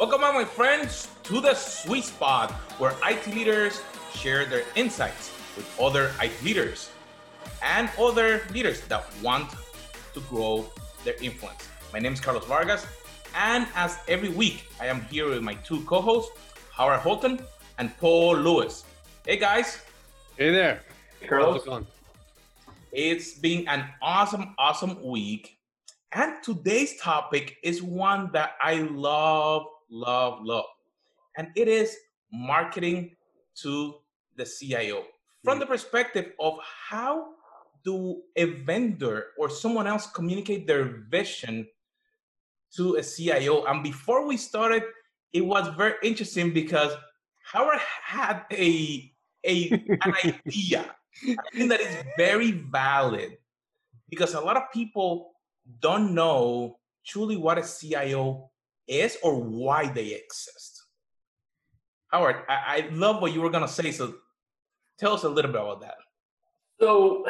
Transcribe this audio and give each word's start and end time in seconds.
Welcome, 0.00 0.22
my 0.22 0.46
friends, 0.46 1.08
to 1.24 1.42
the 1.42 1.52
sweet 1.52 2.04
spot 2.04 2.52
where 2.80 2.94
IT 3.04 3.26
leaders 3.34 3.82
share 4.14 4.46
their 4.46 4.64
insights 4.74 5.30
with 5.54 5.68
other 5.78 6.10
IT 6.22 6.42
leaders 6.42 6.88
and 7.62 7.90
other 8.00 8.40
leaders 8.50 8.80
that 8.88 9.04
want 9.22 9.50
to 10.14 10.20
grow 10.20 10.64
their 11.04 11.16
influence. 11.20 11.68
My 11.92 11.98
name 11.98 12.14
is 12.14 12.20
Carlos 12.20 12.46
Vargas, 12.46 12.86
and 13.36 13.66
as 13.74 13.98
every 14.08 14.30
week, 14.30 14.64
I 14.80 14.86
am 14.86 15.02
here 15.02 15.28
with 15.28 15.42
my 15.42 15.52
two 15.52 15.84
co 15.84 16.00
hosts, 16.00 16.32
Howard 16.72 17.00
Holton 17.00 17.38
and 17.76 17.94
Paul 17.98 18.38
Lewis. 18.38 18.86
Hey, 19.26 19.36
guys. 19.36 19.82
Hey 20.38 20.50
there. 20.50 20.80
Hey, 21.20 21.26
Carlos. 21.26 21.84
It's 22.90 23.34
been 23.34 23.68
an 23.68 23.84
awesome, 24.00 24.54
awesome 24.56 25.02
week. 25.04 25.58
And 26.12 26.42
today's 26.42 26.98
topic 26.98 27.58
is 27.62 27.82
one 27.82 28.30
that 28.32 28.54
I 28.62 28.76
love, 28.76 29.66
love, 29.90 30.40
love. 30.42 30.64
And 31.36 31.48
it 31.56 31.68
is 31.68 31.96
marketing 32.32 33.16
to 33.62 33.94
the 34.36 34.44
CIO 34.44 35.04
from 35.44 35.56
mm. 35.56 35.60
the 35.60 35.66
perspective 35.66 36.32
of 36.38 36.58
how 36.88 37.28
do 37.84 38.22
a 38.36 38.44
vendor 38.44 39.28
or 39.38 39.48
someone 39.48 39.86
else 39.86 40.06
communicate 40.06 40.66
their 40.66 41.02
vision 41.10 41.66
to 42.76 42.96
a 42.96 43.02
CIO. 43.02 43.64
And 43.64 43.82
before 43.82 44.26
we 44.26 44.36
started, 44.36 44.84
it 45.32 45.40
was 45.40 45.68
very 45.76 45.94
interesting 46.02 46.52
because 46.52 46.92
Howard 47.52 47.78
had 48.04 48.44
a, 48.52 49.12
a 49.44 49.70
an 49.70 50.14
idea. 50.24 50.84
I 51.26 51.56
think 51.56 51.70
that 51.70 51.80
is 51.80 52.04
very 52.16 52.52
valid 52.52 53.38
because 54.08 54.34
a 54.34 54.40
lot 54.40 54.56
of 54.56 54.64
people 54.72 55.32
don't 55.80 56.14
know 56.14 56.78
truly 57.06 57.36
what 57.36 57.58
a 57.58 57.62
CIO 57.62 58.49
is 58.90 59.16
or 59.22 59.40
why 59.40 59.88
they 59.88 60.08
exist. 60.14 60.84
Howard, 62.08 62.36
I, 62.48 62.54
I 62.54 62.88
love 62.92 63.22
what 63.22 63.32
you 63.32 63.40
were 63.40 63.50
going 63.50 63.66
to 63.66 63.72
say. 63.72 63.92
So 63.92 64.14
tell 64.98 65.14
us 65.14 65.22
a 65.22 65.28
little 65.28 65.52
bit 65.52 65.60
about 65.60 65.80
that. 65.82 65.94
So 66.80 67.24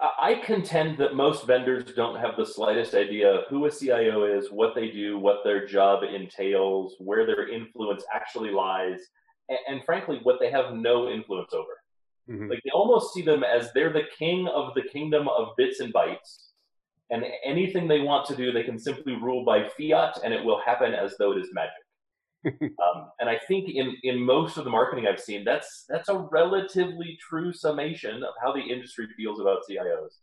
I 0.00 0.34
contend 0.44 0.98
that 0.98 1.14
most 1.14 1.46
vendors 1.46 1.92
don't 1.94 2.18
have 2.18 2.36
the 2.36 2.46
slightest 2.46 2.94
idea 2.94 3.42
who 3.48 3.66
a 3.66 3.70
CIO 3.70 4.24
is, 4.24 4.50
what 4.50 4.74
they 4.74 4.90
do, 4.90 5.18
what 5.18 5.44
their 5.44 5.66
job 5.66 6.02
entails, 6.02 6.96
where 6.98 7.26
their 7.26 7.48
influence 7.48 8.04
actually 8.12 8.50
lies, 8.50 9.00
and, 9.48 9.58
and 9.68 9.84
frankly, 9.84 10.20
what 10.22 10.38
they 10.40 10.50
have 10.50 10.74
no 10.74 11.08
influence 11.08 11.52
over. 11.52 11.72
Mm-hmm. 12.30 12.50
Like 12.50 12.60
they 12.64 12.70
almost 12.70 13.12
see 13.12 13.22
them 13.22 13.44
as 13.44 13.72
they're 13.74 13.92
the 13.92 14.04
king 14.18 14.48
of 14.48 14.74
the 14.74 14.82
kingdom 14.82 15.28
of 15.28 15.56
bits 15.56 15.80
and 15.80 15.92
bytes, 15.92 16.51
and 17.12 17.24
anything 17.44 17.86
they 17.86 18.00
want 18.00 18.26
to 18.26 18.34
do, 18.34 18.50
they 18.50 18.64
can 18.64 18.78
simply 18.78 19.14
rule 19.14 19.44
by 19.44 19.68
fiat, 19.78 20.18
and 20.24 20.32
it 20.32 20.42
will 20.42 20.60
happen 20.64 20.94
as 20.94 21.14
though 21.18 21.32
it 21.32 21.38
is 21.38 21.50
magic. 21.52 21.74
um, 22.62 23.10
and 23.20 23.28
I 23.28 23.38
think 23.46 23.68
in 23.68 23.94
in 24.02 24.18
most 24.20 24.56
of 24.56 24.64
the 24.64 24.70
marketing 24.70 25.06
I've 25.06 25.20
seen, 25.20 25.44
that's 25.44 25.84
that's 25.88 26.08
a 26.08 26.26
relatively 26.32 27.16
true 27.20 27.52
summation 27.52 28.24
of 28.24 28.34
how 28.42 28.52
the 28.52 28.60
industry 28.62 29.06
feels 29.16 29.38
about 29.38 29.60
CIOs. 29.70 30.16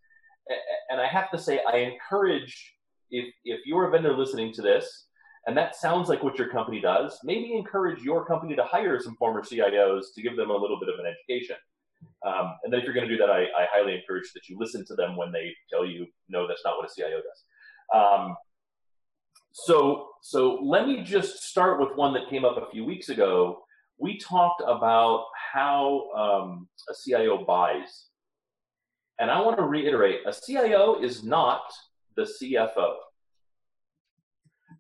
And 0.90 1.00
I 1.00 1.08
have 1.08 1.30
to 1.32 1.38
say, 1.38 1.62
I 1.72 1.78
encourage 1.78 2.74
if 3.12 3.34
if 3.46 3.60
you're 3.66 3.88
a 3.88 3.92
vendor 3.92 4.18
listening 4.18 4.52
to 4.54 4.62
this, 4.64 5.06
and 5.46 5.56
that 5.56 5.76
sounds 5.76 6.10
like 6.10 6.24
what 6.24 6.40
your 6.40 6.50
company 6.50 6.82
does, 6.82 7.20
maybe 7.24 7.54
encourage 7.54 8.02
your 8.02 8.26
company 8.26 8.56
to 8.56 8.64
hire 8.64 9.00
some 9.00 9.16
former 9.16 9.44
CIOs 9.44 10.06
to 10.16 10.22
give 10.22 10.36
them 10.36 10.50
a 10.50 10.58
little 10.58 10.80
bit 10.80 10.90
of 10.90 11.00
an 11.00 11.06
education. 11.06 11.56
Um, 12.26 12.56
and 12.64 12.72
then 12.72 12.80
if 12.80 12.86
you're 12.86 12.94
going 12.94 13.08
to 13.08 13.14
do 13.14 13.20
that, 13.20 13.30
I, 13.30 13.44
I, 13.44 13.68
highly 13.72 13.96
encourage 13.96 14.34
that 14.34 14.50
you 14.50 14.58
listen 14.60 14.86
to 14.88 14.96
them 14.96 15.16
when 15.16 15.32
they 15.32 15.54
tell 15.70 15.86
you, 15.86 16.06
no, 16.28 16.48
that's 16.48 16.62
not 16.66 16.78
what 16.78 16.90
a 16.90 16.94
CIO 16.94 17.22
does. 17.22 17.44
Um, 17.96 18.36
so, 19.52 20.10
so 20.22 20.60
let 20.62 20.86
me 20.86 21.04
just 21.04 21.44
start 21.44 21.80
with 21.80 21.96
one 21.96 22.14
that 22.14 22.30
came 22.30 22.44
up 22.44 22.58
a 22.58 22.70
few 22.72 22.84
weeks 22.84 23.10
ago. 23.10 23.64
We 23.98 24.18
talked 24.18 24.62
about 24.66 25.26
how 25.54 26.10
um, 26.12 26.68
a 26.90 26.94
CIO 26.94 27.46
buys. 27.46 28.08
And 29.20 29.30
I 29.30 29.42
want 29.42 29.58
to 29.58 29.64
reiterate 29.64 30.22
a 30.26 30.34
CIO 30.34 31.02
is 31.02 31.24
not 31.24 31.62
the 32.16 32.24
CFO. 32.24 32.96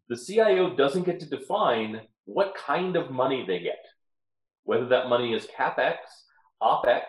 The 0.07 0.17
CIO 0.17 0.75
doesn't 0.75 1.03
get 1.03 1.19
to 1.19 1.25
define 1.25 2.01
what 2.25 2.55
kind 2.55 2.95
of 2.95 3.11
money 3.11 3.43
they 3.45 3.59
get, 3.59 3.85
whether 4.63 4.87
that 4.87 5.09
money 5.09 5.33
is 5.33 5.47
CapEx, 5.47 5.97
OpEx, 6.61 7.03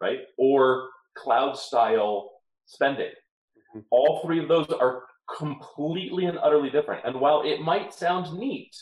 right, 0.00 0.20
or 0.36 0.88
cloud 1.16 1.56
style 1.56 2.30
spending. 2.66 3.06
Mm-hmm. 3.06 3.80
All 3.90 4.20
three 4.24 4.40
of 4.42 4.48
those 4.48 4.68
are 4.68 5.04
completely 5.36 6.24
and 6.24 6.38
utterly 6.38 6.70
different. 6.70 7.04
And 7.04 7.20
while 7.20 7.42
it 7.42 7.60
might 7.60 7.92
sound 7.92 8.38
neat 8.38 8.74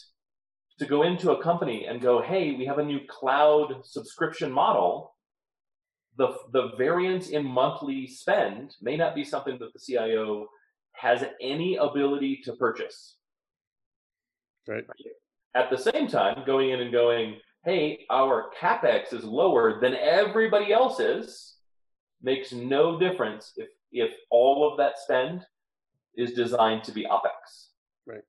to 0.78 0.86
go 0.86 1.02
into 1.02 1.32
a 1.32 1.42
company 1.42 1.86
and 1.86 2.00
go, 2.00 2.22
hey, 2.22 2.52
we 2.52 2.66
have 2.66 2.78
a 2.78 2.84
new 2.84 3.00
cloud 3.08 3.80
subscription 3.84 4.52
model, 4.52 5.14
the, 6.18 6.34
the 6.53 6.70
variance 6.76 7.28
in 7.28 7.44
monthly 7.44 8.06
spend 8.06 8.74
may 8.80 8.97
not 8.97 9.14
be 9.14 9.24
something 9.24 9.58
that 9.58 9.72
the 9.72 9.78
CIO 9.78 10.47
has 10.92 11.24
any 11.41 11.76
ability 11.76 12.41
to 12.44 12.54
purchase. 12.54 13.16
Right. 14.66 14.84
At 15.54 15.70
the 15.70 15.78
same 15.78 16.08
time, 16.08 16.42
going 16.47 16.70
in 16.70 16.80
and 16.80 16.92
going, 16.92 17.36
hey, 17.66 18.06
our 18.10 18.47
capex 18.59 19.12
is 19.12 19.25
lower 19.25 19.81
than 19.81 19.97
everybody 19.97 20.72
else's 20.72 21.56
makes 22.22 22.53
no 22.53 22.99
difference 22.99 23.53
if 23.56 23.69
if 23.93 24.12
all 24.31 24.71
of 24.71 24.78
that 24.78 24.99
spend 24.99 25.44
is 26.16 26.32
designed 26.32 26.84
to 26.84 26.93
be 26.93 27.04
OPEX. 27.04 27.69
Right. 28.06 28.25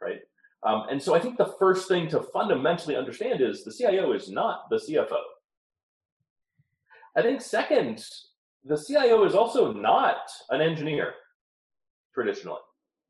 Right. 0.00 0.20
Um, 0.64 0.84
and 0.90 1.02
so 1.02 1.14
I 1.14 1.20
think 1.20 1.36
the 1.36 1.54
first 1.58 1.88
thing 1.88 2.08
to 2.08 2.20
fundamentally 2.20 2.96
understand 2.96 3.40
is 3.40 3.64
the 3.64 3.72
CIO 3.72 4.12
is 4.12 4.30
not 4.30 4.70
the 4.70 4.76
CFO. 4.76 5.18
I 7.16 7.22
think 7.22 7.40
second, 7.40 8.04
the 8.64 8.76
CIO 8.76 9.24
is 9.24 9.34
also 9.34 9.72
not 9.72 10.30
an 10.50 10.60
engineer 10.60 11.14
traditionally, 12.14 12.60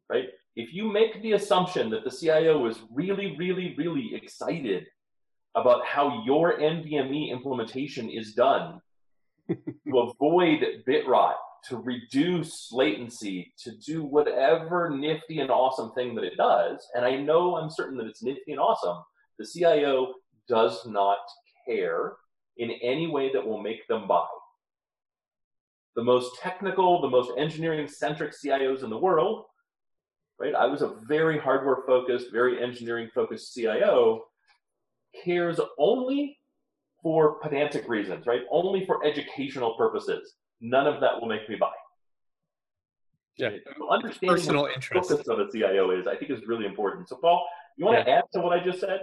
right? 0.09 0.28
If 0.56 0.72
you 0.72 0.91
make 0.91 1.22
the 1.22 1.33
assumption 1.33 1.91
that 1.91 2.04
the 2.04 2.10
CIO 2.10 2.66
is 2.66 2.81
really, 2.91 3.37
really, 3.39 3.75
really 3.77 4.15
excited 4.15 4.87
about 5.55 5.85
how 5.85 6.23
your 6.25 6.59
NVMe 6.59 7.31
implementation 7.31 8.09
is 8.09 8.35
done 8.35 8.81
to 9.49 9.99
avoid 9.99 10.65
bit 10.87 11.07
rot 11.07 11.37
to 11.65 11.77
reduce 11.77 12.71
latency, 12.73 13.53
to 13.59 13.73
do 13.77 14.03
whatever 14.03 14.91
nifty 14.91 15.41
and 15.41 15.51
awesome 15.51 15.93
thing 15.93 16.15
that 16.15 16.25
it 16.25 16.37
does. 16.37 16.87
And 16.95 17.05
I 17.05 17.17
know 17.17 17.57
I'm 17.57 17.71
certain 17.71 17.97
that 17.99 18.07
it's 18.07 18.23
nifty 18.23 18.53
and 18.53 18.61
awesome. 18.61 19.03
The 19.39 19.47
CIO 19.47 20.15
does 20.49 20.85
not 20.87 21.19
care 21.67 22.15
in 22.57 22.71
any 22.83 23.07
way 23.07 23.33
that 23.33 23.47
will 23.47 23.63
make 23.63 23.87
them 23.87 24.09
buy. 24.09 24.27
The 25.95 26.03
most 26.03 26.37
technical, 26.41 27.01
the 27.01 27.09
most 27.09 27.31
engineering 27.39 27.87
centric 27.87 28.33
CIOs 28.33 28.83
in 28.83 28.91
the 28.91 28.99
world, 28.99 29.45
right? 30.41 30.55
I 30.55 30.67
was 30.67 30.83
a 30.83 30.95
very 31.07 31.39
hardware 31.39 31.84
focused, 31.87 32.33
very 32.33 32.63
engineering 32.63 33.09
focused 33.15 33.55
CIO, 33.55 34.25
cares 35.25 35.61
only 35.78 36.39
for 37.03 37.41
pedantic 37.41 37.89
reasons, 37.89 38.27
right? 38.27 38.43
Only 38.50 38.87
for 38.87 39.05
educational 39.05 39.75
purposes 39.75 40.34
none 40.62 40.87
of 40.87 41.00
that 41.00 41.21
will 41.21 41.28
make 41.28 41.47
me 41.49 41.56
buy. 41.56 41.73
Yeah, 43.37 43.51
so 43.78 43.91
understanding 43.91 44.37
personal 44.37 44.67
interest 44.67 45.11
focus 45.11 45.27
of 45.27 45.39
a 45.41 45.51
CIO 45.51 45.91
is, 45.91 46.06
I 46.06 46.17
think, 46.17 46.31
is 46.31 46.47
really 46.47 46.67
important. 46.67 47.09
So, 47.09 47.17
Paul, 47.17 47.47
you 47.77 47.87
want 47.87 47.99
yeah. 47.99 48.05
to 48.05 48.11
add 48.11 48.25
to 48.34 48.41
what 48.41 48.59
I 48.59 48.62
just 48.62 48.81
said? 48.81 49.01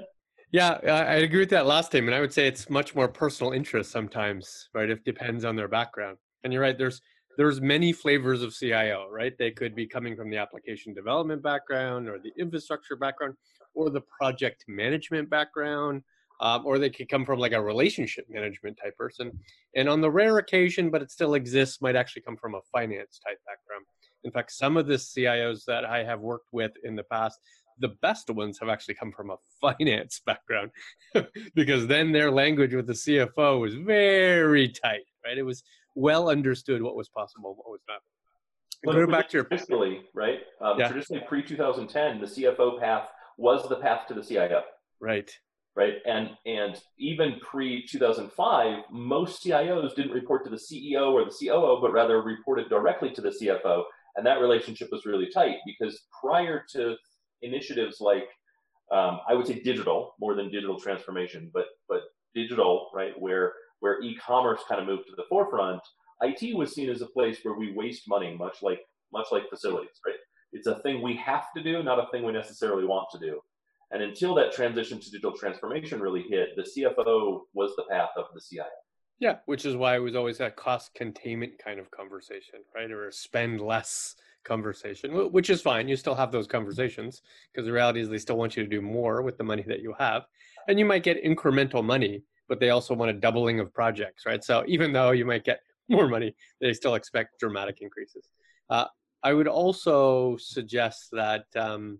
Yeah, 0.51 0.79
I 0.83 1.15
agree 1.17 1.39
with 1.39 1.49
that 1.49 1.65
last 1.65 1.87
statement. 1.87 2.15
I 2.15 2.21
would 2.21 2.33
say 2.33 2.47
it's 2.47 2.69
much 2.69 2.95
more 2.95 3.07
personal 3.07 3.51
interest 3.53 3.91
sometimes, 3.91 4.69
right? 4.73 4.89
It 4.89 5.03
depends 5.03 5.45
on 5.45 5.55
their 5.55 5.67
background. 5.67 6.17
And 6.43 6.53
you're 6.53 6.61
right. 6.61 6.77
There's 6.77 7.01
there's 7.37 7.61
many 7.61 7.91
flavors 7.93 8.41
of 8.41 8.53
CIO, 8.53 9.07
right? 9.11 9.33
They 9.37 9.51
could 9.51 9.75
be 9.75 9.87
coming 9.87 10.15
from 10.15 10.29
the 10.29 10.37
application 10.37 10.93
development 10.93 11.41
background, 11.43 12.07
or 12.07 12.19
the 12.19 12.31
infrastructure 12.39 12.95
background, 12.95 13.35
or 13.73 13.89
the 13.89 14.01
project 14.01 14.65
management 14.67 15.29
background, 15.29 16.03
um, 16.41 16.65
or 16.65 16.79
they 16.79 16.89
could 16.89 17.09
come 17.09 17.25
from 17.25 17.39
like 17.39 17.51
a 17.51 17.61
relationship 17.61 18.25
management 18.29 18.77
type 18.81 18.97
person. 18.97 19.31
And 19.75 19.89
on 19.89 20.01
the 20.01 20.09
rare 20.09 20.37
occasion, 20.37 20.89
but 20.89 21.01
it 21.01 21.11
still 21.11 21.33
exists, 21.33 21.81
might 21.81 21.95
actually 21.95 22.21
come 22.21 22.37
from 22.37 22.55
a 22.55 22.61
finance 22.71 23.19
type 23.25 23.39
background. 23.45 23.85
In 24.23 24.31
fact, 24.31 24.51
some 24.51 24.77
of 24.77 24.87
the 24.87 24.95
CIOs 24.95 25.65
that 25.65 25.85
I 25.85 26.03
have 26.03 26.19
worked 26.19 26.49
with 26.51 26.71
in 26.83 26.95
the 26.95 27.03
past, 27.03 27.39
the 27.79 27.89
best 28.01 28.29
ones 28.29 28.57
have 28.59 28.69
actually 28.69 28.95
come 28.95 29.11
from 29.11 29.29
a 29.31 29.37
finance 29.61 30.21
background 30.25 30.71
because 31.55 31.87
then 31.87 32.11
their 32.11 32.31
language 32.31 32.73
with 32.73 32.87
the 32.87 32.93
CFO 32.93 33.61
was 33.61 33.75
very 33.75 34.69
tight, 34.69 35.05
right? 35.25 35.37
It 35.37 35.43
was 35.43 35.63
well 35.95 36.29
understood 36.29 36.81
what 36.81 36.95
was 36.95 37.09
possible, 37.09 37.55
what 37.55 37.69
was 37.69 37.81
not. 37.87 37.99
But 38.83 38.93
go 38.93 39.07
back 39.07 39.27
to 39.29 39.37
your 39.37 39.43
traditionally, 39.43 40.03
right? 40.13 40.39
Um, 40.61 40.79
yeah. 40.79 40.87
Traditionally, 40.87 41.23
pre 41.27 41.43
2010, 41.43 42.21
the 42.21 42.25
CFO 42.25 42.79
path 42.79 43.09
was 43.39 43.67
the 43.69 43.77
path 43.77 44.07
to 44.07 44.13
the 44.13 44.23
CIO. 44.23 44.61
Right 45.01 45.31
right? 45.75 45.95
And 46.05 46.31
and 46.45 46.75
even 46.97 47.39
pre 47.39 47.85
2005, 47.87 48.83
most 48.91 49.43
CIOs 49.43 49.95
didn't 49.95 50.11
report 50.11 50.43
to 50.43 50.49
the 50.49 50.57
CEO 50.57 51.13
or 51.13 51.23
the 51.23 51.31
COO, 51.39 51.79
but 51.81 51.93
rather 51.93 52.21
reported 52.21 52.69
directly 52.69 53.11
to 53.11 53.21
the 53.21 53.29
CFO, 53.29 53.83
and 54.15 54.25
that 54.25 54.41
relationship 54.41 54.89
was 54.91 55.05
really 55.05 55.29
tight 55.33 55.57
because 55.65 56.07
prior 56.21 56.65
to 56.73 56.95
initiatives 57.41 57.97
like 58.01 58.27
Um, 58.91 59.19
I 59.29 59.35
would 59.35 59.47
say 59.47 59.61
digital 59.61 60.15
more 60.19 60.33
than 60.35 60.49
digital 60.51 60.79
transformation, 60.79 61.51
but 61.53 61.67
but 61.87 62.01
digital, 62.33 62.89
right? 62.93 63.13
Where 63.25 63.53
where 63.81 64.01
e-commerce 64.01 64.61
kind 64.67 64.81
of 64.81 64.87
moved 64.87 65.05
to 65.07 65.15
the 65.15 65.27
forefront, 65.29 65.81
IT 66.21 66.41
was 66.57 66.73
seen 66.73 66.89
as 66.89 67.01
a 67.01 67.07
place 67.07 67.37
where 67.43 67.57
we 67.61 67.71
waste 67.71 68.03
money, 68.07 68.35
much 68.35 68.57
like 68.63 68.81
much 69.13 69.27
like 69.31 69.49
facilities, 69.49 69.97
right? 70.05 70.15
It's 70.51 70.67
a 70.67 70.79
thing 70.79 71.01
we 71.01 71.15
have 71.17 71.53
to 71.55 71.63
do, 71.63 71.83
not 71.83 71.99
a 71.99 72.07
thing 72.11 72.23
we 72.23 72.31
necessarily 72.31 72.85
want 72.85 73.09
to 73.11 73.19
do. 73.19 73.39
And 73.91 74.03
until 74.03 74.35
that 74.35 74.51
transition 74.51 74.99
to 74.99 75.11
digital 75.11 75.31
transformation 75.31 75.99
really 75.99 76.23
hit, 76.23 76.49
the 76.55 76.63
CFO 76.63 77.41
was 77.53 77.75
the 77.75 77.83
path 77.89 78.09
of 78.17 78.25
the 78.33 78.41
CIO. 78.41 78.65
Yeah, 79.19 79.37
which 79.47 79.65
is 79.65 79.75
why 79.75 79.95
it 79.95 79.99
was 79.99 80.15
always 80.15 80.37
that 80.37 80.55
cost 80.55 80.93
containment 80.93 81.53
kind 81.63 81.79
of 81.79 81.91
conversation, 81.91 82.59
right? 82.73 82.89
Or 82.89 83.11
spend 83.11 83.59
less 83.59 84.15
conversation, 84.45 85.11
which 85.31 85.49
is 85.49 85.61
fine. 85.61 85.89
You 85.89 85.97
still 85.97 86.15
have 86.15 86.31
those 86.31 86.47
conversations 86.47 87.21
because 87.51 87.65
the 87.65 87.73
reality 87.73 87.99
is 87.99 88.09
they 88.09 88.17
still 88.17 88.37
want 88.37 88.55
you 88.55 88.63
to 88.63 88.69
do 88.69 88.81
more 88.81 89.21
with 89.21 89.37
the 89.37 89.43
money 89.43 89.63
that 89.67 89.81
you 89.81 89.93
have. 89.99 90.23
And 90.67 90.79
you 90.79 90.85
might 90.85 91.03
get 91.03 91.21
incremental 91.23 91.83
money, 91.83 92.23
but 92.47 92.59
they 92.59 92.69
also 92.69 92.93
want 92.93 93.11
a 93.11 93.13
doubling 93.13 93.59
of 93.59 93.73
projects, 93.73 94.25
right? 94.25 94.43
So 94.43 94.63
even 94.67 94.93
though 94.93 95.11
you 95.11 95.25
might 95.25 95.43
get 95.43 95.59
more 95.89 96.07
money, 96.07 96.35
they 96.61 96.73
still 96.73 96.95
expect 96.95 97.39
dramatic 97.39 97.79
increases. 97.81 98.29
Uh, 98.69 98.85
I 99.23 99.33
would 99.33 99.47
also 99.47 100.37
suggest 100.37 101.09
that 101.11 101.45
um, 101.55 101.99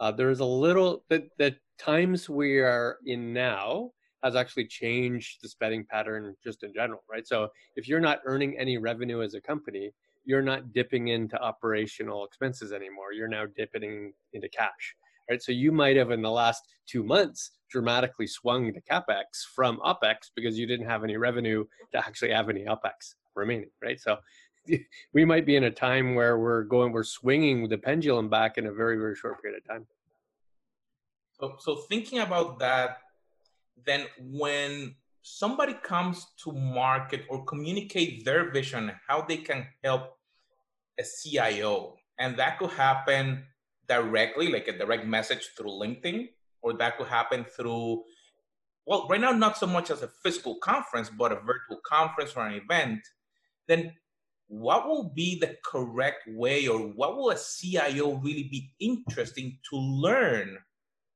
uh, 0.00 0.12
there's 0.12 0.40
a 0.40 0.44
little 0.44 1.04
that 1.08 1.24
the 1.38 1.56
times 1.78 2.28
we 2.28 2.58
are 2.58 2.98
in 3.04 3.32
now 3.32 3.90
has 4.22 4.34
actually 4.34 4.66
changed 4.66 5.38
the 5.42 5.48
spending 5.48 5.84
pattern 5.84 6.34
just 6.42 6.62
in 6.64 6.72
general, 6.74 7.04
right? 7.10 7.26
So 7.26 7.48
if 7.76 7.86
you're 7.86 8.00
not 8.00 8.20
earning 8.24 8.58
any 8.58 8.78
revenue 8.78 9.22
as 9.22 9.34
a 9.34 9.40
company, 9.40 9.92
you're 10.24 10.42
not 10.42 10.72
dipping 10.72 11.08
into 11.08 11.40
operational 11.40 12.24
expenses 12.24 12.72
anymore. 12.72 13.12
You're 13.12 13.28
now 13.28 13.46
dipping 13.56 14.12
into 14.32 14.48
cash, 14.48 14.96
right? 15.30 15.40
So 15.42 15.52
you 15.52 15.70
might 15.70 15.96
have 15.96 16.10
in 16.10 16.22
the 16.22 16.30
last 16.30 16.62
two 16.86 17.02
months 17.02 17.52
dramatically 17.70 18.26
swung 18.26 18.72
the 18.72 18.80
capex 18.80 19.44
from 19.54 19.78
opex 19.80 20.30
because 20.34 20.58
you 20.58 20.66
didn't 20.66 20.86
have 20.86 21.04
any 21.04 21.16
revenue 21.16 21.64
to 21.92 21.98
actually 21.98 22.32
have 22.32 22.48
any 22.48 22.64
opex 22.64 23.14
remaining, 23.34 23.70
right? 23.82 24.00
So 24.00 24.16
we 25.12 25.24
might 25.24 25.46
be 25.46 25.56
in 25.56 25.64
a 25.64 25.70
time 25.70 26.14
where 26.14 26.38
we're 26.38 26.64
going, 26.64 26.92
we're 26.92 27.04
swinging 27.04 27.68
the 27.68 27.78
pendulum 27.78 28.28
back 28.28 28.58
in 28.58 28.66
a 28.66 28.72
very, 28.72 28.96
very 28.96 29.16
short 29.16 29.40
period 29.42 29.60
of 29.62 29.66
time. 29.68 29.86
So, 31.40 31.56
so 31.58 31.76
thinking 31.88 32.20
about 32.20 32.58
that, 32.58 32.98
then 33.86 34.06
when 34.20 34.94
somebody 35.22 35.74
comes 35.74 36.26
to 36.44 36.52
market 36.52 37.24
or 37.28 37.44
communicate 37.44 38.24
their 38.24 38.50
vision, 38.50 38.92
how 39.06 39.22
they 39.22 39.36
can 39.36 39.66
help 39.84 40.18
a 40.98 41.04
CIO, 41.04 41.96
and 42.18 42.36
that 42.38 42.58
could 42.58 42.70
happen 42.70 43.44
directly, 43.88 44.50
like 44.50 44.68
a 44.68 44.76
direct 44.76 45.06
message 45.06 45.50
through 45.56 45.70
LinkedIn, 45.70 46.28
or 46.62 46.72
that 46.74 46.98
could 46.98 47.06
happen 47.06 47.44
through, 47.44 48.02
well, 48.84 49.06
right 49.08 49.20
now, 49.20 49.30
not 49.30 49.56
so 49.56 49.66
much 49.66 49.90
as 49.90 50.02
a 50.02 50.08
physical 50.08 50.56
conference, 50.56 51.08
but 51.08 51.30
a 51.30 51.36
virtual 51.36 51.78
conference 51.86 52.32
or 52.34 52.46
an 52.46 52.54
event, 52.54 53.00
then 53.68 53.92
what 54.48 54.88
will 54.88 55.04
be 55.04 55.38
the 55.38 55.56
correct 55.64 56.26
way 56.26 56.66
or 56.66 56.78
what 56.78 57.16
will 57.16 57.30
a 57.30 57.38
CIO 57.38 58.14
really 58.14 58.44
be 58.44 58.72
interesting 58.80 59.58
to 59.70 59.76
learn 59.76 60.58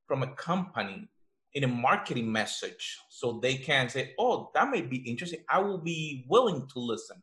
from 0.07 0.23
a 0.23 0.35
company 0.35 1.09
in 1.55 1.65
a 1.65 1.69
marketing 1.69 2.31
message 2.31 2.99
so 3.09 3.41
they 3.43 3.57
can 3.57 3.89
say, 3.89 4.15
oh, 4.19 4.51
that 4.55 4.71
may 4.71 4.83
be 4.83 4.99
interesting. 4.99 5.41
I 5.51 5.59
will 5.59 5.79
be 5.79 6.25
willing 6.29 6.67
to 6.73 6.79
listen. 6.79 7.23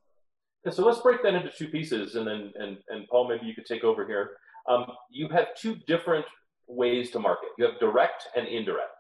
So 0.70 0.86
let's 0.86 1.00
break 1.00 1.24
that 1.24 1.36
into 1.36 1.52
two 1.52 1.68
pieces 1.68 2.16
and 2.16 2.28
then, 2.28 2.52
and, 2.56 2.78
and 2.90 3.08
Paul, 3.08 3.30
maybe 3.30 3.46
you 3.46 3.54
could 3.54 3.66
take 3.66 3.84
over 3.84 4.06
here. 4.06 4.32
Um, 4.68 4.86
you 5.10 5.30
have 5.30 5.48
two 5.56 5.76
different 5.88 6.26
ways 6.68 7.12
to 7.12 7.20
market. 7.20 7.50
You 7.58 7.66
have 7.66 7.80
direct 7.80 8.28
and 8.36 8.48
indirect. 8.48 8.92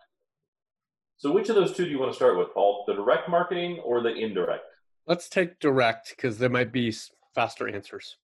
So 1.17 1.31
which 1.31 1.49
of 1.49 1.55
those 1.55 1.75
two 1.75 1.85
do 1.85 1.91
you 1.91 1.99
want 1.99 2.11
to 2.11 2.15
start 2.15 2.37
with, 2.37 2.53
Paul? 2.53 2.85
The 2.87 2.93
direct 2.93 3.29
marketing 3.29 3.79
or 3.83 4.01
the 4.01 4.13
indirect? 4.13 4.63
Let's 5.09 5.27
take 5.27 5.59
direct 5.59 6.13
because 6.15 6.37
there 6.37 6.49
might 6.49 6.71
be 6.71 6.93
faster 7.33 7.67
answers. 7.67 8.15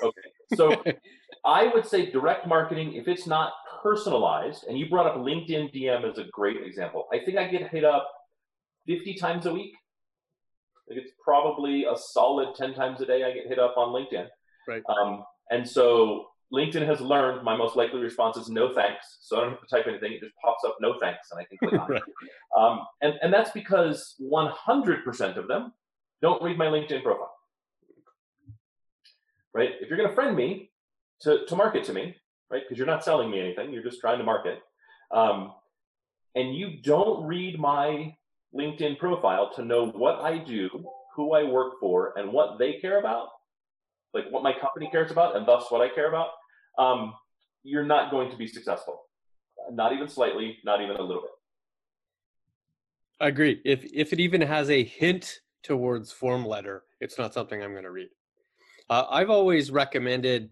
Okay. 0.00 0.20
So 0.54 0.82
I 1.44 1.66
would 1.74 1.84
say 1.84 2.08
direct 2.08 2.46
marketing, 2.46 2.94
if 2.94 3.08
it's 3.08 3.26
not 3.26 3.52
personalized, 3.82 4.64
and 4.68 4.78
you 4.78 4.88
brought 4.88 5.06
up 5.06 5.16
LinkedIn 5.16 5.74
DM 5.74 6.08
as 6.08 6.18
a 6.18 6.24
great 6.30 6.58
example. 6.64 7.08
I 7.12 7.18
think 7.18 7.36
I 7.36 7.48
get 7.48 7.68
hit 7.70 7.84
up 7.84 8.08
50 8.86 9.14
times 9.14 9.46
a 9.46 9.52
week. 9.52 9.72
Think 10.88 11.00
it's 11.00 11.12
probably 11.22 11.84
a 11.84 11.96
solid 11.96 12.54
10 12.54 12.74
times 12.74 13.00
a 13.00 13.06
day 13.06 13.24
I 13.24 13.32
get 13.32 13.48
hit 13.48 13.58
up 13.58 13.74
on 13.76 13.88
LinkedIn. 13.88 14.28
Right. 14.68 14.82
Um, 14.88 15.24
and 15.50 15.68
so 15.68 16.26
LinkedIn 16.52 16.86
has 16.86 17.00
learned 17.00 17.44
my 17.44 17.56
most 17.56 17.74
likely 17.74 18.00
response 18.00 18.36
is 18.36 18.48
no 18.48 18.72
thanks. 18.72 19.18
So 19.20 19.36
I 19.36 19.40
don't 19.40 19.50
have 19.50 19.60
to 19.60 19.66
type 19.66 19.86
anything. 19.88 20.12
It 20.12 20.20
just 20.20 20.34
pops 20.44 20.64
up 20.64 20.76
no 20.80 20.94
thanks 21.00 21.28
and 21.32 21.40
I 21.40 21.76
on 21.76 21.88
right. 21.90 22.02
Um, 22.56 22.80
and, 23.02 23.14
and 23.22 23.32
that's 23.32 23.50
because 23.50 24.16
100% 24.20 25.36
of 25.36 25.48
them 25.48 25.72
don't 26.22 26.42
read 26.42 26.58
my 26.58 26.66
LinkedIn 26.66 27.02
profile. 27.02 27.34
Right? 29.52 29.70
If 29.80 29.88
you're 29.88 29.98
going 29.98 30.08
to 30.08 30.14
friend 30.14 30.36
me 30.36 30.70
to, 31.22 31.44
to 31.46 31.56
market 31.56 31.84
to 31.84 31.92
me, 31.92 32.14
right? 32.50 32.62
Because 32.62 32.78
you're 32.78 32.86
not 32.86 33.04
selling 33.04 33.30
me 33.30 33.40
anything, 33.40 33.72
you're 33.72 33.82
just 33.82 34.00
trying 34.00 34.18
to 34.18 34.24
market. 34.24 34.60
Um, 35.10 35.52
and 36.34 36.54
you 36.54 36.80
don't 36.82 37.26
read 37.26 37.58
my 37.58 38.14
LinkedIn 38.54 38.98
profile 38.98 39.52
to 39.54 39.64
know 39.64 39.86
what 39.86 40.20
I 40.20 40.38
do, 40.38 40.68
who 41.16 41.34
I 41.34 41.44
work 41.44 41.74
for, 41.80 42.14
and 42.16 42.32
what 42.32 42.58
they 42.58 42.74
care 42.74 42.98
about, 42.98 43.28
like 44.14 44.30
what 44.30 44.42
my 44.42 44.52
company 44.52 44.88
cares 44.90 45.10
about, 45.10 45.36
and 45.36 45.46
thus 45.46 45.70
what 45.70 45.80
I 45.80 45.88
care 45.88 46.08
about, 46.08 46.28
um, 46.78 47.14
you're 47.62 47.84
not 47.84 48.10
going 48.10 48.30
to 48.30 48.36
be 48.36 48.46
successful. 48.46 49.00
Not 49.70 49.92
even 49.92 50.08
slightly, 50.08 50.58
not 50.64 50.80
even 50.80 50.96
a 50.96 51.02
little 51.02 51.22
bit. 51.22 51.30
I 53.20 53.28
agree. 53.28 53.60
If 53.64 53.84
if 53.92 54.12
it 54.12 54.20
even 54.20 54.40
has 54.40 54.70
a 54.70 54.82
hint 54.82 55.40
towards 55.62 56.12
form 56.12 56.44
letter, 56.46 56.84
it's 57.00 57.18
not 57.18 57.34
something 57.34 57.62
I'm 57.62 57.72
going 57.72 57.84
to 57.84 57.90
read. 57.90 58.08
Uh, 58.88 59.04
I've 59.10 59.30
always 59.30 59.70
recommended, 59.70 60.50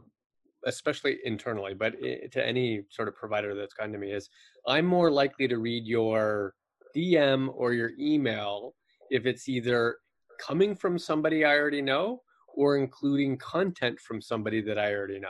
especially 0.65 1.19
internally, 1.25 1.75
but 1.75 1.95
to 2.33 2.47
any 2.47 2.83
sort 2.91 3.09
of 3.09 3.17
provider 3.17 3.55
that's 3.55 3.75
kind 3.75 3.93
to 3.93 3.99
me, 3.99 4.13
is 4.13 4.29
I'm 4.67 4.87
more 4.87 5.11
likely 5.11 5.49
to 5.49 5.59
read 5.59 5.87
your 5.87 6.55
DM 6.97 7.49
or 7.55 7.73
your 7.73 7.93
email 7.99 8.75
if 9.11 9.27
it's 9.27 9.49
either 9.49 9.97
coming 10.41 10.75
from 10.75 10.99
somebody 10.99 11.45
I 11.45 11.57
already 11.57 11.83
know 11.83 12.23
or 12.55 12.77
including 12.77 13.39
content 13.39 13.99
from 14.01 14.21
somebody 14.21 14.61
that 14.63 14.79
I 14.79 14.95
already 14.95 15.19
know. 15.19 15.29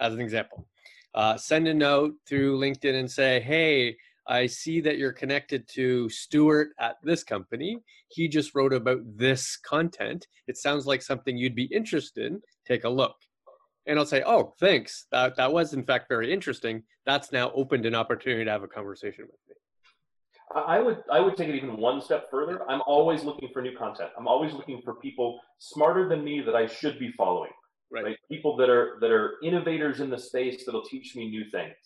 As 0.00 0.14
an 0.14 0.20
example, 0.20 0.68
uh, 1.14 1.36
send 1.36 1.66
a 1.68 1.74
note 1.74 2.14
through 2.26 2.58
LinkedIn 2.58 2.94
and 2.94 3.10
say, 3.10 3.40
hey, 3.40 3.96
I 4.28 4.46
see 4.46 4.80
that 4.82 4.98
you're 4.98 5.12
connected 5.12 5.66
to 5.68 6.08
Stuart 6.10 6.70
at 6.78 6.96
this 7.02 7.24
company. 7.24 7.78
He 8.08 8.28
just 8.28 8.54
wrote 8.54 8.74
about 8.74 9.00
this 9.16 9.56
content. 9.56 10.26
It 10.46 10.58
sounds 10.58 10.86
like 10.86 11.00
something 11.00 11.36
you'd 11.36 11.54
be 11.54 11.64
interested 11.64 12.26
in. 12.26 12.42
Take 12.66 12.84
a 12.84 12.88
look. 12.88 13.16
And 13.86 13.98
I'll 13.98 14.04
say, 14.04 14.22
oh, 14.26 14.54
thanks. 14.60 15.06
That, 15.12 15.36
that 15.36 15.50
was, 15.50 15.72
in 15.72 15.82
fact, 15.82 16.10
very 16.10 16.30
interesting. 16.30 16.82
That's 17.06 17.32
now 17.32 17.50
opened 17.54 17.86
an 17.86 17.94
opportunity 17.94 18.44
to 18.44 18.50
have 18.50 18.62
a 18.62 18.68
conversation 18.68 19.24
with 19.24 19.40
me. 19.48 19.54
I 20.54 20.80
would 20.80 21.02
I 21.10 21.20
would 21.20 21.36
take 21.36 21.48
it 21.48 21.56
even 21.56 21.76
one 21.76 22.00
step 22.00 22.30
further. 22.30 22.68
I'm 22.70 22.80
always 22.86 23.22
looking 23.22 23.50
for 23.52 23.60
new 23.60 23.76
content. 23.76 24.10
I'm 24.18 24.26
always 24.26 24.54
looking 24.54 24.80
for 24.82 24.94
people 24.94 25.38
smarter 25.58 26.08
than 26.08 26.24
me 26.24 26.40
that 26.40 26.54
I 26.54 26.66
should 26.66 26.98
be 26.98 27.12
following. 27.18 27.50
Right. 27.90 28.04
right? 28.04 28.16
People 28.30 28.56
that 28.56 28.70
are 28.70 28.96
that 29.02 29.10
are 29.10 29.34
innovators 29.42 30.00
in 30.00 30.08
the 30.08 30.18
space 30.18 30.64
that'll 30.64 30.84
teach 30.84 31.14
me 31.16 31.28
new 31.28 31.50
things. 31.50 31.76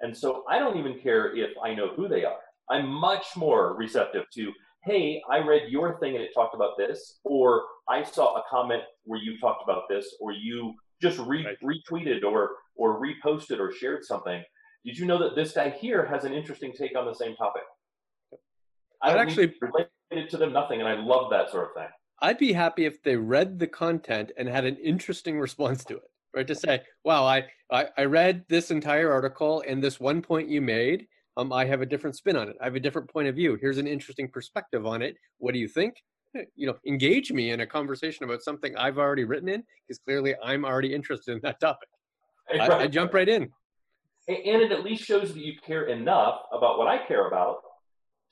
And 0.00 0.16
so 0.16 0.44
I 0.48 0.58
don't 0.58 0.78
even 0.78 0.98
care 0.98 1.36
if 1.36 1.50
I 1.62 1.74
know 1.74 1.88
who 1.88 2.08
they 2.08 2.24
are. 2.24 2.38
I'm 2.70 2.86
much 2.88 3.36
more 3.36 3.74
receptive 3.76 4.24
to, 4.34 4.52
hey, 4.84 5.22
I 5.30 5.38
read 5.38 5.70
your 5.70 5.98
thing 5.98 6.14
and 6.14 6.22
it 6.22 6.30
talked 6.34 6.54
about 6.54 6.76
this, 6.76 7.18
or 7.24 7.64
I 7.88 8.02
saw 8.02 8.36
a 8.36 8.42
comment 8.50 8.82
where 9.04 9.20
you 9.20 9.38
talked 9.38 9.62
about 9.62 9.84
this, 9.88 10.14
or 10.20 10.32
you 10.32 10.74
just 11.00 11.18
re- 11.18 11.44
right. 11.44 11.56
retweeted 11.62 12.24
or 12.24 12.50
or 12.74 13.00
reposted 13.00 13.58
or 13.58 13.72
shared 13.72 14.04
something. 14.04 14.42
Did 14.84 14.98
you 14.98 15.06
know 15.06 15.18
that 15.18 15.34
this 15.34 15.52
guy 15.52 15.70
here 15.70 16.06
has 16.06 16.24
an 16.24 16.32
interesting 16.32 16.72
take 16.72 16.96
on 16.96 17.06
the 17.06 17.14
same 17.14 17.34
topic? 17.34 17.62
I 19.02 19.16
actually 19.16 19.54
related 19.60 20.30
to 20.30 20.36
them 20.36 20.52
nothing, 20.52 20.80
and 20.80 20.88
I 20.88 20.94
love 20.94 21.30
that 21.30 21.50
sort 21.50 21.68
of 21.68 21.74
thing. 21.74 21.88
I'd 22.20 22.38
be 22.38 22.52
happy 22.52 22.84
if 22.84 23.02
they 23.02 23.16
read 23.16 23.58
the 23.58 23.66
content 23.66 24.32
and 24.36 24.48
had 24.48 24.64
an 24.64 24.76
interesting 24.76 25.38
response 25.38 25.84
to 25.84 25.96
it 25.96 26.10
right? 26.38 26.46
To 26.46 26.54
say, 26.54 26.80
wow, 27.04 27.24
I, 27.24 27.44
I, 27.70 27.86
I 27.98 28.04
read 28.04 28.44
this 28.48 28.70
entire 28.70 29.12
article 29.12 29.62
and 29.66 29.82
this 29.82 29.98
one 29.98 30.22
point 30.22 30.48
you 30.48 30.60
made, 30.60 31.06
um, 31.36 31.52
I 31.52 31.64
have 31.64 31.82
a 31.82 31.86
different 31.86 32.16
spin 32.16 32.36
on 32.36 32.48
it. 32.48 32.56
I 32.60 32.64
have 32.64 32.76
a 32.76 32.80
different 32.80 33.10
point 33.10 33.28
of 33.28 33.34
view. 33.34 33.58
Here's 33.60 33.78
an 33.78 33.88
interesting 33.88 34.28
perspective 34.28 34.86
on 34.86 35.02
it. 35.02 35.16
What 35.38 35.52
do 35.52 35.58
you 35.58 35.68
think? 35.68 35.94
You 36.54 36.68
know, 36.68 36.76
engage 36.86 37.32
me 37.32 37.50
in 37.50 37.60
a 37.60 37.66
conversation 37.66 38.24
about 38.24 38.42
something 38.42 38.76
I've 38.76 38.98
already 38.98 39.24
written 39.24 39.48
in, 39.48 39.64
because 39.86 39.98
clearly 39.98 40.34
I'm 40.44 40.64
already 40.64 40.94
interested 40.94 41.32
in 41.32 41.40
that 41.42 41.58
topic. 41.58 41.88
I, 42.52 42.68
I 42.68 42.86
jump 42.86 43.14
right 43.14 43.28
in. 43.28 43.50
And 44.28 44.62
it 44.62 44.70
at 44.70 44.84
least 44.84 45.04
shows 45.04 45.34
that 45.34 45.40
you 45.40 45.54
care 45.66 45.86
enough 45.86 46.42
about 46.52 46.78
what 46.78 46.86
I 46.86 47.04
care 47.06 47.26
about 47.26 47.62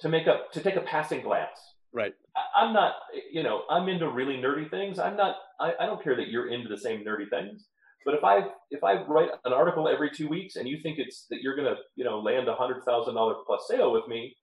to 0.01 0.09
make 0.09 0.29
up 0.29 0.53
to 0.53 0.61
take 0.61 0.77
a 0.77 0.83
passing 0.83 1.23
glance. 1.23 1.59
Right. 1.93 2.15
I, 2.55 2.67
am 2.67 2.75
not, 2.75 2.95
you 3.33 3.43
know, 3.43 3.63
I'm 3.71 3.89
into 3.89 4.09
really 4.11 4.37
nerdy 4.37 4.71
things. 4.71 4.99
I'm 4.99 5.17
not. 5.17 5.37
I, 5.59 5.73
I 5.81 5.87
don't 5.87 6.05
care 6.05 6.15
that 6.17 6.29
you're 6.29 6.51
into 6.53 6.69
the 6.69 6.79
same 6.79 7.03
nerdy 7.03 7.29
things 7.31 7.67
But 8.07 8.15
if 8.15 8.25
I 8.25 8.47
if 8.71 8.85
I 8.85 9.03
write 9.03 9.31
an 9.45 9.53
article 9.53 9.89
every 9.89 10.11
two 10.11 10.29
weeks 10.29 10.57
and 10.57 10.69
you 10.69 10.79
think 10.81 10.99
it's 10.99 11.27
that 11.29 11.43
you're 11.43 11.57
gonna 11.57 11.75
you 11.97 12.05
know 12.05 12.21
land 12.21 12.49
a 12.49 12.55
hundred 12.55 12.85
thousand 12.85 13.17
dollar 13.17 13.35
plus 13.45 13.67
sale 13.69 13.93
with 13.93 14.07
me, 14.09 14.35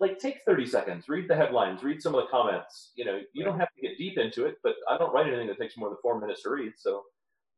like 0.00 0.18
take 0.18 0.40
30 0.46 0.66
seconds, 0.66 1.08
read 1.08 1.28
the 1.28 1.36
headlines, 1.36 1.82
read 1.82 2.02
some 2.02 2.14
of 2.14 2.22
the 2.22 2.30
comments. 2.30 2.92
You 2.96 3.04
know, 3.04 3.20
you 3.32 3.44
don't 3.44 3.58
have 3.58 3.68
to 3.76 3.82
get 3.82 3.98
deep 3.98 4.18
into 4.18 4.46
it, 4.46 4.56
but 4.64 4.74
I 4.90 4.98
don't 4.98 5.12
write 5.12 5.26
anything 5.26 5.46
that 5.48 5.58
takes 5.58 5.76
more 5.76 5.90
than 5.90 5.98
four 6.02 6.20
minutes 6.20 6.42
to 6.42 6.50
read. 6.50 6.72
So, 6.76 7.02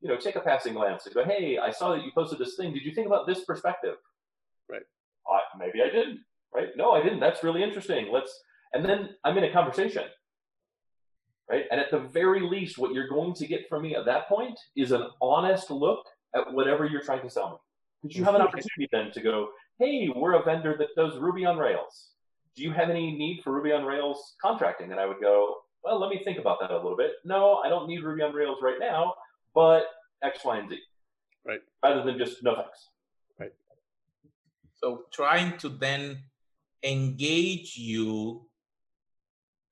you 0.00 0.08
know, 0.08 0.16
take 0.16 0.36
a 0.36 0.40
passing 0.40 0.74
glance 0.74 1.06
and 1.06 1.14
go, 1.14 1.24
hey, 1.24 1.58
I 1.58 1.70
saw 1.70 1.92
that 1.92 2.04
you 2.04 2.10
posted 2.14 2.38
this 2.38 2.56
thing. 2.56 2.74
Did 2.74 2.84
you 2.84 2.94
think 2.94 3.06
about 3.06 3.26
this 3.26 3.44
perspective? 3.44 3.96
Right. 4.68 4.82
Uh, 5.30 5.38
maybe 5.58 5.80
I 5.80 5.90
didn't. 5.90 6.20
Right. 6.54 6.68
No, 6.76 6.90
I 6.90 7.02
didn't. 7.02 7.20
That's 7.20 7.42
really 7.42 7.62
interesting. 7.62 8.08
Let's, 8.12 8.38
and 8.74 8.84
then 8.84 9.10
I'm 9.24 9.38
in 9.38 9.44
a 9.44 9.52
conversation. 9.52 10.04
Right. 11.48 11.64
And 11.70 11.80
at 11.80 11.92
the 11.92 12.00
very 12.00 12.40
least, 12.40 12.76
what 12.76 12.92
you're 12.92 13.08
going 13.08 13.32
to 13.34 13.46
get 13.46 13.68
from 13.68 13.82
me 13.82 13.94
at 13.94 14.04
that 14.06 14.28
point 14.28 14.58
is 14.74 14.90
an 14.90 15.06
honest 15.22 15.70
look 15.70 16.04
at 16.34 16.52
whatever 16.52 16.86
you're 16.86 17.02
trying 17.02 17.22
to 17.22 17.30
sell 17.30 17.50
me. 17.50 17.56
Because 18.02 18.16
you 18.16 18.24
have 18.24 18.34
an 18.34 18.40
opportunity 18.48 18.88
then 18.90 19.12
to 19.12 19.20
go, 19.20 19.50
hey, 19.78 20.10
we're 20.14 20.34
a 20.34 20.42
vendor 20.42 20.76
that 20.78 20.88
does 20.96 21.16
Ruby 21.18 21.44
on 21.44 21.56
Rails 21.56 22.10
do 22.56 22.62
you 22.62 22.72
have 22.72 22.88
any 22.88 23.12
need 23.12 23.42
for 23.44 23.52
Ruby 23.52 23.70
on 23.72 23.84
Rails 23.84 24.34
contracting? 24.40 24.90
And 24.90 24.98
I 24.98 25.06
would 25.06 25.20
go, 25.20 25.58
well, 25.84 26.00
let 26.00 26.10
me 26.10 26.22
think 26.24 26.38
about 26.38 26.58
that 26.60 26.70
a 26.70 26.76
little 26.76 26.96
bit. 26.96 27.12
No, 27.24 27.56
I 27.56 27.68
don't 27.68 27.86
need 27.86 28.02
Ruby 28.02 28.22
on 28.22 28.34
Rails 28.34 28.58
right 28.62 28.78
now, 28.80 29.14
but 29.54 29.84
X, 30.22 30.40
Y, 30.44 30.58
and 30.58 30.68
Z. 30.70 30.78
Right. 31.46 31.60
Rather 31.84 32.02
than 32.02 32.18
just 32.18 32.42
no 32.42 32.56
thanks. 32.56 32.88
Right. 33.38 33.52
So 34.74 35.02
trying 35.12 35.58
to 35.58 35.68
then 35.68 36.18
engage 36.82 37.76
you 37.76 38.46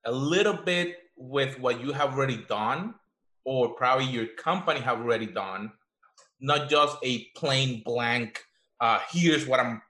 a 0.04 0.12
little 0.12 0.54
bit 0.54 0.98
with 1.30 1.58
what 1.58 1.80
you 1.80 1.92
have 1.92 2.14
already 2.14 2.44
done, 2.48 2.94
or 3.44 3.74
probably 3.74 4.06
your 4.06 4.26
company 4.26 4.80
have 4.80 4.98
already 4.98 5.26
done, 5.26 5.72
not 6.40 6.68
just 6.68 6.96
a 7.02 7.24
plain 7.36 7.82
blank, 7.84 8.42
uh, 8.80 9.00
here's 9.10 9.46
what 9.46 9.60
I'm 9.60 9.80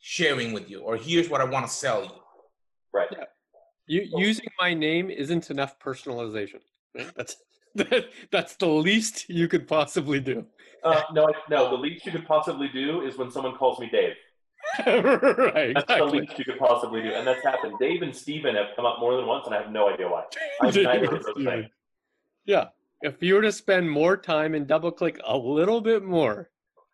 sharing 0.00 0.52
with 0.52 0.68
you, 0.68 0.80
or 0.80 0.96
here's 0.96 1.28
what 1.28 1.40
I 1.40 1.44
want 1.44 1.66
to 1.66 1.72
sell 1.72 2.02
you. 2.02 2.10
Right. 2.92 3.08
Yeah. 3.12 3.24
You, 3.86 4.08
using 4.16 4.46
my 4.58 4.74
name 4.74 5.10
isn't 5.10 5.50
enough 5.50 5.78
personalization. 5.78 6.60
That's 7.16 7.36
that, 7.74 8.06
that's 8.30 8.56
the 8.56 8.66
least 8.66 9.28
you 9.30 9.48
could 9.48 9.66
possibly 9.66 10.20
do. 10.20 10.44
Uh, 10.84 11.02
no, 11.12 11.32
no. 11.48 11.70
The 11.70 11.76
least 11.76 12.04
you 12.04 12.12
could 12.12 12.26
possibly 12.26 12.68
do 12.68 13.02
is 13.02 13.16
when 13.16 13.30
someone 13.30 13.54
calls 13.54 13.78
me 13.78 13.88
Dave. 13.90 14.14
Right. 14.86 15.74
That's 15.74 15.84
exactly. 15.84 15.96
the 15.96 16.04
least 16.04 16.38
you 16.38 16.44
could 16.44 16.58
possibly 16.58 17.02
do, 17.02 17.12
and 17.12 17.26
that's 17.26 17.42
happened. 17.42 17.74
Dave 17.78 18.02
and 18.02 18.14
Steven 18.14 18.54
have 18.54 18.68
come 18.76 18.86
up 18.86 19.00
more 19.00 19.16
than 19.16 19.26
once, 19.26 19.46
and 19.46 19.54
I 19.54 19.62
have 19.62 19.72
no 19.72 19.88
idea 19.88 20.08
why. 20.08 20.24
I'm 20.60 20.72
Yeah. 22.46 22.68
If 23.02 23.20
you 23.20 23.34
were 23.34 23.42
to 23.42 23.52
spend 23.52 23.90
more 23.90 24.16
time 24.16 24.54
and 24.54 24.66
double 24.66 24.92
click 24.92 25.20
a 25.26 25.36
little 25.36 25.80
bit 25.80 26.04
more, 26.04 26.50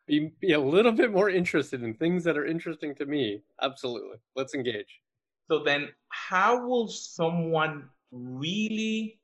be, 0.07 0.33
be 0.41 0.55
a 0.55 0.61
little 0.61 0.93
bit 0.93 1.13
more 1.13 1.29
interested 1.29 1.83
in 1.83 1.93
things 1.95 2.25
that 2.25 2.37
are 2.37 2.47
interesting 2.47 2.95
to 2.95 3.05
me, 3.05 3.43
absolutely. 3.61 4.17
Let's 4.35 4.55
engage. 4.55 5.01
So 5.49 5.63
then, 5.63 5.89
how 6.09 6.67
will 6.67 6.89
someone 6.89 7.91
really, 8.11 9.21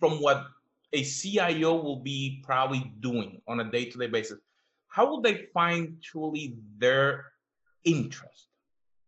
from 0.00 0.20
what 0.20 0.46
a 0.94 1.04
CIO 1.04 1.74
will 1.74 2.00
be 2.00 2.40
probably 2.42 2.92
doing 3.00 3.42
on 3.46 3.60
a 3.60 3.70
day 3.70 3.84
to 3.86 3.98
day 3.98 4.06
basis, 4.06 4.38
how 4.88 5.06
will 5.06 5.20
they 5.20 5.46
find 5.52 6.00
truly 6.02 6.56
their 6.78 7.26
interest? 7.84 8.48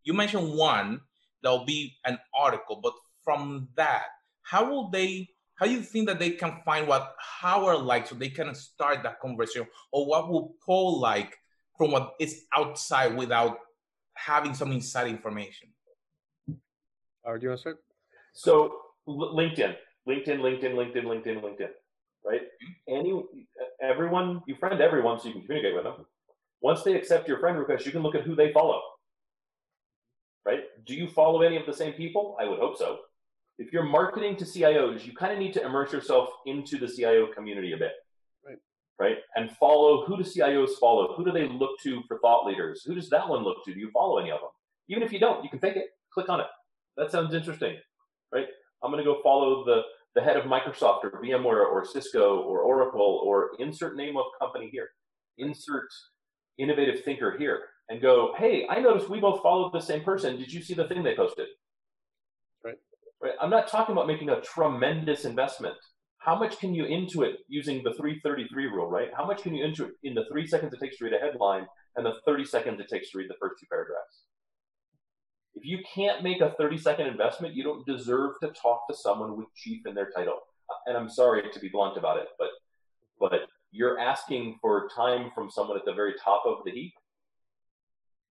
You 0.04 0.14
mentioned 0.14 0.54
one, 0.54 1.00
there'll 1.42 1.64
be 1.64 1.97
an 2.04 2.18
article, 2.35 2.80
but 2.83 2.92
from 3.23 3.68
that, 3.76 4.06
how 4.42 4.71
will 4.71 4.90
they? 4.90 5.28
How 5.56 5.66
do 5.66 5.73
you 5.73 5.80
think 5.80 6.06
that 6.09 6.18
they 6.18 6.30
can 6.30 6.61
find 6.64 6.87
what 6.87 7.14
Howard 7.18 7.80
likes 7.80 8.11
so 8.11 8.14
they 8.14 8.28
can 8.28 8.54
start 8.54 9.02
that 9.02 9.21
conversation, 9.21 9.66
or 9.90 10.06
what 10.06 10.28
will 10.28 10.54
Paul 10.64 11.00
like 11.00 11.35
from 11.78 11.92
what 11.92 12.14
is 12.21 12.45
outside 12.54 13.16
without 13.16 13.59
having 14.14 14.54
some 14.54 14.71
inside 14.73 15.09
information? 15.09 15.68
Or 17.25 17.38
do 17.38 17.45
you 17.45 17.49
want 17.50 17.59
to 17.59 17.62
start? 17.62 17.78
So 18.35 18.76
LinkedIn, 19.09 19.75
LinkedIn, 20.09 20.40
LinkedIn, 20.40 20.75
LinkedIn, 20.75 21.04
LinkedIn, 21.04 21.42
LinkedIn, 21.42 21.71
right? 22.25 22.42
Mm-hmm. 22.88 22.95
Any, 22.95 23.25
everyone, 23.83 24.42
you 24.47 24.56
friend 24.56 24.80
everyone 24.80 25.18
so 25.18 25.28
you 25.28 25.35
can 25.35 25.42
communicate 25.42 25.75
with 25.75 25.85
them. 25.85 26.06
Once 26.62 26.82
they 26.82 26.94
accept 26.94 27.28
your 27.28 27.38
friend 27.38 27.58
request, 27.58 27.86
you 27.86 27.92
can 27.92 28.02
look 28.02 28.14
at 28.14 28.22
who 28.22 28.34
they 28.34 28.52
follow, 28.52 28.80
right? 30.44 30.60
Do 30.84 30.94
you 30.94 31.08
follow 31.08 31.42
any 31.42 31.56
of 31.56 31.66
the 31.66 31.72
same 31.72 31.92
people? 31.92 32.36
I 32.40 32.46
would 32.46 32.58
hope 32.58 32.76
so. 32.76 32.98
If 33.58 33.72
you're 33.72 33.84
marketing 33.84 34.36
to 34.36 34.44
CIOs, 34.44 35.06
you 35.06 35.14
kind 35.14 35.32
of 35.32 35.38
need 35.38 35.54
to 35.54 35.64
immerse 35.64 35.92
yourself 35.92 36.28
into 36.46 36.78
the 36.78 36.88
CIO 36.88 37.28
community 37.32 37.72
a 37.72 37.76
bit, 37.76 37.92
right? 38.44 38.58
Right, 38.98 39.18
and 39.36 39.50
follow 39.52 40.06
who 40.06 40.16
do 40.16 40.22
CIOs 40.22 40.78
follow? 40.80 41.14
Who 41.16 41.25
do 41.25 41.32
they 41.32 41.46
look 41.48 41.78
to 41.82 42.02
for 42.08 42.18
thought 42.18 42.46
leaders? 42.46 42.82
Who 42.86 42.94
does 42.94 43.10
that 43.10 43.28
one 43.28 43.44
look 43.44 43.64
to? 43.64 43.75
Do 43.75 43.80
you 43.80 43.90
follow 43.90 44.18
any 44.18 44.30
of 44.30 44.40
them? 44.40 44.50
Even 44.88 45.02
if 45.02 45.12
you 45.12 45.18
don't, 45.18 45.44
you 45.44 45.50
can 45.50 45.58
fake 45.58 45.76
it. 45.76 45.88
Click 46.12 46.28
on 46.28 46.40
it 46.40 46.46
that 46.96 47.10
sounds 47.10 47.34
interesting, 47.34 47.76
right? 48.32 48.46
I'm 48.82 48.90
going 48.90 49.02
to 49.02 49.10
go 49.10 49.20
follow 49.22 49.64
the, 49.64 49.82
the 50.14 50.20
head 50.20 50.36
of 50.36 50.44
Microsoft 50.44 51.04
or 51.04 51.20
VMware 51.22 51.66
or 51.66 51.84
Cisco 51.84 52.40
or 52.40 52.60
Oracle 52.60 53.20
or 53.25 53.50
insert 53.58 53.96
name 53.96 54.16
of 54.16 54.25
company 54.40 54.68
here, 54.70 54.88
insert 55.38 55.88
innovative 56.58 57.04
thinker 57.04 57.36
here, 57.38 57.60
and 57.88 58.02
go, 58.02 58.34
hey, 58.36 58.66
I 58.68 58.80
noticed 58.80 59.08
we 59.08 59.20
both 59.20 59.42
followed 59.42 59.72
the 59.72 59.80
same 59.80 60.02
person. 60.02 60.36
Did 60.36 60.52
you 60.52 60.62
see 60.62 60.75
the 60.75 60.88
thing 60.88 61.02
they 61.02 61.14
posted? 61.14 61.46
Right. 62.64 62.78
Right. 63.22 63.34
I'm 63.40 63.50
not 63.50 63.68
talking 63.68 63.92
about 63.92 64.06
making 64.06 64.30
a 64.30 64.40
tremendous 64.40 65.25
investment. 65.25 65.76
How 66.18 66.36
much 66.36 66.58
can 66.58 66.75
you 66.75 66.84
intuit 66.84 67.34
using 67.46 67.84
the 67.84 67.92
333 67.92 68.66
rule, 68.66 68.90
right? 68.90 69.10
How 69.16 69.25
much 69.25 69.42
can 69.42 69.54
you 69.54 69.64
intuit 69.64 69.90
in 70.02 70.14
the 70.14 70.25
three 70.30 70.46
seconds 70.46 70.75
it 70.75 70.80
takes 70.80 70.98
to 70.98 71.04
read 71.04 71.14
a 71.14 71.18
headline 71.18 71.66
and 71.94 72.04
the 72.04 72.14
30 72.26 72.44
seconds 72.44 72.80
it 72.80 72.88
takes 72.88 73.12
to 73.12 73.18
read 73.18 73.30
the 73.30 73.36
first 73.40 73.60
two 73.60 73.66
paragraphs? 73.70 74.25
If 75.54 75.64
you 75.64 75.78
can't 75.94 76.22
make 76.25 76.40
a 76.40 76.54
30 76.58 76.78
second 76.78 77.06
investment, 77.06 77.54
you 77.54 77.62
don't 77.62 77.86
deserve 77.86 78.32
to 78.42 78.48
talk 78.48 78.88
to 78.88 78.96
someone 78.96 79.36
with 79.36 79.46
chief 79.54 79.86
in 79.86 79.94
their 79.94 80.10
title. 80.10 80.40
And 80.86 80.96
I'm 80.96 81.08
sorry 81.08 81.42
to 81.50 81.60
be 81.60 81.68
blunt 81.68 81.96
about 81.96 82.18
it, 82.18 82.26
but 82.38 82.48
but 83.18 83.32
you're 83.70 83.99
asking 83.99 84.58
for 84.61 84.88
time 84.94 85.30
from 85.35 85.50
someone 85.50 85.76
at 85.76 85.85
the 85.85 85.92
very 85.92 86.14
top 86.23 86.42
of 86.46 86.58
the 86.64 86.70
heap. 86.70 86.94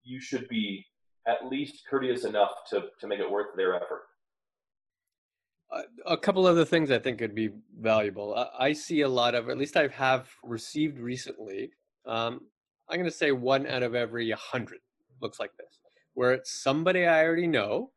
You 0.04 0.20
should 0.20 0.48
be 0.48 0.84
at 1.26 1.46
least 1.48 1.82
courteous 1.88 2.24
enough 2.24 2.50
to, 2.70 2.84
to 3.00 3.06
make 3.06 3.20
it 3.20 3.30
worth 3.30 3.56
their 3.56 3.74
effort. 3.74 4.02
A 6.06 6.16
couple 6.16 6.46
other 6.46 6.64
things 6.64 6.92
I 6.92 6.98
think 7.00 7.18
could 7.18 7.34
be 7.34 7.50
valuable. 7.78 8.34
I, 8.34 8.66
I, 8.66 8.72
see 8.72 9.00
a 9.00 9.08
lot 9.08 9.34
of, 9.34 9.48
at 9.48 9.58
least 9.58 9.76
I 9.76 9.88
have 9.88 10.28
received 10.44 10.98
recently. 11.00 11.70
Um, 12.06 12.42
I'm 12.88 12.98
going 12.98 13.10
to 13.10 13.16
say 13.16 13.32
one 13.32 13.66
out 13.66 13.82
of 13.82 13.96
every 13.96 14.30
hundred 14.30 14.78
looks 15.20 15.40
like 15.40 15.50
this 15.58 15.80
where 16.16 16.32
it's 16.32 16.62
somebody 16.62 17.04
I 17.04 17.24
already 17.24 17.46
know 17.46 17.90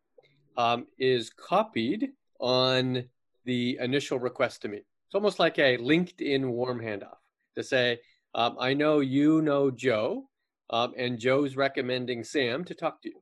um, 0.57 0.87
is 0.99 1.29
copied 1.29 2.09
on 2.39 3.05
the 3.45 3.77
initial 3.79 4.19
request 4.19 4.61
to 4.63 4.67
me. 4.67 4.77
It's 4.77 5.15
almost 5.15 5.39
like 5.39 5.57
a 5.57 5.77
LinkedIn 5.77 6.45
warm 6.45 6.81
handoff 6.81 7.18
to 7.55 7.63
say, 7.63 7.99
um, 8.35 8.57
I 8.59 8.73
know 8.73 8.99
you 8.99 9.41
know 9.41 9.71
Joe, 9.71 10.29
um, 10.69 10.93
and 10.97 11.19
Joe's 11.19 11.55
recommending 11.55 12.23
Sam 12.23 12.63
to 12.65 12.75
talk 12.75 13.01
to 13.01 13.09
you. 13.09 13.21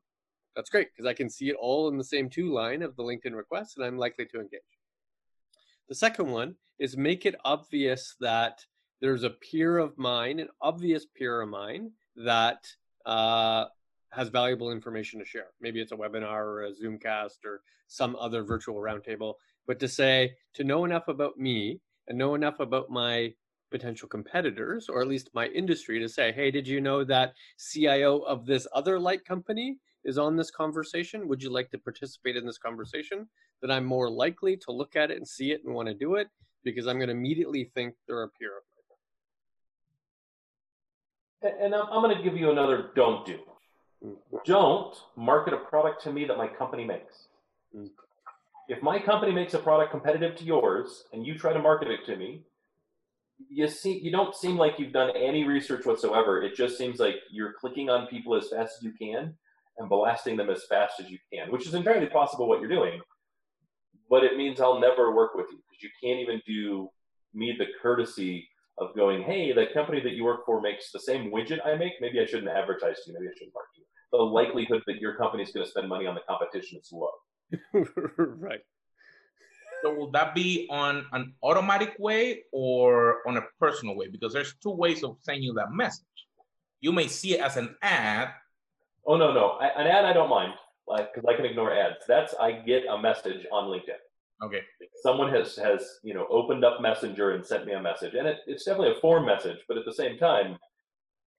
That's 0.56 0.70
great 0.70 0.90
because 0.92 1.08
I 1.08 1.14
can 1.14 1.30
see 1.30 1.50
it 1.50 1.56
all 1.60 1.88
in 1.88 1.98
the 1.98 2.04
same 2.04 2.30
two 2.30 2.52
line 2.52 2.82
of 2.82 2.96
the 2.96 3.04
LinkedIn 3.04 3.36
request, 3.36 3.78
and 3.78 3.86
I'm 3.86 3.98
likely 3.98 4.26
to 4.26 4.40
engage. 4.40 4.62
The 5.88 5.96
second 5.96 6.30
one 6.32 6.56
is 6.80 6.98
make 6.98 7.26
it 7.26 7.36
obvious 7.46 8.16
that 8.20 8.66
there's 9.00 9.24
a 9.24 9.30
peer 9.30 9.78
of 9.78 9.98
mine, 9.98 10.40
an 10.40 10.50
obvious 10.62 11.06
peer 11.06 11.42
of 11.42 11.50
mine 11.50 11.92
that 12.18 12.68
uh, 13.06 13.66
has 14.12 14.30
valuable 14.30 14.72
information 14.72 15.20
to 15.20 15.26
share. 15.26 15.48
Maybe 15.62 15.80
it's 15.80 15.92
a 15.92 15.96
webinar 15.96 16.42
or 16.42 16.64
a 16.64 16.72
Zoomcast 16.72 17.46
or 17.46 17.62
some 17.88 18.16
other 18.20 18.44
virtual 18.44 18.76
roundtable, 18.76 19.36
but 19.66 19.80
to 19.80 19.88
say, 19.88 20.34
to 20.56 20.64
know 20.64 20.86
enough 20.86 21.08
about 21.08 21.38
me 21.38 21.80
and 22.08 22.18
know 22.18 22.36
enough 22.36 22.60
about 22.60 22.90
my 22.90 23.34
potential 23.70 24.08
competitors, 24.08 24.90
or 24.90 25.02
at 25.02 25.08
least 25.08 25.30
my 25.34 25.48
industry, 25.48 26.00
to 26.00 26.10
say, 26.10 26.32
hey, 26.32 26.52
did 26.52 26.68
you 26.68 26.82
know 26.82 27.04
that 27.04 27.34
CIO 27.58 28.20
of 28.20 28.46
this 28.46 28.68
other 28.74 29.00
light 29.00 29.26
company 29.26 29.78
is 30.06 30.18
on 30.18 30.36
this 30.36 30.52
conversation? 30.52 31.28
Would 31.28 31.44
you 31.44 31.50
like 31.50 31.70
to 31.72 31.78
participate 31.78 32.38
in 32.38 32.46
this 32.46 32.58
conversation? 32.58 33.28
then 33.62 33.72
I'm 33.72 33.86
more 33.86 34.10
likely 34.10 34.58
to 34.58 34.72
look 34.72 34.96
at 34.96 35.12
it 35.12 35.18
and 35.18 35.28
see 35.28 35.52
it 35.52 35.62
and 35.66 35.74
want 35.74 35.88
to 35.88 35.94
do 35.94 36.16
it 36.16 36.28
because 36.64 36.88
I'm 36.88 36.98
going 36.98 37.10
to 37.10 37.16
immediately 37.16 37.72
think 37.74 37.96
they're 38.08 38.24
a 38.24 38.30
peer 38.30 38.52
of 38.58 38.64
mine. 41.44 41.54
And 41.64 41.76
I'm, 41.76 41.88
I'm 41.92 42.02
going 42.02 42.16
to 42.16 42.24
give 42.24 42.38
you 42.38 42.52
another 42.52 42.90
don't 42.96 43.26
do. 43.26 43.40
Don't 44.46 44.96
market 45.16 45.54
a 45.54 45.58
product 45.58 46.04
to 46.04 46.12
me 46.12 46.26
that 46.26 46.38
my 46.38 46.48
company 46.48 46.86
makes. 46.86 47.28
Mm. 47.76 47.90
If 48.68 48.84
my 48.84 49.00
company 49.00 49.32
makes 49.32 49.54
a 49.54 49.60
product 49.60 49.92
competitive 49.92 50.36
to 50.38 50.44
yours 50.44 51.06
and 51.14 51.26
you 51.26 51.38
try 51.38 51.54
to 51.54 51.60
market 51.60 51.90
it 51.90 52.06
to 52.06 52.16
me, 52.16 52.44
you 53.50 53.68
see 53.68 54.00
you 54.00 54.12
don't 54.12 54.36
seem 54.36 54.58
like 54.58 54.80
you've 54.80 54.94
done 54.94 55.12
any 55.16 55.44
research 55.44 55.86
whatsoever. 55.86 56.42
It 56.42 56.56
just 56.56 56.78
seems 56.78 57.00
like 57.00 57.16
you're 57.32 57.54
clicking 57.60 57.90
on 57.90 58.08
people 58.08 58.36
as 58.36 58.50
fast 58.50 58.78
as 58.78 58.84
you 58.84 58.94
can 59.00 59.36
and 59.78 59.90
blasting 59.90 60.38
them 60.38 60.50
as 60.50 60.64
fast 60.70 61.00
as 61.00 61.10
you 61.10 61.20
can, 61.32 61.52
which 61.52 61.68
is 61.68 61.74
entirely 61.74 62.08
possible 62.08 62.48
what 62.48 62.60
you're 62.60 62.70
doing. 62.70 63.00
But 64.10 64.24
it 64.24 64.38
means 64.38 64.60
I'll 64.60 64.80
never 64.80 65.16
work 65.16 65.36
with 65.36 65.48
you 65.52 65.58
because 65.58 65.84
you 65.84 65.90
can't 66.02 66.20
even 66.20 66.42
do 66.48 66.90
me 67.34 67.56
the 67.58 67.68
courtesy 67.82 68.48
of 68.80 68.96
going, 68.96 69.24
hey, 69.24 69.52
the 69.54 69.66
company 69.74 70.02
that 70.02 70.14
you 70.14 70.24
work 70.24 70.46
for 70.46 70.62
makes 70.62 70.92
the 70.92 71.00
same 71.00 71.32
widget 71.32 71.66
I 71.66 71.76
make. 71.76 71.94
Maybe 72.00 72.20
I 72.20 72.26
shouldn't 72.26 72.50
advertise 72.50 72.96
to 73.04 73.12
you. 73.12 73.18
Maybe 73.20 73.28
I 73.28 73.38
shouldn't 73.38 73.54
market 73.54 73.78
you. 73.78 73.84
The 74.12 74.18
likelihood 74.18 74.84
that 74.88 74.98
your 74.98 75.16
company 75.16 75.44
is 75.44 75.52
going 75.52 75.66
to 75.66 75.70
spend 75.70 75.90
money 75.90 76.08
on 76.08 76.16
the 76.16 76.22
competition 76.28 76.80
is 76.80 76.92
low. 76.92 77.10
right. 78.18 78.62
So 79.84 79.94
will 79.94 80.12
that 80.12 80.34
be 80.34 80.68
on 80.70 81.06
an 81.12 81.34
automatic 81.44 81.96
way 82.00 82.44
or 82.52 83.28
on 83.28 83.38
a 83.38 83.42
personal 83.60 83.96
way? 83.96 84.08
Because 84.08 84.34
there's 84.34 84.56
two 84.62 84.72
ways 84.72 85.04
of 85.04 85.18
sending 85.22 85.44
you 85.44 85.54
that 85.54 85.72
message. 85.72 86.06
You 86.82 86.92
may 86.92 87.08
see 87.08 87.36
it 87.36 87.42
as 87.42 87.58
an 87.58 87.76
ad. 87.82 88.30
Oh 89.06 89.18
no, 89.18 89.32
no, 89.32 89.58
I, 89.62 89.68
an 89.82 89.88
ad 89.88 90.06
I 90.06 90.14
don't 90.14 90.30
mind, 90.30 90.54
like 90.88 91.14
because 91.14 91.28
I 91.28 91.36
can 91.36 91.46
ignore 91.46 91.74
ads. 91.74 92.06
That's 92.08 92.34
I 92.40 92.52
get 92.52 92.86
a 92.90 92.98
message 92.98 93.46
on 93.52 93.70
LinkedIn. 93.70 94.02
Okay. 94.44 94.62
Someone 95.02 95.34
has 95.34 95.56
has 95.56 96.00
you 96.04 96.14
know 96.14 96.28
opened 96.30 96.64
up 96.64 96.82
Messenger 96.82 97.32
and 97.32 97.46
sent 97.46 97.66
me 97.66 97.74
a 97.74 97.82
message, 97.82 98.14
and 98.14 98.28
it, 98.28 98.40
it's 98.46 98.66
definitely 98.66 98.96
a 98.98 99.02
form 99.02 99.26
message, 99.26 99.58
but 99.68 99.78
at 99.78 99.86
the 99.86 99.94
same 99.94 100.18
time, 100.18 100.58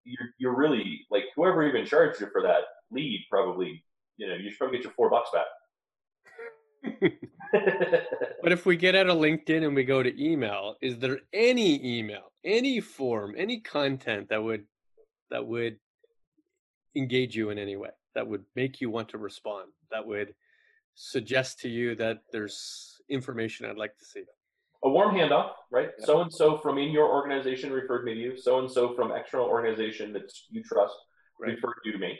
you're 0.04 0.28
you're 0.38 0.56
really 0.56 1.06
like 1.10 1.24
whoever 1.36 1.66
even 1.66 1.84
charged 1.84 2.20
you 2.20 2.28
for 2.32 2.42
that 2.42 2.62
lead 2.90 3.24
probably 3.30 3.84
you 4.16 4.26
know 4.26 4.34
you 4.34 4.50
should 4.50 4.58
probably 4.58 4.78
get 4.78 4.84
your 4.84 4.92
four 4.94 5.10
bucks 5.10 5.30
back. 5.32 5.46
but 7.52 8.52
if 8.52 8.66
we 8.66 8.76
get 8.76 8.94
out 8.94 9.08
of 9.08 9.18
LinkedIn 9.18 9.64
and 9.64 9.74
we 9.74 9.84
go 9.84 10.02
to 10.02 10.22
email, 10.24 10.76
is 10.80 10.98
there 10.98 11.20
any 11.32 11.98
email, 11.98 12.32
any 12.44 12.80
form, 12.80 13.34
any 13.36 13.60
content 13.60 14.28
that 14.28 14.42
would 14.42 14.64
that 15.30 15.46
would 15.46 15.78
engage 16.96 17.36
you 17.36 17.50
in 17.50 17.58
any 17.58 17.76
way, 17.76 17.90
that 18.14 18.26
would 18.26 18.44
make 18.56 18.80
you 18.80 18.90
want 18.90 19.08
to 19.10 19.18
respond, 19.18 19.68
that 19.90 20.06
would 20.06 20.34
suggest 20.94 21.60
to 21.60 21.68
you 21.68 21.94
that 21.94 22.18
there's 22.32 23.00
information 23.08 23.66
I'd 23.66 23.76
like 23.76 23.96
to 23.98 24.04
see? 24.04 24.24
A 24.84 24.88
warm 24.88 25.14
handoff, 25.14 25.50
right? 25.70 25.90
So 25.98 26.20
and 26.20 26.32
so 26.32 26.58
from 26.58 26.78
in 26.78 26.90
your 26.90 27.08
organization 27.08 27.72
referred 27.72 28.04
me 28.04 28.14
to 28.14 28.20
you. 28.20 28.36
So 28.38 28.60
and 28.60 28.70
so 28.70 28.94
from 28.94 29.12
external 29.12 29.46
organization 29.46 30.12
that 30.12 30.30
you 30.50 30.62
trust 30.62 30.94
right. 31.40 31.54
referred 31.54 31.74
you 31.84 31.92
to 31.92 31.98
me. 31.98 32.18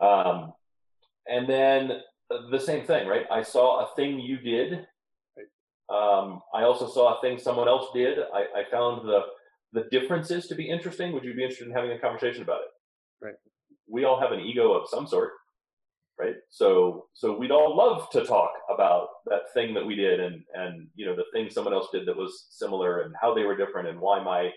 Um, 0.00 0.52
and 1.26 1.48
then 1.48 2.00
the 2.50 2.60
same 2.60 2.84
thing, 2.84 3.06
right? 3.06 3.26
I 3.30 3.42
saw 3.42 3.84
a 3.84 3.94
thing 3.96 4.20
you 4.20 4.38
did. 4.38 4.86
Um, 5.92 6.40
I 6.54 6.62
also 6.62 6.88
saw 6.88 7.18
a 7.18 7.20
thing 7.20 7.38
someone 7.38 7.68
else 7.68 7.88
did. 7.94 8.18
I, 8.18 8.60
I 8.60 8.70
found 8.70 9.06
the 9.06 9.20
the 9.74 9.84
differences 9.90 10.46
to 10.48 10.54
be 10.54 10.68
interesting. 10.68 11.12
Would 11.12 11.24
you 11.24 11.34
be 11.34 11.42
interested 11.42 11.66
in 11.66 11.74
having 11.74 11.92
a 11.92 11.98
conversation 11.98 12.42
about 12.42 12.60
it? 12.60 13.24
Right. 13.24 13.34
We 13.88 14.04
all 14.04 14.20
have 14.20 14.32
an 14.32 14.40
ego 14.40 14.72
of 14.72 14.88
some 14.88 15.06
sort, 15.06 15.30
right? 16.18 16.34
So 16.50 17.06
so 17.14 17.36
we'd 17.36 17.50
all 17.50 17.76
love 17.76 18.10
to 18.10 18.24
talk 18.24 18.52
about 18.72 19.08
that 19.26 19.52
thing 19.54 19.74
that 19.74 19.84
we 19.84 19.94
did 19.94 20.20
and 20.20 20.42
and 20.54 20.88
you 20.94 21.06
know 21.06 21.16
the 21.16 21.24
thing 21.32 21.50
someone 21.50 21.74
else 21.74 21.88
did 21.92 22.06
that 22.06 22.16
was 22.16 22.46
similar 22.50 23.00
and 23.02 23.14
how 23.20 23.34
they 23.34 23.44
were 23.44 23.56
different 23.56 23.88
and 23.88 24.00
why 24.00 24.22
my 24.22 24.50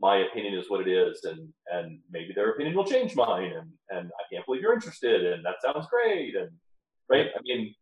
my 0.00 0.18
opinion 0.18 0.54
is 0.54 0.70
what 0.70 0.86
it 0.86 0.90
is 0.90 1.24
and 1.24 1.48
and 1.72 1.98
maybe 2.10 2.32
their 2.34 2.50
opinion 2.50 2.76
will 2.76 2.84
change 2.84 3.16
mine 3.16 3.52
and 3.52 3.70
and 3.90 4.10
I 4.18 4.34
can't 4.34 4.46
believe 4.46 4.62
you're 4.62 4.74
interested 4.74 5.26
and 5.26 5.44
that 5.44 5.62
sounds 5.62 5.86
great 5.90 6.34
and 6.36 6.50
right? 7.08 7.26
I 7.36 7.40
mean, 7.42 7.74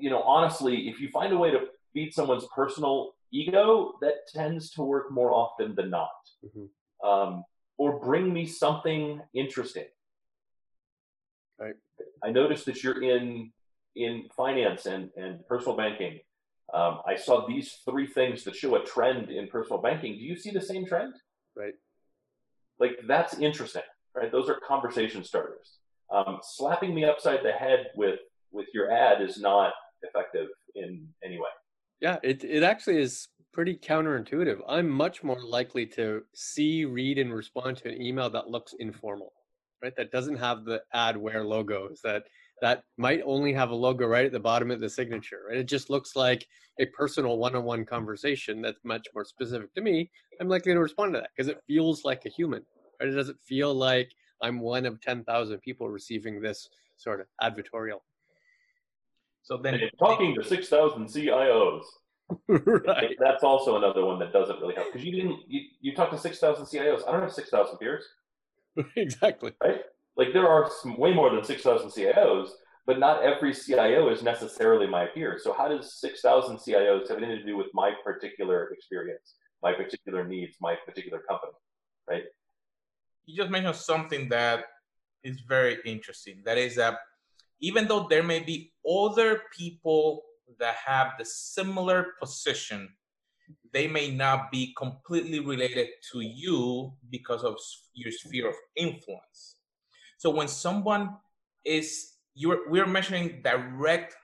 you 0.00 0.10
know, 0.10 0.22
honestly, 0.22 0.88
if 0.88 1.00
you 1.00 1.08
find 1.10 1.32
a 1.32 1.38
way 1.38 1.50
to 1.50 1.60
feed 1.92 2.12
someone's 2.12 2.46
personal 2.54 3.12
ego, 3.32 3.92
that 4.00 4.26
tends 4.34 4.70
to 4.70 4.82
work 4.82 5.10
more 5.10 5.32
often 5.32 5.74
than 5.74 5.90
not. 5.90 6.10
Mm-hmm. 6.44 7.08
Um, 7.08 7.44
or 7.78 7.98
bring 7.98 8.32
me 8.32 8.46
something 8.46 9.20
interesting. 9.34 9.86
Right. 11.58 11.74
I 12.24 12.30
noticed 12.30 12.66
that 12.66 12.82
you're 12.82 13.02
in 13.02 13.52
in 13.94 14.24
finance 14.36 14.86
and, 14.86 15.10
and 15.16 15.46
personal 15.46 15.76
banking. 15.76 16.18
Um, 16.72 17.00
I 17.06 17.14
saw 17.16 17.46
these 17.46 17.80
three 17.84 18.06
things 18.06 18.42
that 18.44 18.56
show 18.56 18.74
a 18.76 18.84
trend 18.84 19.30
in 19.30 19.48
personal 19.48 19.82
banking. 19.82 20.14
Do 20.14 20.24
you 20.24 20.36
see 20.36 20.50
the 20.50 20.60
same 20.60 20.86
trend? 20.86 21.14
Right. 21.54 21.74
Like 22.78 22.98
that's 23.06 23.38
interesting, 23.38 23.82
right? 24.14 24.32
Those 24.32 24.48
are 24.48 24.58
conversation 24.66 25.22
starters 25.24 25.78
um, 26.12 26.38
slapping 26.42 26.94
me 26.94 27.04
upside 27.04 27.42
the 27.42 27.52
head 27.52 27.86
with 27.96 28.20
with 28.50 28.66
your 28.74 28.90
ad 28.90 29.22
is 29.22 29.40
not 29.40 29.72
effective 30.02 30.48
in 30.74 31.08
any 31.24 31.38
way. 31.38 31.48
Yeah, 32.00 32.18
it 32.22 32.44
it 32.44 32.62
actually 32.62 33.00
is 33.00 33.28
pretty 33.52 33.76
counterintuitive. 33.76 34.60
I'm 34.68 34.88
much 34.88 35.22
more 35.22 35.40
likely 35.42 35.86
to 35.86 36.22
see, 36.34 36.84
read, 36.84 37.18
and 37.18 37.32
respond 37.32 37.76
to 37.78 37.88
an 37.88 38.00
email 38.00 38.30
that 38.30 38.48
looks 38.48 38.74
informal, 38.78 39.32
right? 39.82 39.94
That 39.96 40.10
doesn't 40.10 40.38
have 40.38 40.64
the 40.64 40.82
adware 40.94 41.46
logos 41.46 42.00
that 42.02 42.24
that 42.60 42.84
might 42.96 43.20
only 43.24 43.52
have 43.52 43.70
a 43.70 43.74
logo 43.74 44.06
right 44.06 44.26
at 44.26 44.32
the 44.32 44.40
bottom 44.40 44.70
of 44.70 44.80
the 44.80 44.88
signature, 44.88 45.40
right? 45.48 45.58
It 45.58 45.68
just 45.68 45.90
looks 45.90 46.14
like 46.14 46.46
a 46.78 46.86
personal 46.86 47.36
one-on-one 47.38 47.84
conversation 47.84 48.62
that's 48.62 48.78
much 48.84 49.06
more 49.14 49.24
specific 49.24 49.74
to 49.74 49.80
me. 49.80 50.10
I'm 50.40 50.48
likely 50.48 50.72
to 50.72 50.78
respond 50.78 51.14
to 51.14 51.20
that 51.20 51.30
because 51.36 51.48
it 51.48 51.60
feels 51.66 52.04
like 52.04 52.24
a 52.24 52.30
human, 52.30 52.62
right? 53.00 53.08
It 53.08 53.16
doesn't 53.16 53.40
feel 53.40 53.74
like 53.74 54.12
I'm 54.42 54.60
one 54.60 54.86
of 54.86 55.00
10,000 55.00 55.58
people 55.60 55.88
receiving 55.88 56.40
this 56.40 56.68
sort 56.96 57.20
of 57.20 57.26
advertorial. 57.42 58.00
So 59.42 59.56
then 59.56 59.80
talking 59.98 60.34
to 60.34 60.44
6,000 60.44 61.06
CIOs. 61.06 61.82
right. 62.48 63.16
That's 63.18 63.42
also 63.42 63.76
another 63.76 64.04
one 64.04 64.18
that 64.20 64.32
doesn't 64.32 64.60
really 64.60 64.74
help 64.74 64.92
because 64.92 65.04
you 65.04 65.12
didn't, 65.12 65.40
you, 65.48 65.62
you 65.80 65.94
talked 65.94 66.12
to 66.12 66.18
6,000 66.18 66.64
CIOs. 66.64 67.06
I 67.06 67.12
don't 67.12 67.22
have 67.22 67.32
6,000 67.32 67.76
peers. 67.78 68.04
exactly. 68.96 69.52
Right? 69.62 69.80
Like 70.16 70.32
there 70.32 70.48
are 70.48 70.70
some, 70.82 70.96
way 70.96 71.12
more 71.12 71.30
than 71.30 71.44
6,000 71.44 71.90
CIOs, 71.90 72.50
but 72.86 72.98
not 72.98 73.22
every 73.22 73.54
CIO 73.54 74.08
is 74.10 74.22
necessarily 74.22 74.86
my 74.86 75.06
peer. 75.06 75.38
So 75.42 75.52
how 75.52 75.68
does 75.68 75.94
6,000 76.00 76.56
CIOs 76.56 77.08
have 77.08 77.18
anything 77.18 77.38
to 77.38 77.44
do 77.44 77.56
with 77.56 77.68
my 77.74 77.92
particular 78.04 78.70
experience, 78.70 79.34
my 79.62 79.72
particular 79.72 80.26
needs, 80.26 80.56
my 80.60 80.76
particular 80.86 81.20
company, 81.28 81.52
right? 82.08 82.24
You 83.26 83.36
just 83.36 83.50
mentioned 83.50 83.76
something 83.76 84.28
that 84.28 84.64
is 85.22 85.40
very 85.40 85.78
interesting. 85.84 86.42
That 86.44 86.58
is 86.58 86.76
that 86.76 86.98
even 87.60 87.86
though 87.86 88.06
there 88.08 88.22
may 88.22 88.40
be 88.40 88.72
other 88.88 89.42
people 89.56 90.22
that 90.58 90.74
have 90.84 91.12
the 91.18 91.24
similar 91.24 92.08
position, 92.20 92.88
they 93.72 93.86
may 93.86 94.10
not 94.10 94.50
be 94.50 94.74
completely 94.76 95.40
related 95.40 95.88
to 96.12 96.20
you 96.20 96.92
because 97.10 97.44
of 97.44 97.56
your 97.94 98.12
sphere 98.12 98.48
of 98.48 98.54
influence. 98.76 99.56
So 100.18 100.30
when 100.30 100.48
someone 100.48 101.16
is 101.64 102.12
you're 102.34 102.70
we're 102.70 102.86
measuring 102.86 103.42
direct 103.42 104.16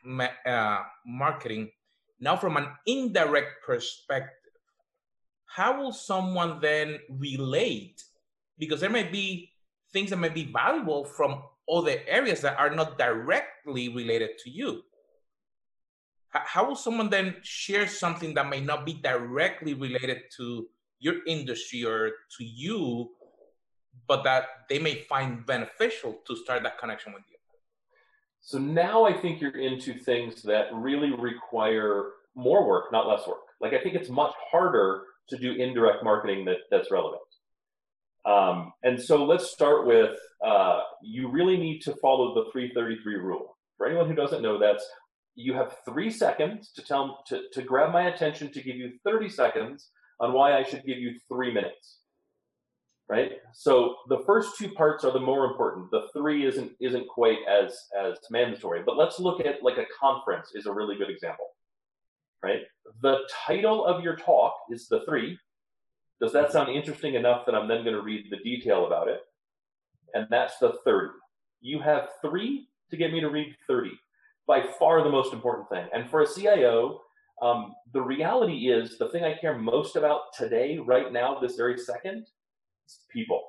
uh, 0.47 0.83
marketing 1.07 1.71
now 2.21 2.37
from 2.37 2.57
an 2.57 2.69
indirect 2.87 3.65
perspective. 3.65 4.35
How 5.47 5.81
will 5.81 5.93
someone 5.93 6.61
then 6.61 6.99
relate 7.11 8.03
because 8.59 8.81
there 8.81 8.91
may 8.91 9.05
be 9.05 9.53
things 9.93 10.11
that 10.11 10.19
may 10.19 10.29
be 10.29 10.45
valuable 10.45 11.05
from 11.05 11.43
other 11.71 11.97
areas 12.07 12.41
that 12.41 12.59
are 12.59 12.71
not 12.71 12.99
directly 12.99 13.89
related 13.89 14.31
to 14.45 14.51
you. 14.51 14.83
How 16.31 16.67
will 16.69 16.77
someone 16.77 17.09
then 17.09 17.37
share 17.43 17.87
something 17.87 18.35
that 18.35 18.49
may 18.49 18.61
not 18.61 18.85
be 18.85 18.93
directly 18.93 19.75
related 19.75 20.23
to 20.37 20.69
your 20.99 21.25
industry 21.27 21.85
or 21.85 22.11
to 22.37 22.45
you, 22.45 23.11
but 24.07 24.25
that 24.25 24.45
they 24.69 24.79
may 24.79 25.03
find 25.09 25.47
beneficial 25.47 26.19
to 26.27 26.37
start 26.37 26.63
that 26.65 26.79
connection 26.79 27.13
with 27.15 27.23
you? 27.31 27.37
So 28.41 28.59
now 28.59 29.05
I 29.05 29.13
think 29.13 29.41
you're 29.41 29.59
into 29.59 29.95
things 29.95 30.43
that 30.43 30.67
really 30.73 31.13
require 31.13 32.11
more 32.35 32.67
work, 32.67 32.93
not 32.93 33.07
less 33.07 33.27
work. 33.27 33.41
Like 33.61 33.73
I 33.73 33.81
think 33.83 33.95
it's 33.95 34.09
much 34.09 34.33
harder 34.51 35.03
to 35.29 35.37
do 35.37 35.53
indirect 35.53 36.05
marketing 36.05 36.45
that, 36.47 36.59
that's 36.71 36.91
relevant. 36.91 37.23
Um, 38.25 38.73
and 38.83 39.01
so 39.01 39.25
let's 39.25 39.51
start 39.51 39.87
with 39.87 40.19
uh, 40.45 40.81
you 41.03 41.29
really 41.29 41.57
need 41.57 41.81
to 41.81 41.95
follow 41.97 42.35
the 42.35 42.51
333 42.53 43.17
rule. 43.17 43.57
For 43.77 43.87
anyone 43.87 44.09
who 44.09 44.15
doesn't 44.15 44.43
know, 44.43 44.59
that's 44.59 44.85
you 45.35 45.55
have 45.55 45.77
three 45.85 46.11
seconds 46.11 46.73
to 46.75 46.83
tell 46.83 47.23
to, 47.29 47.43
to 47.53 47.63
grab 47.63 47.93
my 47.93 48.09
attention 48.09 48.53
to 48.53 48.63
give 48.63 48.77
you 48.77 48.93
30 49.05 49.29
seconds 49.29 49.91
on 50.21 50.33
why 50.33 50.57
I 50.57 50.65
should 50.65 50.85
give 50.85 50.99
you 50.99 51.15
three 51.29 51.53
minutes. 51.53 51.99
Right. 53.09 53.33
So 53.55 53.97
the 54.09 54.19
first 54.27 54.59
two 54.59 54.69
parts 54.71 55.03
are 55.03 55.13
the 55.13 55.21
more 55.21 55.47
important. 55.47 55.91
The 55.91 56.09
three 56.13 56.45
isn't 56.45 56.73
isn't 56.79 57.09
quite 57.09 57.39
as 57.49 57.75
as 57.99 58.19
mandatory. 58.31 58.83
But 58.85 58.99
let's 58.99 59.19
look 59.19 59.41
at 59.41 59.63
like 59.63 59.79
a 59.79 59.87
conference 59.99 60.51
is 60.55 60.67
a 60.67 60.73
really 60.73 60.97
good 60.97 61.09
example. 61.09 61.47
Right. 62.43 62.61
The 63.01 63.21
title 63.47 63.87
of 63.87 64.03
your 64.05 64.17
talk 64.17 64.55
is 64.71 64.89
the 64.89 65.01
three 65.07 65.39
does 66.21 66.33
that 66.33 66.53
sound 66.53 66.71
interesting 66.71 67.15
enough 67.15 67.47
that 67.47 67.55
I'm 67.55 67.69
then 67.69 67.85
going 67.85 67.97
to 67.97 68.03
read 68.03 68.27
the 68.31 68.39
detail 68.39 68.87
about 68.87 69.09
it? 69.09 69.21
And 70.15 70.27
that's 70.31 70.59
the 70.59 70.75
30. 70.85 71.11
You 71.61 71.81
have 71.81 72.09
three 72.23 72.69
to 72.91 72.97
get 72.97 73.13
me 73.13 73.21
to 73.21 73.29
read 73.29 73.55
30. 73.67 73.91
By 74.47 74.67
far 74.79 75.03
the 75.05 75.11
most 75.11 75.33
important 75.33 75.69
thing. 75.69 75.87
And 75.93 76.11
for 76.11 76.23
a 76.23 76.27
CIO, 76.27 77.03
um, 77.43 77.75
the 77.93 78.01
reality 78.01 78.71
is 78.71 78.99
the 78.99 79.09
thing 79.11 79.23
I 79.23 79.35
care 79.35 79.57
most 79.57 79.95
about 79.97 80.33
today, 80.37 80.79
right 80.79 81.13
now, 81.13 81.39
this 81.39 81.57
very 81.57 81.79
second, 81.79 82.27
is 82.87 83.01
people. 83.11 83.43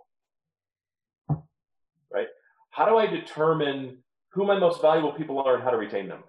Right? 2.11 2.27
How 2.71 2.85
do 2.85 2.97
I 2.97 3.07
determine 3.07 3.97
who 4.31 4.45
my 4.45 4.59
most 4.59 4.81
valuable 4.81 5.13
people 5.13 5.39
are 5.39 5.55
and 5.55 5.63
how 5.63 5.71
to 5.71 5.77
retain 5.77 6.07
them? 6.07 6.23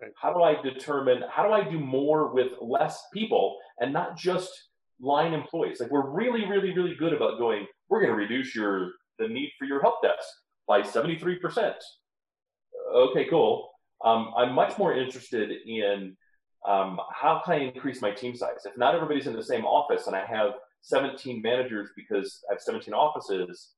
Right. 0.00 0.10
How 0.20 0.32
do 0.32 0.42
I 0.42 0.60
determine, 0.60 1.22
how 1.30 1.46
do 1.46 1.52
I 1.52 1.62
do 1.62 1.78
more 1.78 2.32
with 2.34 2.52
less 2.60 3.04
people 3.12 3.58
and 3.78 3.92
not 3.92 4.16
just 4.16 4.50
line 5.00 5.34
employees. 5.34 5.80
Like 5.80 5.90
we're 5.90 6.10
really, 6.10 6.46
really, 6.46 6.72
really 6.74 6.94
good 6.94 7.12
about 7.12 7.38
going, 7.38 7.66
we're 7.88 8.00
going 8.00 8.12
to 8.12 8.16
reduce 8.16 8.54
your 8.54 8.92
the 9.18 9.28
need 9.28 9.50
for 9.58 9.64
your 9.64 9.80
help 9.80 10.02
desk 10.02 10.26
by 10.66 10.80
73%. 10.80 11.74
Okay, 12.94 13.26
cool. 13.28 13.70
Um, 14.04 14.32
I'm 14.36 14.52
much 14.52 14.76
more 14.78 14.94
interested 14.94 15.50
in 15.66 16.16
um, 16.66 16.98
how 17.12 17.42
can 17.44 17.54
I 17.54 17.58
increase 17.58 18.00
my 18.00 18.10
team 18.10 18.34
size? 18.34 18.64
If 18.64 18.76
not 18.76 18.94
everybody's 18.94 19.26
in 19.26 19.34
the 19.34 19.42
same 19.42 19.64
office 19.64 20.06
and 20.06 20.16
I 20.16 20.24
have 20.24 20.52
17 20.82 21.42
managers 21.42 21.90
because 21.96 22.42
I 22.50 22.54
have 22.54 22.60
17 22.60 22.92
offices, 22.92 23.72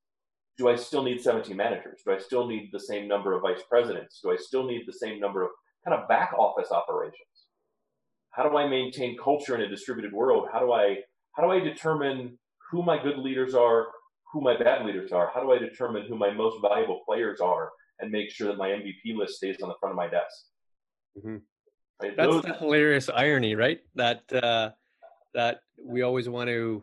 do 0.57 0.69
I 0.69 0.77
still 0.77 1.03
need 1.03 1.21
17 1.21 1.57
managers? 1.57 2.01
Do 2.05 2.13
I 2.13 2.19
still 2.19 2.47
need 2.47 2.71
the 2.73 2.81
same 2.81 3.09
number 3.09 3.35
of 3.35 3.43
vice 3.43 3.63
presidents? 3.69 4.21
Do 4.23 4.31
I 4.31 4.37
still 4.37 4.67
need 4.67 4.85
the 4.87 4.93
same 4.93 5.21
number 5.21 5.43
of 5.43 5.51
kind 5.85 6.01
of 6.01 6.09
back 6.09 6.33
office 6.39 6.71
operations? 6.71 7.36
How 8.37 8.47
do 8.47 8.57
I 8.59 8.69
maintain 8.69 9.17
culture 9.17 9.55
in 9.55 9.63
a 9.63 9.69
distributed 9.69 10.13
world? 10.13 10.49
How 10.53 10.61
do 10.61 10.73
I 10.73 10.99
how 11.33 11.43
do 11.43 11.51
I 11.51 11.59
determine 11.59 12.39
who 12.71 12.83
my 12.83 13.03
good 13.03 13.19
leaders 13.19 13.55
are, 13.55 13.87
who 14.33 14.43
my 14.43 14.57
bad 14.57 14.85
leaders 14.85 15.11
are? 15.11 15.31
How 15.35 15.41
do 15.41 15.53
I 15.53 15.59
determine 15.59 16.07
who 16.07 16.17
my 16.17 16.31
most 16.31 16.61
valuable 16.61 17.01
players 17.07 17.41
are 17.41 17.71
and 17.99 18.11
make 18.11 18.31
sure 18.31 18.49
that 18.49 18.59
my 18.59 18.69
MVP 18.69 19.17
list 19.17 19.37
stays 19.37 19.57
on 19.63 19.71
the 19.71 19.75
front 19.81 19.93
of 19.93 19.97
my 19.97 20.09
desk? 20.09 20.37
Mm-hmm. 21.19 21.37
Right? 22.03 22.17
That's 22.17 22.31
Those, 22.31 22.43
the 22.43 22.55
hilarious 22.55 23.09
irony, 23.09 23.55
right? 23.55 23.81
That 23.95 24.31
uh, 24.31 24.71
that 25.33 25.61
we 25.83 26.03
always 26.03 26.29
want 26.29 26.51
to 26.51 26.83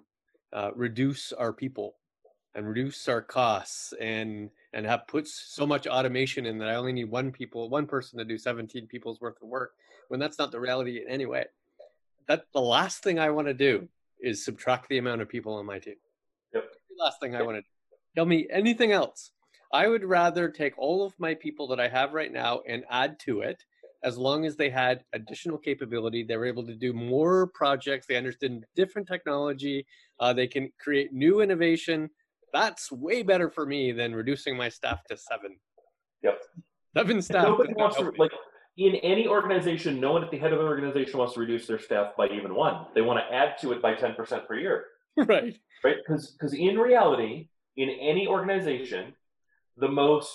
uh, 0.54 0.72
reduce 0.76 1.34
our 1.34 1.54
people 1.54 1.96
and 2.56 2.68
reduce 2.68 3.08
our 3.08 3.22
costs 3.22 3.94
and 4.02 4.50
and 4.74 4.88
have 4.88 5.06
put 5.08 5.28
so 5.28 5.68
much 5.68 5.86
automation 5.86 6.48
in 6.48 6.58
that 6.58 6.70
I 6.70 6.76
only 6.76 6.94
need 6.94 7.12
one 7.12 7.32
people, 7.32 7.70
one 7.70 7.86
person 7.86 8.18
to 8.18 8.26
do 8.26 8.39
17 8.39 8.88
people's 8.88 9.22
worth 9.22 9.39
of 9.39 9.48
work 9.48 9.74
when 10.10 10.20
that's 10.20 10.39
not 10.39 10.52
the 10.52 10.60
reality 10.60 11.02
in 11.02 11.10
any 11.10 11.26
way. 11.26 11.46
That 12.28 12.46
the 12.54 12.62
last 12.62 13.04
thing 13.04 13.20
I 13.20 13.30
want 13.30 13.48
to 13.48 13.54
do 13.54 13.88
is 14.20 14.46
subtract 14.46 14.88
the 14.89 14.98
amount 14.98 15.22
of 15.22 15.30
people 15.30 15.54
on 15.56 15.66
my 15.66 15.80
team. 15.80 15.96
Yep. 16.54 16.63
The 16.89 17.04
last 17.04 17.20
thing 17.20 17.36
I 17.36 17.42
want 17.42 17.58
to 17.58 17.62
do. 17.62 17.68
Tell 18.16 18.26
me 18.26 18.48
anything 18.50 18.92
else. 18.92 19.32
I 19.74 19.88
would 19.88 20.06
rather 20.06 20.50
take 20.50 20.78
all 20.78 21.04
of 21.04 21.20
my 21.20 21.34
people 21.34 21.68
that 21.70 21.80
I 21.80 21.88
have 21.88 22.13
right 22.13 22.32
now 22.32 22.62
and 22.68 22.86
add 22.89 23.20
to 23.22 23.42
it 23.42 23.66
as 24.04 24.18
long 24.18 24.46
as 24.46 24.56
they 24.56 24.70
had 24.70 25.04
additional 25.13 25.58
capability. 25.58 26.24
They 26.24 26.38
were 26.38 26.46
able 26.46 26.66
to 26.68 26.76
do 26.76 26.94
more 26.94 27.48
projects. 27.48 28.06
They 28.06 28.16
understood 28.16 28.66
different 28.76 29.08
technology. 29.08 29.86
Uh, 30.20 30.32
they 30.32 30.46
can 30.48 30.72
create 30.80 31.12
new 31.12 31.42
innovation. 31.42 32.10
That's 32.54 32.92
way 32.92 33.24
better 33.24 33.50
for 33.50 33.66
me 33.66 33.92
than 33.92 34.13
reducing 34.13 34.56
my 34.56 34.70
staff 34.70 35.04
to 35.06 35.18
seven. 35.18 35.58
Yep. 36.22 36.39
Seven 36.96 37.22
staff. 37.22 37.46
Nobody 37.46 37.74
wants 37.74 37.98
to, 37.98 38.13
like, 38.18 38.32
in 38.78 38.96
any 38.96 39.28
organization, 39.28 40.00
no 40.00 40.14
one 40.14 40.24
at 40.24 40.32
the 40.32 40.38
head 40.38 40.52
of 40.52 40.60
the 40.60 40.66
organization 40.66 41.20
wants 41.20 41.36
to 41.36 41.40
reduce 41.40 41.68
their 41.68 41.80
staff 41.80 42.14
by 42.18 42.28
even 42.28 42.56
one. 42.56 42.88
They 42.96 43.02
want 43.02 43.20
to 43.20 43.36
add 43.36 43.58
to 43.62 43.72
it 43.72 43.82
by 43.82 43.94
10% 43.94 44.48
per 44.48 44.56
year. 44.56 44.86
Right. 45.16 45.56
Right? 45.84 45.98
Because 45.98 46.32
because 46.32 46.54
in 46.54 46.76
reality, 46.76 47.50
in 47.78 47.88
any 47.88 48.26
organization, 48.26 49.14
the 49.78 49.88
most 49.88 50.34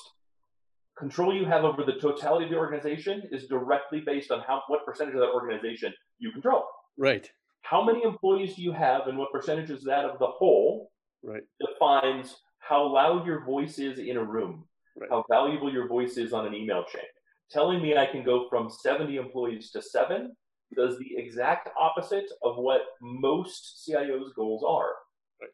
control 0.96 1.35
you 1.35 1.46
have 1.46 1.64
over 1.64 1.83
the 1.83 1.94
totality 1.94 2.44
of 2.44 2.53
the 2.53 2.57
organization 2.57 3.24
is 3.33 3.48
directly 3.48 4.05
based 4.07 4.31
on 4.31 4.40
how 4.46 4.62
what 4.68 4.87
percentage 4.87 5.14
of 5.14 5.20
that 5.20 5.31
organization 5.31 5.92
you 6.20 6.31
control. 6.31 6.64
Right. 6.96 7.29
How 7.62 7.83
many 7.85 8.05
employees 8.05 8.55
do 8.55 8.62
you 8.62 8.70
have 8.70 9.09
and 9.09 9.18
what 9.18 9.33
percentage 9.33 9.70
is 9.70 9.83
that 9.83 10.05
of 10.05 10.20
the 10.20 10.29
whole 10.29 10.92
right. 11.24 11.42
defines 11.59 12.37
how 12.61 12.87
loud 12.87 13.27
your 13.27 13.44
voice 13.44 13.81
is 13.81 13.98
in 13.98 14.16
a 14.16 14.24
room, 14.24 14.62
right. 14.96 15.11
how 15.11 15.24
valuable 15.29 15.72
your 15.72 15.88
voice 15.88 16.18
is 16.18 16.33
on 16.33 16.46
an 16.46 16.55
email 16.55 16.85
chain 16.85 17.03
telling 17.50 17.82
me 17.82 17.96
I 17.96 18.06
can 18.06 18.22
go 18.24 18.48
from 18.48 18.70
70 18.70 19.16
employees 19.16 19.70
to 19.72 19.82
seven 19.82 20.32
does 20.76 20.98
the 20.98 21.16
exact 21.16 21.70
opposite 21.78 22.30
of 22.42 22.56
what 22.56 22.82
most 23.00 23.88
CIOs' 23.88 24.34
goals 24.34 24.62
are. 24.66 24.90
Right. 25.40 25.50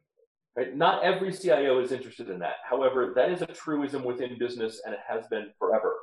right? 0.57 0.77
Not 0.77 1.05
every 1.05 1.33
CIO 1.33 1.81
is 1.81 1.93
interested 1.93 2.31
in 2.31 2.39
that. 2.41 2.57
However, 2.69 3.13
that 3.15 3.31
is 3.31 3.43
a 3.43 3.47
truism 3.47 4.05
within 4.05 4.39
business 4.39 4.83
and 4.85 4.95
it 4.95 5.01
has 5.09 5.27
been 5.29 5.51
forever. 5.59 5.95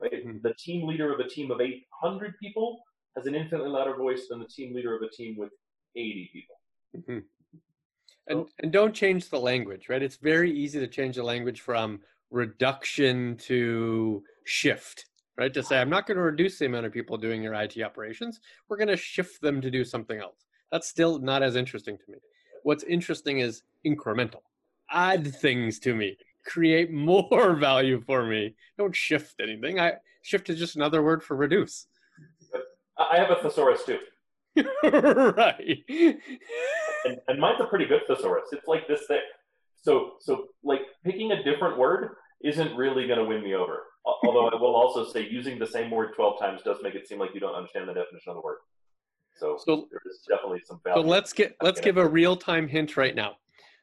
Right? 0.00 0.26
Mm-hmm. 0.26 0.38
The 0.42 0.54
team 0.58 0.86
leader 0.86 1.12
of 1.12 1.20
a 1.20 1.28
team 1.28 1.50
of 1.50 1.60
800 1.60 2.34
people 2.40 2.78
has 3.16 3.26
an 3.26 3.34
infinitely 3.34 3.70
louder 3.70 3.96
voice 3.96 4.26
than 4.28 4.38
the 4.38 4.46
team 4.46 4.74
leader 4.74 4.94
of 4.94 5.02
a 5.02 5.10
team 5.10 5.36
with 5.36 5.50
80 5.96 6.30
people. 6.32 6.56
Mm-hmm. 6.96 7.18
And, 8.28 8.46
and 8.58 8.70
don't 8.70 8.94
change 8.94 9.30
the 9.30 9.40
language, 9.40 9.88
right? 9.88 10.02
It's 10.02 10.16
very 10.16 10.52
easy 10.52 10.78
to 10.78 10.86
change 10.86 11.16
the 11.16 11.22
language 11.22 11.62
from 11.62 12.00
reduction 12.30 13.36
to 13.38 14.22
shift 14.44 15.06
right? 15.38 15.54
To 15.54 15.62
say, 15.62 15.80
I'm 15.80 15.88
not 15.88 16.06
going 16.06 16.16
to 16.16 16.22
reduce 16.22 16.58
the 16.58 16.66
amount 16.66 16.86
of 16.86 16.92
people 16.92 17.16
doing 17.16 17.42
your 17.42 17.54
IT 17.54 17.80
operations. 17.80 18.40
We're 18.68 18.76
going 18.76 18.88
to 18.88 18.96
shift 18.96 19.40
them 19.40 19.60
to 19.60 19.70
do 19.70 19.84
something 19.84 20.18
else. 20.18 20.46
That's 20.72 20.88
still 20.88 21.18
not 21.18 21.42
as 21.42 21.56
interesting 21.56 21.96
to 21.96 22.12
me. 22.12 22.18
What's 22.64 22.82
interesting 22.84 23.38
is 23.38 23.62
incremental. 23.86 24.42
Add 24.90 25.34
things 25.36 25.78
to 25.80 25.94
me. 25.94 26.18
Create 26.44 26.92
more 26.92 27.54
value 27.60 28.02
for 28.04 28.24
me. 28.24 28.56
Don't 28.76 28.94
shift 28.94 29.36
anything. 29.40 29.78
I 29.78 29.94
shift 30.22 30.50
is 30.50 30.58
just 30.58 30.76
another 30.76 31.02
word 31.02 31.22
for 31.22 31.36
reduce. 31.36 31.86
I 32.98 33.16
have 33.16 33.30
a 33.30 33.36
thesaurus 33.36 33.84
too. 33.84 33.98
right. 34.82 35.84
and, 35.88 37.16
and 37.28 37.40
mine's 37.40 37.60
a 37.60 37.66
pretty 37.66 37.86
good 37.86 38.02
thesaurus. 38.08 38.48
It's 38.50 38.66
like 38.66 38.88
this 38.88 39.02
thick. 39.06 39.20
So 39.82 40.14
so 40.20 40.46
like 40.64 40.80
picking 41.04 41.30
a 41.30 41.42
different 41.44 41.78
word 41.78 42.16
isn't 42.42 42.76
really 42.76 43.06
going 43.06 43.18
to 43.18 43.24
win 43.24 43.42
me 43.42 43.54
over. 43.54 43.84
Although 44.24 44.48
I 44.48 44.54
will 44.54 44.74
also 44.74 45.04
say 45.10 45.28
using 45.28 45.58
the 45.58 45.66
same 45.66 45.90
word 45.90 46.14
12 46.14 46.38
times 46.38 46.62
does 46.64 46.78
make 46.82 46.94
it 46.94 47.06
seem 47.06 47.18
like 47.18 47.34
you 47.34 47.40
don't 47.40 47.54
understand 47.54 47.88
the 47.88 47.94
definition 47.94 48.30
of 48.30 48.36
the 48.36 48.40
word. 48.40 48.58
So, 49.36 49.58
so 49.64 49.88
there 49.90 50.00
is 50.10 50.20
definitely 50.28 50.60
some 50.64 50.80
value. 50.82 51.02
So 51.02 51.08
let's 51.08 51.32
get 51.32 51.56
let's 51.62 51.80
give 51.80 51.96
a 51.96 52.06
real 52.06 52.36
time 52.36 52.66
hint 52.66 52.96
right 52.96 53.14
now. 53.14 53.36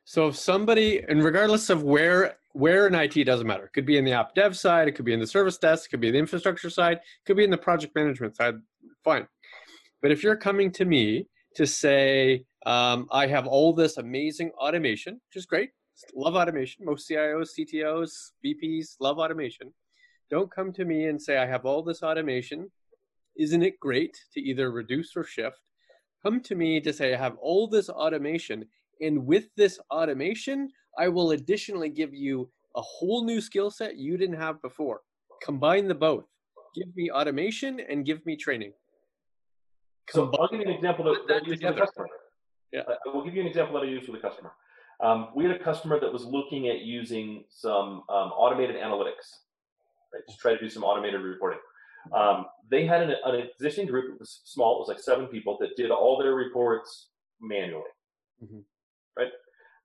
So 0.03 0.27
if 0.27 0.35
somebody, 0.35 1.01
and 1.07 1.23
regardless 1.23 1.69
of 1.69 1.83
where 1.83 2.37
where 2.53 2.87
in 2.87 2.95
IT 2.95 3.23
doesn't 3.25 3.47
matter, 3.47 3.65
it 3.65 3.73
could 3.73 3.85
be 3.85 3.97
in 3.97 4.05
the 4.05 4.13
app 4.13 4.35
dev 4.35 4.57
side, 4.57 4.87
it 4.87 4.93
could 4.93 5.05
be 5.05 5.13
in 5.13 5.19
the 5.19 5.27
service 5.27 5.57
desk, 5.57 5.85
it 5.85 5.89
could 5.91 6.01
be 6.01 6.11
the 6.11 6.17
infrastructure 6.17 6.69
side, 6.69 6.97
it 6.97 7.25
could 7.25 7.37
be 7.37 7.43
in 7.43 7.49
the 7.49 7.57
project 7.57 7.95
management 7.95 8.35
side. 8.35 8.55
Fine, 9.03 9.27
but 10.01 10.11
if 10.11 10.23
you're 10.23 10.35
coming 10.35 10.71
to 10.71 10.85
me 10.85 11.27
to 11.55 11.65
say 11.65 12.43
um, 12.65 13.07
I 13.11 13.27
have 13.27 13.47
all 13.47 13.73
this 13.73 13.97
amazing 13.97 14.51
automation, 14.57 15.13
which 15.13 15.37
is 15.37 15.45
great, 15.45 15.69
love 16.13 16.35
automation. 16.35 16.83
Most 16.83 17.09
CIOs, 17.09 17.49
CTOs, 17.57 18.31
VPs 18.43 18.95
love 18.99 19.19
automation. 19.19 19.71
Don't 20.31 20.51
come 20.51 20.73
to 20.73 20.85
me 20.85 21.05
and 21.05 21.21
say, 21.21 21.37
I 21.37 21.45
have 21.45 21.65
all 21.65 21.83
this 21.83 22.01
automation. 22.01 22.71
Isn't 23.37 23.63
it 23.63 23.79
great 23.79 24.17
to 24.33 24.41
either 24.41 24.71
reduce 24.71 25.15
or 25.15 25.23
shift? 25.23 25.59
Come 26.23 26.41
to 26.41 26.55
me 26.55 26.79
to 26.81 26.91
say, 26.91 27.13
I 27.13 27.17
have 27.17 27.37
all 27.37 27.67
this 27.67 27.89
automation. 27.89 28.65
And 29.01 29.25
with 29.25 29.47
this 29.55 29.79
automation, 29.91 30.69
I 30.97 31.09
will 31.09 31.31
additionally 31.31 31.89
give 31.89 32.13
you 32.13 32.49
a 32.75 32.81
whole 32.81 33.23
new 33.23 33.39
skill 33.39 33.69
set 33.69 33.97
you 33.97 34.17
didn't 34.17 34.37
have 34.37 34.61
before. 34.61 35.01
Combine 35.43 35.87
the 35.87 35.95
both. 35.95 36.25
Give 36.73 36.87
me 36.95 37.11
automation 37.11 37.79
and 37.79 38.05
give 38.05 38.25
me 38.25 38.35
training. 38.35 38.73
So 40.09 40.31
I'll 40.39 40.47
give 40.47 40.61
you 40.61 40.65
an 40.65 40.73
example 40.73 41.05
that, 41.05 41.27
that 41.27 41.43
I 41.43 41.45
use 41.45 41.61
with 41.61 41.75
the 41.75 41.81
customer. 41.81 42.07
Yeah. 42.71 42.81
I 42.87 43.15
will 43.15 43.23
give 43.23 43.35
you 43.35 43.41
an 43.41 43.47
example 43.47 43.79
that 43.79 43.85
I 43.85 43.89
use 43.89 44.07
with 44.07 44.17
a 44.19 44.27
customer. 44.27 44.51
Um, 45.03 45.29
we 45.35 45.43
had 45.43 45.55
a 45.55 45.63
customer 45.63 45.99
that 45.99 46.11
was 46.11 46.25
looking 46.25 46.67
at 46.69 46.81
using 46.81 47.43
some 47.49 48.03
um, 48.09 48.31
automated 48.31 48.77
analytics 48.77 49.44
right? 50.15 50.23
To 50.27 50.37
try 50.37 50.53
to 50.53 50.59
do 50.59 50.69
some 50.69 50.83
automated 50.83 51.21
reporting. 51.21 51.59
Um, 52.15 52.45
they 52.69 52.85
had 52.85 53.01
an, 53.01 53.15
an, 53.25 53.35
existing 53.35 53.87
group. 53.87 54.11
that 54.11 54.19
was 54.19 54.41
small. 54.45 54.75
It 54.75 54.79
was 54.79 54.87
like 54.87 54.99
seven 54.99 55.27
people 55.27 55.57
that 55.59 55.75
did 55.75 55.91
all 55.91 56.19
their 56.19 56.35
reports 56.35 57.09
manually. 57.41 57.89
Mm-hmm. 58.43 58.59
Right. 59.17 59.31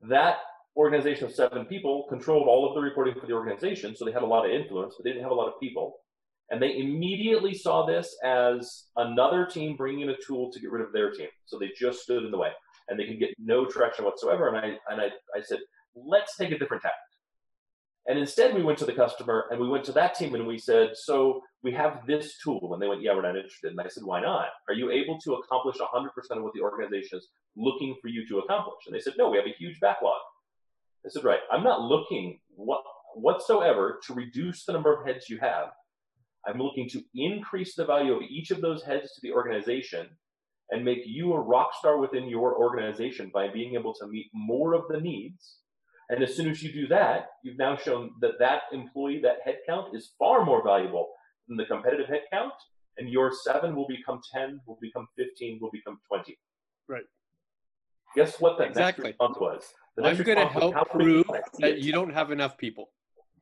That 0.09 0.37
organization 0.77 1.25
of 1.25 1.35
seven 1.35 1.65
people 1.67 2.07
controlled 2.09 2.47
all 2.49 2.69
of 2.69 2.75
the 2.75 2.81
reporting 2.81 3.15
for 3.19 3.27
the 3.27 3.33
organization, 3.33 3.97
so 3.97 4.05
they 4.05 4.13
had 4.13 4.23
a 4.23 4.27
lot 4.27 4.45
of 4.45 4.53
influence, 4.53 4.95
but 4.97 5.05
they 5.05 5.11
didn't 5.11 5.23
have 5.23 5.33
a 5.33 5.35
lot 5.35 5.49
of 5.49 5.59
people. 5.61 5.97
And 6.51 6.61
they 6.61 6.79
immediately 6.79 7.55
saw 7.55 7.87
this 7.87 8.17
as 8.25 8.87
another 8.97 9.47
team 9.47 9.77
bringing 9.77 10.03
in 10.03 10.11
a 10.11 10.17
tool 10.27 10.51
to 10.53 10.61
get 10.61 10.73
rid 10.73 10.85
of 10.85 10.93
their 10.93 11.13
team. 11.13 11.29
So 11.45 11.59
they 11.59 11.71
just 11.79 12.01
stood 12.01 12.25
in 12.25 12.31
the 12.31 12.39
way, 12.39 12.51
and 12.89 12.99
they 12.99 13.07
could 13.07 13.21
get 13.21 13.31
no 13.39 13.67
traction 13.67 14.05
whatsoever. 14.05 14.49
And 14.49 14.57
I 14.57 14.93
and 14.93 15.01
I, 15.01 15.07
I 15.37 15.43
said, 15.43 15.59
let's 15.95 16.37
take 16.37 16.51
a 16.51 16.59
different 16.59 16.83
tack. 16.83 16.93
And 18.07 18.19
instead, 18.19 18.55
we 18.55 18.63
went 18.63 18.79
to 18.79 18.87
the 18.87 18.93
customer 18.93 19.45
and 19.51 19.61
we 19.61 19.69
went 19.69 19.85
to 19.85 19.93
that 19.93 20.15
team 20.15 20.35
and 20.35 20.47
we 20.47 20.59
said, 20.59 20.91
So 20.95 21.43
we 21.63 21.73
have 21.73 22.07
this 22.07 22.39
tool. 22.43 22.71
And 22.73 22.83
they 22.83 22.89
went, 22.89 23.03
Yeah, 23.03 23.15
we're 23.15 23.23
not 23.23 23.37
interested. 23.37 23.71
And 23.71 23.81
I 23.81 23.89
said, 23.89 24.05
Why 24.05 24.21
not? 24.21 24.49
Are 24.69 24.75
you 24.75 24.91
able 24.91 25.19
to 25.21 25.35
accomplish 25.35 25.77
100% 25.77 26.09
of 26.37 26.43
what 26.43 26.53
the 26.55 26.63
organization 26.63 27.19
is 27.19 27.29
looking 27.57 27.95
for 28.01 28.09
you 28.09 28.27
to 28.29 28.39
accomplish? 28.39 28.87
And 28.87 28.95
they 28.95 29.01
said, 29.01 29.15
No, 29.19 29.29
we 29.29 29.37
have 29.37 29.47
a 29.47 29.55
huge 29.59 29.79
backlog. 29.81 30.21
I 31.05 31.11
said, 31.11 31.25
Right. 31.25 31.41
I'm 31.53 31.63
not 31.63 31.83
looking 31.83 32.41
what, 32.55 32.83
whatsoever 33.15 34.01
to 34.07 34.15
reduce 34.15 34.65
the 34.65 34.73
number 34.73 34.95
of 34.95 35.07
heads 35.07 35.29
you 35.29 35.39
have. 35.39 35.69
I'm 36.47 36.59
looking 36.59 36.89
to 36.91 37.03
increase 37.15 37.75
the 37.75 37.85
value 37.85 38.15
of 38.15 38.23
each 38.23 38.51
of 38.51 38.63
those 38.63 38.83
heads 38.83 39.13
to 39.13 39.21
the 39.23 39.33
organization 39.33 40.09
and 40.71 40.85
make 40.85 41.03
you 41.05 41.35
a 41.35 41.41
rock 41.41 41.73
star 41.79 41.99
within 41.99 42.29
your 42.29 42.57
organization 42.57 43.31
by 43.35 43.49
being 43.49 43.75
able 43.75 43.93
to 43.95 44.07
meet 44.07 44.31
more 44.33 44.75
of 44.75 44.85
the 44.89 45.01
needs 45.01 45.57
and 46.11 46.23
as 46.25 46.35
soon 46.35 46.51
as 46.51 46.61
you 46.63 46.73
do 46.73 46.89
that, 46.89 47.29
you've 47.45 47.57
now 47.57 47.77
shown 47.77 48.11
that 48.21 48.33
that 48.41 48.63
employee, 48.73 49.23
that 49.23 49.37
headcount 49.47 49.95
is 49.95 50.13
far 50.19 50.45
more 50.45 50.63
valuable 50.63 51.09
than 51.47 51.57
the 51.57 51.65
competitive 51.65 52.07
headcount. 52.07 52.51
And 52.99 53.09
your 53.09 53.33
seven 53.33 53.77
will 53.77 53.87
become 53.87 54.21
10, 54.35 54.61
will 54.67 54.79
become 54.83 55.07
15, 55.17 55.61
will 55.63 55.71
become 55.71 55.99
20. 56.09 56.37
Right. 56.89 57.05
Guess 58.17 58.41
what 58.41 58.59
the 58.59 58.65
Exactly. 58.65 59.05
next 59.05 59.21
response 59.21 59.39
was? 59.41 59.73
The 59.97 60.05
I'm 60.05 60.17
going 60.17 60.39
to 60.39 60.47
help 60.47 60.75
"How 60.75 60.85
can 60.85 60.99
we 60.99 61.23
prove 61.23 61.27
that 61.61 61.79
you 61.79 61.93
don't 61.93 62.13
have 62.13 62.33
enough 62.33 62.59
people. 62.59 62.91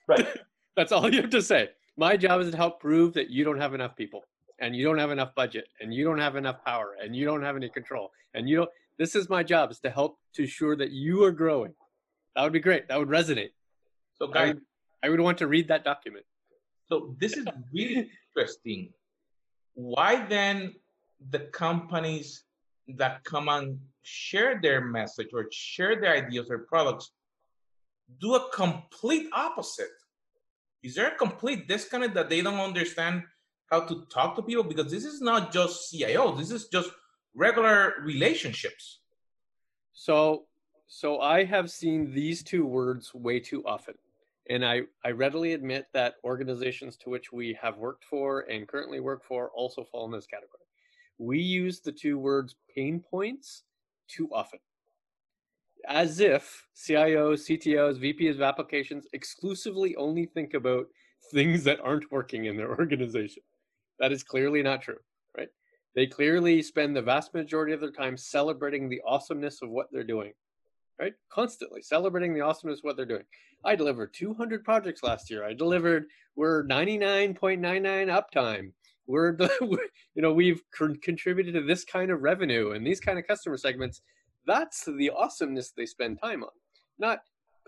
Right. 0.06 0.26
That's 0.76 0.92
all 0.92 1.12
you 1.12 1.22
have 1.22 1.30
to 1.30 1.42
say. 1.42 1.70
My 1.96 2.16
job 2.16 2.42
is 2.42 2.50
to 2.50 2.56
help 2.56 2.80
prove 2.80 3.14
that 3.14 3.30
you 3.30 3.44
don't 3.44 3.58
have 3.58 3.74
enough 3.74 3.96
people 3.96 4.24
and 4.60 4.76
you 4.76 4.84
don't 4.84 4.98
have 4.98 5.10
enough 5.10 5.34
budget 5.34 5.66
and 5.80 5.92
you 5.92 6.04
don't 6.04 6.18
have 6.18 6.36
enough 6.36 6.62
power 6.64 6.96
and 7.02 7.16
you 7.16 7.24
don't 7.24 7.42
have 7.42 7.56
any 7.56 7.68
control 7.68 8.10
and 8.34 8.48
you 8.48 8.56
don't 8.56 8.70
this 8.98 9.14
is 9.14 9.28
my 9.28 9.42
job 9.42 9.70
is 9.70 9.78
to 9.80 9.90
help 9.90 10.18
to 10.34 10.42
ensure 10.42 10.76
that 10.76 10.90
you 10.90 11.22
are 11.24 11.30
growing. 11.30 11.72
That 12.38 12.44
would 12.44 12.52
be 12.52 12.60
great. 12.60 12.86
That 12.86 13.00
would 13.00 13.08
resonate. 13.08 13.50
So 14.14 14.28
I 14.28 14.32
guys, 14.32 14.54
would, 14.54 14.62
I 15.02 15.08
would 15.08 15.18
want 15.18 15.38
to 15.38 15.48
read 15.48 15.66
that 15.68 15.82
document. 15.82 16.24
so 16.88 17.16
this 17.18 17.36
is 17.36 17.44
really 17.72 18.12
interesting. 18.36 18.92
Why 19.74 20.24
then 20.24 20.76
the 21.30 21.40
companies 21.40 22.44
that 22.94 23.24
come 23.24 23.48
and 23.48 23.80
share 24.02 24.60
their 24.62 24.80
message 24.80 25.30
or 25.32 25.48
share 25.50 26.00
their 26.00 26.14
ideas 26.14 26.48
or 26.48 26.58
products 26.60 27.10
do 28.20 28.36
a 28.36 28.48
complete 28.50 29.26
opposite? 29.32 29.98
Is 30.84 30.94
there 30.94 31.08
a 31.08 31.16
complete 31.16 31.66
disconnect 31.66 32.14
that 32.14 32.30
they 32.30 32.40
don't 32.40 32.60
understand 32.60 33.24
how 33.68 33.80
to 33.80 34.06
talk 34.14 34.36
to 34.36 34.42
people? 34.42 34.62
Because 34.62 34.92
this 34.92 35.04
is 35.04 35.20
not 35.20 35.52
just 35.52 35.90
CIO, 35.90 36.36
this 36.36 36.52
is 36.52 36.68
just 36.68 36.90
regular 37.34 37.94
relationships. 38.04 39.00
So 39.92 40.44
so 40.88 41.20
I 41.20 41.44
have 41.44 41.70
seen 41.70 42.12
these 42.12 42.42
two 42.42 42.64
words 42.64 43.14
way 43.14 43.38
too 43.40 43.62
often. 43.66 43.94
And 44.48 44.64
I, 44.64 44.82
I 45.04 45.10
readily 45.10 45.52
admit 45.52 45.86
that 45.92 46.14
organizations 46.24 46.96
to 46.98 47.10
which 47.10 47.30
we 47.30 47.56
have 47.60 47.76
worked 47.76 48.04
for 48.04 48.40
and 48.50 48.66
currently 48.66 48.98
work 48.98 49.22
for 49.22 49.50
also 49.50 49.84
fall 49.84 50.06
in 50.06 50.10
this 50.10 50.26
category. 50.26 50.64
We 51.18 51.38
use 51.40 51.80
the 51.80 51.92
two 51.92 52.18
words 52.18 52.56
pain 52.74 53.00
points 53.00 53.64
too 54.08 54.30
often. 54.32 54.60
As 55.86 56.20
if 56.20 56.66
CIOs, 56.74 57.46
CTOs, 57.46 58.00
VPs 58.00 58.36
of 58.36 58.42
applications 58.42 59.06
exclusively 59.12 59.94
only 59.96 60.24
think 60.24 60.54
about 60.54 60.86
things 61.30 61.64
that 61.64 61.80
aren't 61.80 62.10
working 62.10 62.46
in 62.46 62.56
their 62.56 62.70
organization. 62.78 63.42
That 63.98 64.12
is 64.12 64.22
clearly 64.22 64.62
not 64.62 64.80
true, 64.80 64.98
right? 65.36 65.48
They 65.94 66.06
clearly 66.06 66.62
spend 66.62 66.96
the 66.96 67.02
vast 67.02 67.34
majority 67.34 67.74
of 67.74 67.80
their 67.80 67.90
time 67.90 68.16
celebrating 68.16 68.88
the 68.88 69.02
awesomeness 69.06 69.60
of 69.60 69.68
what 69.68 69.88
they're 69.92 70.04
doing, 70.04 70.32
right? 70.98 71.12
Constantly 71.30 71.82
celebrating 71.82 72.34
the 72.34 72.40
awesomeness 72.40 72.80
of 72.80 72.84
what 72.84 72.96
they're 72.96 73.06
doing. 73.06 73.24
I 73.64 73.74
delivered 73.74 74.14
200 74.14 74.64
projects 74.64 75.02
last 75.02 75.30
year. 75.30 75.44
I 75.44 75.52
delivered, 75.52 76.06
we're 76.36 76.64
99.99 76.66 77.58
uptime. 78.08 78.72
We're, 79.08 79.34
you 79.62 80.20
know, 80.20 80.34
we've 80.34 80.60
con- 80.70 80.98
contributed 81.02 81.54
to 81.54 81.62
this 81.62 81.82
kind 81.82 82.10
of 82.10 82.20
revenue 82.20 82.72
and 82.72 82.86
these 82.86 83.00
kind 83.00 83.18
of 83.18 83.26
customer 83.26 83.56
segments. 83.56 84.02
That's 84.46 84.84
the 84.84 85.08
awesomeness 85.08 85.70
they 85.70 85.86
spend 85.86 86.18
time 86.22 86.42
on, 86.42 86.50
not 86.98 87.20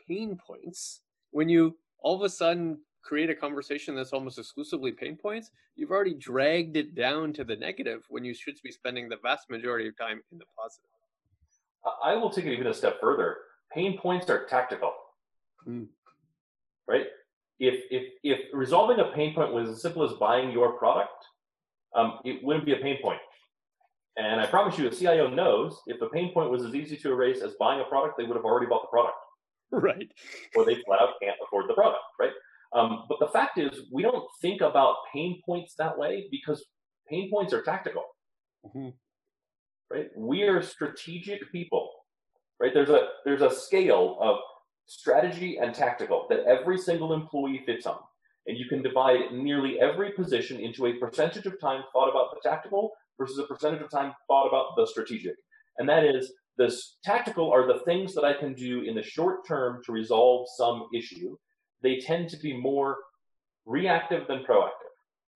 pain 0.06 0.36
points. 0.36 1.00
When 1.30 1.48
you 1.48 1.78
all 2.02 2.14
of 2.14 2.20
a 2.20 2.28
sudden 2.28 2.80
create 3.02 3.30
a 3.30 3.34
conversation 3.34 3.94
that's 3.94 4.12
almost 4.12 4.38
exclusively 4.38 4.92
pain 4.92 5.16
points, 5.16 5.50
you've 5.76 5.90
already 5.90 6.12
dragged 6.12 6.76
it 6.76 6.94
down 6.94 7.32
to 7.32 7.44
the 7.44 7.56
negative 7.56 8.02
when 8.10 8.22
you 8.22 8.34
should 8.34 8.56
be 8.62 8.70
spending 8.70 9.08
the 9.08 9.16
vast 9.22 9.48
majority 9.48 9.88
of 9.88 9.96
time 9.96 10.20
in 10.32 10.36
the 10.36 10.44
positive. 10.58 10.99
I 12.02 12.14
will 12.14 12.30
take 12.30 12.44
it 12.46 12.52
even 12.52 12.66
a 12.66 12.74
step 12.74 13.00
further. 13.00 13.38
Pain 13.72 13.98
points 13.98 14.28
are 14.30 14.46
tactical, 14.46 14.92
Hmm. 15.64 15.84
right? 16.88 17.06
If 17.58 17.84
if 17.90 18.12
if 18.22 18.40
resolving 18.52 19.00
a 19.00 19.12
pain 19.12 19.34
point 19.34 19.52
was 19.52 19.68
as 19.68 19.82
simple 19.82 20.02
as 20.02 20.12
buying 20.14 20.50
your 20.50 20.72
product, 20.78 21.24
um, 21.94 22.18
it 22.24 22.42
wouldn't 22.42 22.64
be 22.66 22.72
a 22.72 22.76
pain 22.78 22.98
point. 23.02 23.20
And 24.16 24.40
I 24.40 24.46
promise 24.46 24.76
you, 24.78 24.88
a 24.88 24.92
CIO 24.92 25.28
knows 25.28 25.80
if 25.86 25.98
the 26.00 26.08
pain 26.08 26.32
point 26.32 26.50
was 26.50 26.64
as 26.64 26.74
easy 26.74 26.96
to 26.96 27.12
erase 27.12 27.42
as 27.42 27.54
buying 27.54 27.80
a 27.80 27.84
product, 27.84 28.18
they 28.18 28.24
would 28.24 28.36
have 28.36 28.44
already 28.44 28.66
bought 28.66 28.82
the 28.82 28.88
product, 28.88 29.16
Right. 29.70 30.10
or 30.56 30.64
they 30.64 30.76
flat 30.82 31.00
out 31.00 31.14
can't 31.22 31.36
afford 31.44 31.68
the 31.68 31.74
product, 31.74 32.02
right? 32.18 32.32
Um, 32.72 33.04
but 33.08 33.18
the 33.20 33.28
fact 33.28 33.58
is, 33.58 33.88
we 33.92 34.02
don't 34.02 34.28
think 34.42 34.60
about 34.60 34.96
pain 35.12 35.40
points 35.46 35.74
that 35.76 35.96
way 35.98 36.28
because 36.30 36.64
pain 37.08 37.30
points 37.30 37.52
are 37.52 37.62
tactical. 37.62 38.04
Mhm. 38.66 38.94
Right? 39.90 40.08
We 40.16 40.42
are 40.44 40.62
strategic 40.62 41.50
people, 41.52 41.90
right? 42.60 42.72
There's 42.72 42.90
a 42.90 43.08
there's 43.24 43.42
a 43.42 43.50
scale 43.50 44.16
of 44.20 44.38
strategy 44.86 45.58
and 45.58 45.74
tactical 45.74 46.26
that 46.30 46.44
every 46.46 46.78
single 46.78 47.12
employee 47.12 47.62
fits 47.66 47.86
on, 47.86 47.98
and 48.46 48.56
you 48.56 48.66
can 48.66 48.82
divide 48.82 49.32
nearly 49.32 49.80
every 49.80 50.12
position 50.12 50.60
into 50.60 50.86
a 50.86 50.94
percentage 50.94 51.46
of 51.46 51.60
time 51.60 51.82
thought 51.92 52.10
about 52.10 52.30
the 52.32 52.48
tactical 52.48 52.92
versus 53.18 53.38
a 53.38 53.44
percentage 53.44 53.82
of 53.82 53.90
time 53.90 54.12
thought 54.26 54.48
about 54.48 54.76
the 54.76 54.86
strategic, 54.86 55.34
and 55.78 55.88
that 55.88 56.04
is 56.04 56.32
the 56.56 56.74
tactical 57.02 57.50
are 57.50 57.66
the 57.66 57.80
things 57.86 58.14
that 58.14 58.24
I 58.24 58.34
can 58.34 58.54
do 58.54 58.82
in 58.82 58.94
the 58.94 59.02
short 59.02 59.46
term 59.46 59.82
to 59.86 59.92
resolve 59.92 60.46
some 60.56 60.88
issue. 60.94 61.36
They 61.82 61.98
tend 61.98 62.28
to 62.30 62.36
be 62.36 62.54
more 62.54 62.98
reactive 63.64 64.26
than 64.28 64.44
proactive. 64.44 64.90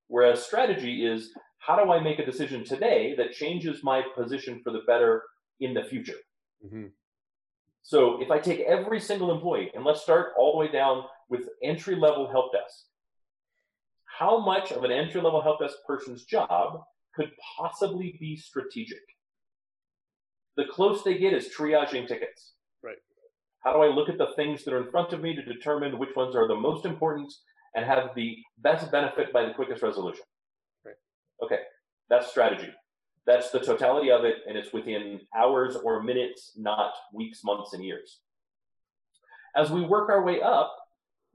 Whereas 0.08 0.44
strategy 0.44 1.06
is 1.06 1.30
how 1.66 1.82
do 1.82 1.90
I 1.92 2.00
make 2.00 2.18
a 2.18 2.26
decision 2.26 2.64
today 2.64 3.14
that 3.16 3.32
changes 3.32 3.82
my 3.82 4.02
position 4.16 4.60
for 4.62 4.70
the 4.70 4.82
better 4.86 5.22
in 5.60 5.72
the 5.72 5.84
future? 5.84 6.18
Mhm. 6.64 6.92
So 7.82 8.20
if 8.20 8.30
I 8.30 8.38
take 8.38 8.60
every 8.60 9.00
single 9.00 9.30
employee 9.30 9.70
and 9.74 9.84
let's 9.84 10.02
start 10.02 10.34
all 10.36 10.52
the 10.52 10.58
way 10.58 10.68
down 10.68 11.08
with 11.28 11.48
entry 11.62 11.96
level 11.96 12.28
help 12.30 12.52
desk, 12.52 12.86
how 14.04 14.38
much 14.38 14.72
of 14.72 14.84
an 14.84 14.92
entry 14.92 15.20
level 15.20 15.40
help 15.42 15.60
desk 15.60 15.76
person's 15.86 16.24
job 16.24 16.84
could 17.14 17.32
possibly 17.56 18.16
be 18.20 18.36
strategic? 18.36 19.02
The 20.56 20.66
close 20.66 21.02
they 21.02 21.18
get 21.18 21.32
is 21.32 21.54
triaging 21.54 22.06
tickets. 22.06 22.54
Right. 22.82 22.98
How 23.60 23.72
do 23.72 23.80
I 23.80 23.88
look 23.88 24.08
at 24.08 24.18
the 24.18 24.32
things 24.36 24.64
that 24.64 24.74
are 24.74 24.82
in 24.84 24.90
front 24.90 25.12
of 25.12 25.20
me 25.20 25.34
to 25.34 25.42
determine 25.42 25.98
which 25.98 26.14
ones 26.14 26.36
are 26.36 26.46
the 26.46 26.54
most 26.54 26.84
important 26.84 27.32
and 27.74 27.84
have 27.84 28.14
the 28.14 28.36
best 28.58 28.90
benefit 28.92 29.32
by 29.32 29.44
the 29.46 29.54
quickest 29.54 29.82
resolution? 29.82 30.24
Okay, 31.42 31.60
that's 32.08 32.28
strategy. 32.28 32.72
That's 33.26 33.50
the 33.50 33.60
totality 33.60 34.10
of 34.10 34.24
it, 34.24 34.36
and 34.46 34.56
it's 34.56 34.72
within 34.72 35.20
hours 35.34 35.76
or 35.76 36.02
minutes, 36.02 36.52
not 36.56 36.92
weeks, 37.12 37.42
months, 37.42 37.72
and 37.72 37.82
years. 37.82 38.20
As 39.56 39.70
we 39.70 39.80
work 39.80 40.10
our 40.10 40.22
way 40.22 40.42
up, 40.42 40.74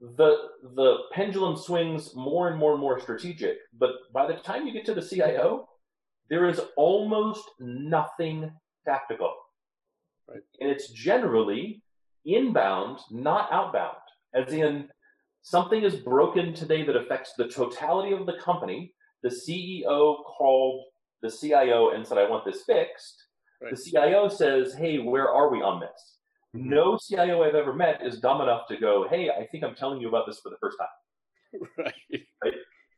the 0.00 0.36
the 0.74 0.98
pendulum 1.12 1.56
swings 1.56 2.14
more 2.14 2.48
and 2.48 2.58
more 2.58 2.72
and 2.72 2.80
more 2.80 3.00
strategic. 3.00 3.58
But 3.78 3.90
by 4.12 4.26
the 4.26 4.34
time 4.34 4.66
you 4.66 4.72
get 4.72 4.86
to 4.86 4.94
the 4.94 5.02
CIO, 5.02 5.68
there 6.28 6.48
is 6.48 6.60
almost 6.76 7.42
nothing 7.58 8.50
tactical. 8.86 9.34
Right. 10.28 10.42
And 10.60 10.70
it's 10.70 10.90
generally 10.90 11.82
inbound, 12.24 13.00
not 13.10 13.52
outbound. 13.52 13.96
As 14.32 14.52
in, 14.52 14.88
something 15.42 15.82
is 15.82 15.96
broken 15.96 16.54
today 16.54 16.84
that 16.84 16.96
affects 16.96 17.32
the 17.36 17.48
totality 17.48 18.12
of 18.12 18.26
the 18.26 18.38
company. 18.38 18.94
The 19.22 19.28
CEO 19.28 20.24
called 20.24 20.84
the 21.22 21.30
CIO 21.30 21.90
and 21.90 22.06
said, 22.06 22.18
I 22.18 22.28
want 22.28 22.44
this 22.44 22.62
fixed. 22.62 23.24
Right. 23.62 23.74
The 23.76 23.82
CIO 23.82 24.28
says, 24.28 24.74
Hey, 24.74 24.98
where 24.98 25.28
are 25.28 25.50
we 25.50 25.60
on 25.60 25.80
this? 25.80 26.16
Mhm. 26.56 26.64
No 26.70 26.98
CIO 26.98 27.42
I've 27.42 27.54
ever 27.54 27.72
met 27.74 28.04
is 28.04 28.20
dumb 28.20 28.40
enough 28.40 28.66
to 28.68 28.76
go, 28.76 29.06
Hey, 29.08 29.30
I 29.30 29.46
think 29.46 29.62
I'm 29.64 29.74
telling 29.74 30.00
you 30.00 30.08
about 30.08 30.26
this 30.26 30.40
for 30.40 30.50
the 30.50 30.56
first 30.60 30.78
time. 30.78 30.88
Right. 32.42 32.54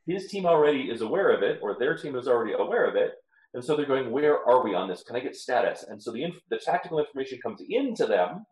His 0.06 0.26
team 0.28 0.46
already 0.46 0.90
is 0.90 1.00
aware 1.00 1.30
of 1.30 1.42
it, 1.42 1.60
or 1.62 1.76
their 1.78 1.96
team 1.96 2.16
is 2.16 2.26
already 2.28 2.52
aware 2.54 2.86
of 2.88 2.96
it. 2.96 3.12
And 3.54 3.64
so 3.64 3.76
they're 3.76 3.86
going, 3.86 4.10
Where 4.10 4.38
are 4.48 4.62
we 4.64 4.74
on 4.74 4.88
this? 4.88 5.02
Can 5.02 5.16
I 5.16 5.20
get 5.20 5.34
status? 5.36 5.84
And 5.88 6.02
so 6.02 6.12
the, 6.12 6.22
inf- 6.24 6.40
the 6.50 6.58
tactical 6.58 6.98
information 6.98 7.38
comes 7.42 7.60
into 7.68 8.06
them, 8.06 8.44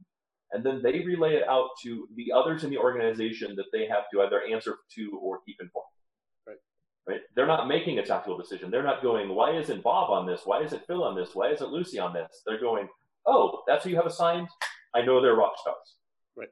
and 0.53 0.65
then 0.65 0.81
they 0.83 1.01
relay 1.01 1.35
it 1.35 1.49
out 1.49 1.69
to 1.85 2.09
the 2.17 2.33
others 2.33 2.65
in 2.65 2.71
the 2.71 2.79
organization 2.79 3.55
that 3.57 3.67
they 3.73 3.87
have 3.87 4.05
to 4.13 4.23
either 4.23 4.43
answer 4.53 4.77
to 4.97 5.19
or 5.23 5.41
keep 5.47 5.57
informed. 5.61 5.87
Right. 7.11 7.23
They're 7.35 7.47
not 7.47 7.67
making 7.67 7.99
a 7.99 8.07
tactical 8.07 8.39
decision. 8.39 8.71
They're 8.71 8.85
not 8.85 9.03
going, 9.03 9.35
Why 9.35 9.57
isn't 9.57 9.83
Bob 9.83 10.11
on 10.11 10.27
this? 10.27 10.43
Why 10.45 10.63
isn't 10.63 10.87
Phil 10.87 11.03
on 11.03 11.17
this? 11.17 11.31
Why 11.35 11.51
isn't 11.51 11.73
Lucy 11.73 11.99
on 11.99 12.13
this? 12.13 12.43
They're 12.47 12.61
going, 12.61 12.87
Oh, 13.27 13.63
that's 13.67 13.83
who 13.83 13.91
you 13.91 13.97
have 13.97 14.07
assigned? 14.07 14.47
I 14.95 15.03
know 15.03 15.21
they're 15.21 15.35
rock 15.35 15.55
stars. 15.59 15.97
Right. 16.37 16.49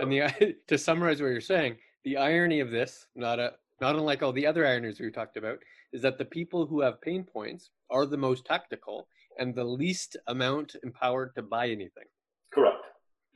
And 0.00 0.10
the 0.10 0.56
to 0.68 0.78
summarize 0.78 1.20
what 1.20 1.28
you're 1.28 1.42
saying, 1.42 1.76
the 2.04 2.16
irony 2.16 2.60
of 2.60 2.70
this, 2.70 3.06
not 3.14 3.38
a 3.38 3.52
not 3.82 3.96
unlike 3.96 4.22
all 4.22 4.32
the 4.32 4.46
other 4.46 4.66
ironies 4.66 4.98
we 4.98 5.10
talked 5.10 5.36
about, 5.36 5.58
is 5.92 6.00
that 6.00 6.16
the 6.16 6.24
people 6.24 6.64
who 6.64 6.80
have 6.80 7.00
pain 7.02 7.22
points 7.22 7.68
are 7.90 8.06
the 8.06 8.16
most 8.16 8.46
tactical 8.46 9.08
and 9.38 9.54
the 9.54 9.64
least 9.64 10.16
amount 10.26 10.74
empowered 10.82 11.34
to 11.34 11.42
buy 11.42 11.66
anything. 11.66 12.04
Correct. 12.52 12.76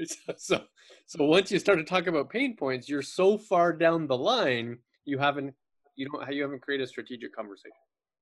So, 0.37 0.65
so 1.07 1.25
once 1.25 1.53
you 1.53 1.61
start 1.61 1.79
to 1.79 1.85
talk 1.85 2.09
about 2.09 2.31
pain 2.31 2.57
points, 2.57 2.89
you're 2.89 3.03
so 3.03 3.39
far 3.39 3.73
down 3.73 4.09
the 4.09 4.17
line, 4.17 4.79
you 5.05 5.19
haven't 5.19 5.55
you 5.97 6.09
don't 6.09 6.33
you 6.33 6.43
haven't 6.43 6.63
created 6.63 6.85
a 6.85 6.87
strategic 6.87 7.35
conversation. 7.35 7.73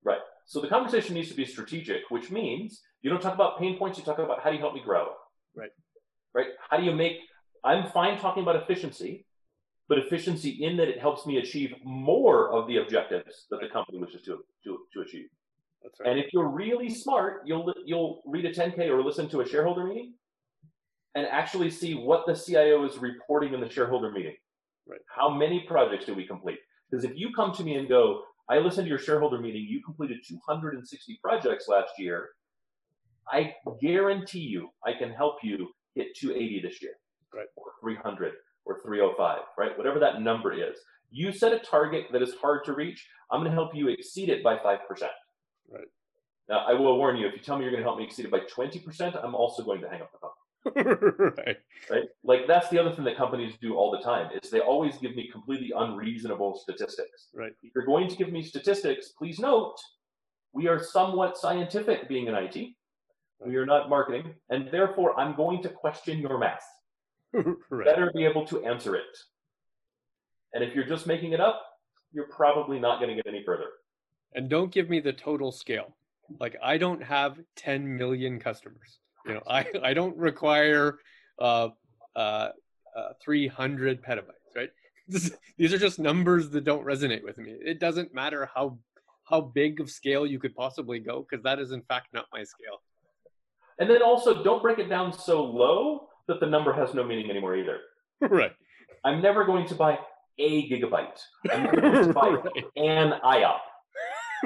Right. 0.03 0.19
So 0.45 0.61
the 0.61 0.67
conversation 0.67 1.13
needs 1.13 1.29
to 1.29 1.35
be 1.35 1.45
strategic, 1.45 2.09
which 2.09 2.31
means 2.31 2.81
you 3.01 3.09
don't 3.09 3.21
talk 3.21 3.35
about 3.35 3.59
pain 3.59 3.77
points, 3.77 3.97
you 3.97 4.03
talk 4.03 4.19
about 4.19 4.41
how 4.43 4.49
do 4.49 4.55
you 4.55 4.61
help 4.61 4.73
me 4.73 4.81
grow. 4.83 5.09
Right. 5.55 5.69
Right. 6.33 6.47
How 6.69 6.77
do 6.77 6.83
you 6.83 6.93
make 6.93 7.17
I'm 7.63 7.91
fine 7.91 8.19
talking 8.19 8.43
about 8.43 8.55
efficiency, 8.55 9.25
but 9.87 9.99
efficiency 9.99 10.63
in 10.63 10.77
that 10.77 10.87
it 10.87 10.99
helps 10.99 11.25
me 11.25 11.37
achieve 11.37 11.73
more 11.83 12.51
of 12.51 12.67
the 12.67 12.77
objectives 12.77 13.45
that 13.51 13.61
the 13.61 13.67
company 13.67 13.99
wishes 13.99 14.23
to 14.23 14.43
to, 14.63 14.79
to 14.93 15.01
achieve. 15.01 15.27
That's 15.83 15.99
right. 15.99 16.09
And 16.09 16.19
if 16.19 16.33
you're 16.33 16.49
really 16.49 16.89
smart, 16.89 17.43
you'll 17.45 17.73
you'll 17.85 18.23
read 18.25 18.45
a 18.45 18.53
10K 18.53 18.89
or 18.89 19.03
listen 19.03 19.29
to 19.29 19.41
a 19.41 19.47
shareholder 19.47 19.85
meeting 19.85 20.13
and 21.15 21.27
actually 21.27 21.69
see 21.69 21.93
what 21.93 22.25
the 22.25 22.33
CIO 22.33 22.85
is 22.85 22.97
reporting 22.97 23.53
in 23.53 23.59
the 23.59 23.69
shareholder 23.69 24.11
meeting. 24.11 24.35
Right. 24.87 25.01
How 25.13 25.29
many 25.29 25.65
projects 25.67 26.05
do 26.05 26.15
we 26.15 26.25
complete? 26.25 26.59
Because 26.91 27.05
if 27.05 27.17
you 27.17 27.33
come 27.33 27.53
to 27.53 27.63
me 27.63 27.75
and 27.75 27.87
go, 27.87 28.23
I 28.49 28.57
listened 28.57 28.85
to 28.85 28.89
your 28.89 28.99
shareholder 28.99 29.39
meeting, 29.39 29.65
you 29.67 29.81
completed 29.81 30.17
260 30.27 31.19
projects 31.23 31.69
last 31.69 31.93
year, 31.97 32.29
I 33.31 33.53
guarantee 33.81 34.39
you 34.39 34.69
I 34.85 34.91
can 34.93 35.11
help 35.11 35.37
you 35.41 35.69
hit 35.95 36.15
280 36.17 36.61
this 36.61 36.81
year. 36.81 36.93
Right. 37.33 37.47
Or 37.55 37.67
300 37.81 38.33
or 38.65 38.81
305, 38.83 39.39
right? 39.57 39.77
Whatever 39.77 39.99
that 39.99 40.21
number 40.21 40.51
is. 40.53 40.77
You 41.11 41.31
set 41.31 41.53
a 41.53 41.59
target 41.59 42.07
that 42.11 42.21
is 42.21 42.33
hard 42.41 42.65
to 42.65 42.73
reach. 42.73 43.07
I'm 43.31 43.39
going 43.39 43.49
to 43.49 43.55
help 43.55 43.73
you 43.73 43.87
exceed 43.87 44.29
it 44.29 44.43
by 44.43 44.57
5%. 44.57 44.79
Right. 45.69 45.87
Now, 46.49 46.65
I 46.67 46.73
will 46.73 46.97
warn 46.97 47.15
you, 47.15 47.27
if 47.27 47.33
you 47.33 47.39
tell 47.39 47.57
me 47.57 47.63
you're 47.63 47.71
going 47.71 47.83
to 47.83 47.87
help 47.87 47.97
me 47.97 48.03
exceed 48.03 48.25
it 48.25 48.31
by 48.31 48.39
20%, 48.39 49.23
I'm 49.23 49.35
also 49.35 49.63
going 49.63 49.79
to 49.81 49.89
hang 49.89 50.01
up 50.01 50.11
the 50.11 50.17
phone. 50.19 50.31
right. 50.75 51.57
Right? 51.89 52.09
Like 52.23 52.47
that's 52.47 52.69
the 52.69 52.79
other 52.79 52.91
thing 52.91 53.05
that 53.05 53.17
companies 53.17 53.53
do 53.61 53.75
all 53.75 53.91
the 53.91 53.99
time 53.99 54.29
is 54.41 54.49
they 54.49 54.59
always 54.59 54.97
give 54.97 55.15
me 55.15 55.29
completely 55.31 55.71
unreasonable 55.75 56.59
statistics. 56.61 57.29
Right. 57.33 57.53
If 57.63 57.71
you're 57.73 57.85
going 57.85 58.07
to 58.07 58.15
give 58.15 58.31
me 58.31 58.43
statistics, 58.43 59.09
please 59.09 59.39
note 59.39 59.75
we 60.53 60.67
are 60.67 60.81
somewhat 60.81 61.37
scientific 61.37 62.07
being 62.07 62.27
in 62.27 62.35
IT. 62.35 62.55
We 63.43 63.55
are 63.55 63.65
not 63.65 63.89
marketing, 63.89 64.35
and 64.51 64.69
therefore 64.71 65.19
I'm 65.19 65.35
going 65.35 65.63
to 65.63 65.69
question 65.69 66.19
your 66.19 66.37
math. 66.37 66.65
right. 67.33 67.85
Better 67.85 68.11
be 68.13 68.23
able 68.23 68.45
to 68.47 68.63
answer 68.65 68.95
it. 68.95 69.17
And 70.53 70.63
if 70.63 70.75
you're 70.75 70.85
just 70.85 71.07
making 71.07 71.31
it 71.31 71.39
up, 71.39 71.63
you're 72.11 72.27
probably 72.27 72.79
not 72.79 72.99
going 72.99 73.09
to 73.09 73.15
get 73.15 73.25
any 73.25 73.43
further. 73.43 73.65
And 74.35 74.49
don't 74.49 74.71
give 74.71 74.89
me 74.89 74.99
the 74.99 75.13
total 75.13 75.51
scale. 75.51 75.95
Like 76.39 76.55
I 76.61 76.77
don't 76.77 77.01
have 77.01 77.39
10 77.55 77.97
million 77.97 78.39
customers. 78.39 78.99
You 79.25 79.35
know, 79.35 79.43
I, 79.47 79.65
I 79.83 79.93
don't 79.93 80.17
require 80.17 80.99
uh, 81.39 81.69
uh, 82.15 82.49
uh, 82.95 83.09
300 83.23 84.03
petabytes, 84.03 84.55
right? 84.55 84.69
This, 85.07 85.35
these 85.57 85.73
are 85.73 85.77
just 85.77 85.99
numbers 85.99 86.51
that 86.51 86.63
don't 86.63 86.85
resonate 86.85 87.21
with 87.21 87.37
me. 87.37 87.57
It 87.59 87.81
doesn't 87.81 88.13
matter 88.13 88.49
how 88.53 88.77
how 89.25 89.41
big 89.41 89.81
of 89.81 89.89
scale 89.89 90.25
you 90.25 90.39
could 90.39 90.55
possibly 90.55 90.99
go 90.99 91.25
because 91.27 91.43
that 91.43 91.59
is 91.59 91.71
in 91.71 91.81
fact 91.81 92.07
not 92.13 92.25
my 92.31 92.43
scale. 92.43 92.81
And 93.79 93.89
then 93.89 94.01
also 94.01 94.43
don't 94.43 94.61
break 94.61 94.79
it 94.79 94.87
down 94.87 95.11
so 95.11 95.43
low 95.43 96.07
that 96.27 96.39
the 96.39 96.45
number 96.45 96.71
has 96.71 96.93
no 96.93 97.03
meaning 97.03 97.29
anymore 97.29 97.55
either. 97.55 97.79
right. 98.21 98.53
I'm 99.03 99.21
never 99.21 99.43
going 99.43 99.67
to 99.67 99.75
buy 99.75 99.99
a 100.37 100.69
gigabyte. 100.69 101.19
I'm 101.51 101.63
never 101.63 101.81
going 101.81 102.07
to 102.07 102.13
buy 102.21 102.29
right. 102.29 102.63
an 102.77 103.13
IOP. 103.25 103.59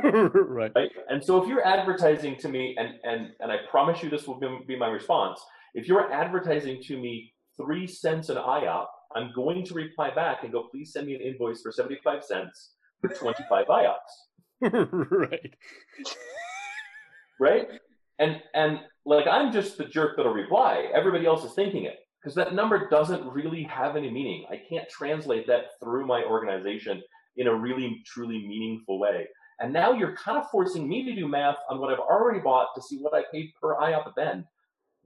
Right. 0.03 0.71
Right? 0.75 0.91
And 1.10 1.23
so 1.23 1.41
if 1.41 1.47
you're 1.47 1.65
advertising 1.65 2.36
to 2.38 2.49
me, 2.49 2.75
and 2.77 2.89
and 3.03 3.29
and 3.39 3.51
I 3.51 3.58
promise 3.69 4.03
you 4.03 4.10
this 4.10 4.27
will 4.27 4.39
be, 4.39 4.47
be 4.67 4.77
my 4.77 4.88
response, 4.88 5.39
if 5.73 5.88
you're 5.88 6.12
advertising 6.12 6.81
to 6.84 6.97
me 6.97 7.34
three 7.58 7.88
cents 7.88 8.29
an 8.29 8.38
IOP, 8.38 8.86
I'm 9.15 9.31
going 9.36 9.65
to 9.65 9.73
reply 9.73 10.13
back 10.13 10.43
and 10.43 10.51
go, 10.51 10.67
please 10.71 10.91
send 10.91 11.08
me 11.08 11.15
an 11.15 11.21
invoice 11.21 11.62
for 11.62 11.71
75 11.71 12.23
cents 12.23 12.71
for 13.01 13.10
25 13.10 13.65
IOPs. 13.67 13.97
right. 15.12 15.53
Right? 17.39 17.67
And 18.19 18.41
and 18.53 18.79
like 19.05 19.27
I'm 19.27 19.51
just 19.51 19.77
the 19.77 19.86
jerk 19.86 20.17
that'll 20.17 20.34
reply. 20.34 20.89
Everybody 20.93 21.25
else 21.25 21.43
is 21.43 21.53
thinking 21.53 21.86
it. 21.86 21.97
Because 22.21 22.36
that 22.36 22.55
number 22.55 22.89
doesn't 22.89 23.23
really 23.27 23.63
have 23.63 23.95
any 23.95 24.10
meaning. 24.10 24.47
I 24.49 24.60
can't 24.67 24.89
translate 24.89 25.45
that 25.45 25.65
through 25.79 26.08
my 26.08 26.23
organization 26.23 27.03
in 27.38 27.45
a 27.45 27.53
really 27.53 28.01
truly 28.03 28.47
meaningful 28.47 28.99
way. 28.99 29.27
And 29.60 29.72
now 29.72 29.94
you're 29.94 30.15
kind 30.15 30.38
of 30.38 30.50
forcing 30.50 30.88
me 30.88 31.04
to 31.06 31.15
do 31.15 31.28
math 31.28 31.58
on 31.70 31.80
what 31.80 31.91
I've 31.91 32.00
already 32.00 32.39
bought 32.39 32.76
to 32.76 32.82
see 32.82 32.98
what 32.98 33.13
I 33.13 33.24
paid 33.32 33.54
per 33.60 33.76
IOP 33.76 34.13
then. 34.15 34.46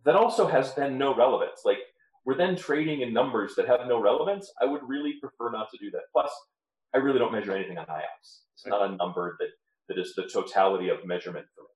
That 0.06 0.16
also 0.16 0.48
has 0.48 0.74
then 0.76 0.98
no 0.98 1.16
relevance. 1.16 1.62
Like 1.66 1.80
we're 2.26 2.38
then 2.38 2.56
trading 2.56 3.02
in 3.02 3.14
numbers 3.14 3.56
that 3.56 3.68
have 3.68 3.82
no 3.88 4.02
relevance. 4.02 4.52
I 4.62 4.66
would 4.66 4.82
really 4.88 5.14
prefer 5.22 5.52
not 5.52 5.70
to 5.72 5.78
do 5.78 5.92
that. 5.92 6.02
Plus, 6.12 6.32
I 6.94 6.98
really 6.98 7.20
don't 7.20 7.32
measure 7.32 7.56
anything 7.56 7.78
on 7.78 7.86
IOPS. 7.86 8.42
It's 8.56 8.66
not 8.66 8.90
a 8.90 8.96
number 8.96 9.38
that, 9.40 9.50
that 9.88 10.00
is 10.00 10.16
the 10.16 10.24
totality 10.24 10.90
of 10.90 11.06
measurement 11.06 11.46
for 11.56 11.62
me. 11.62 11.68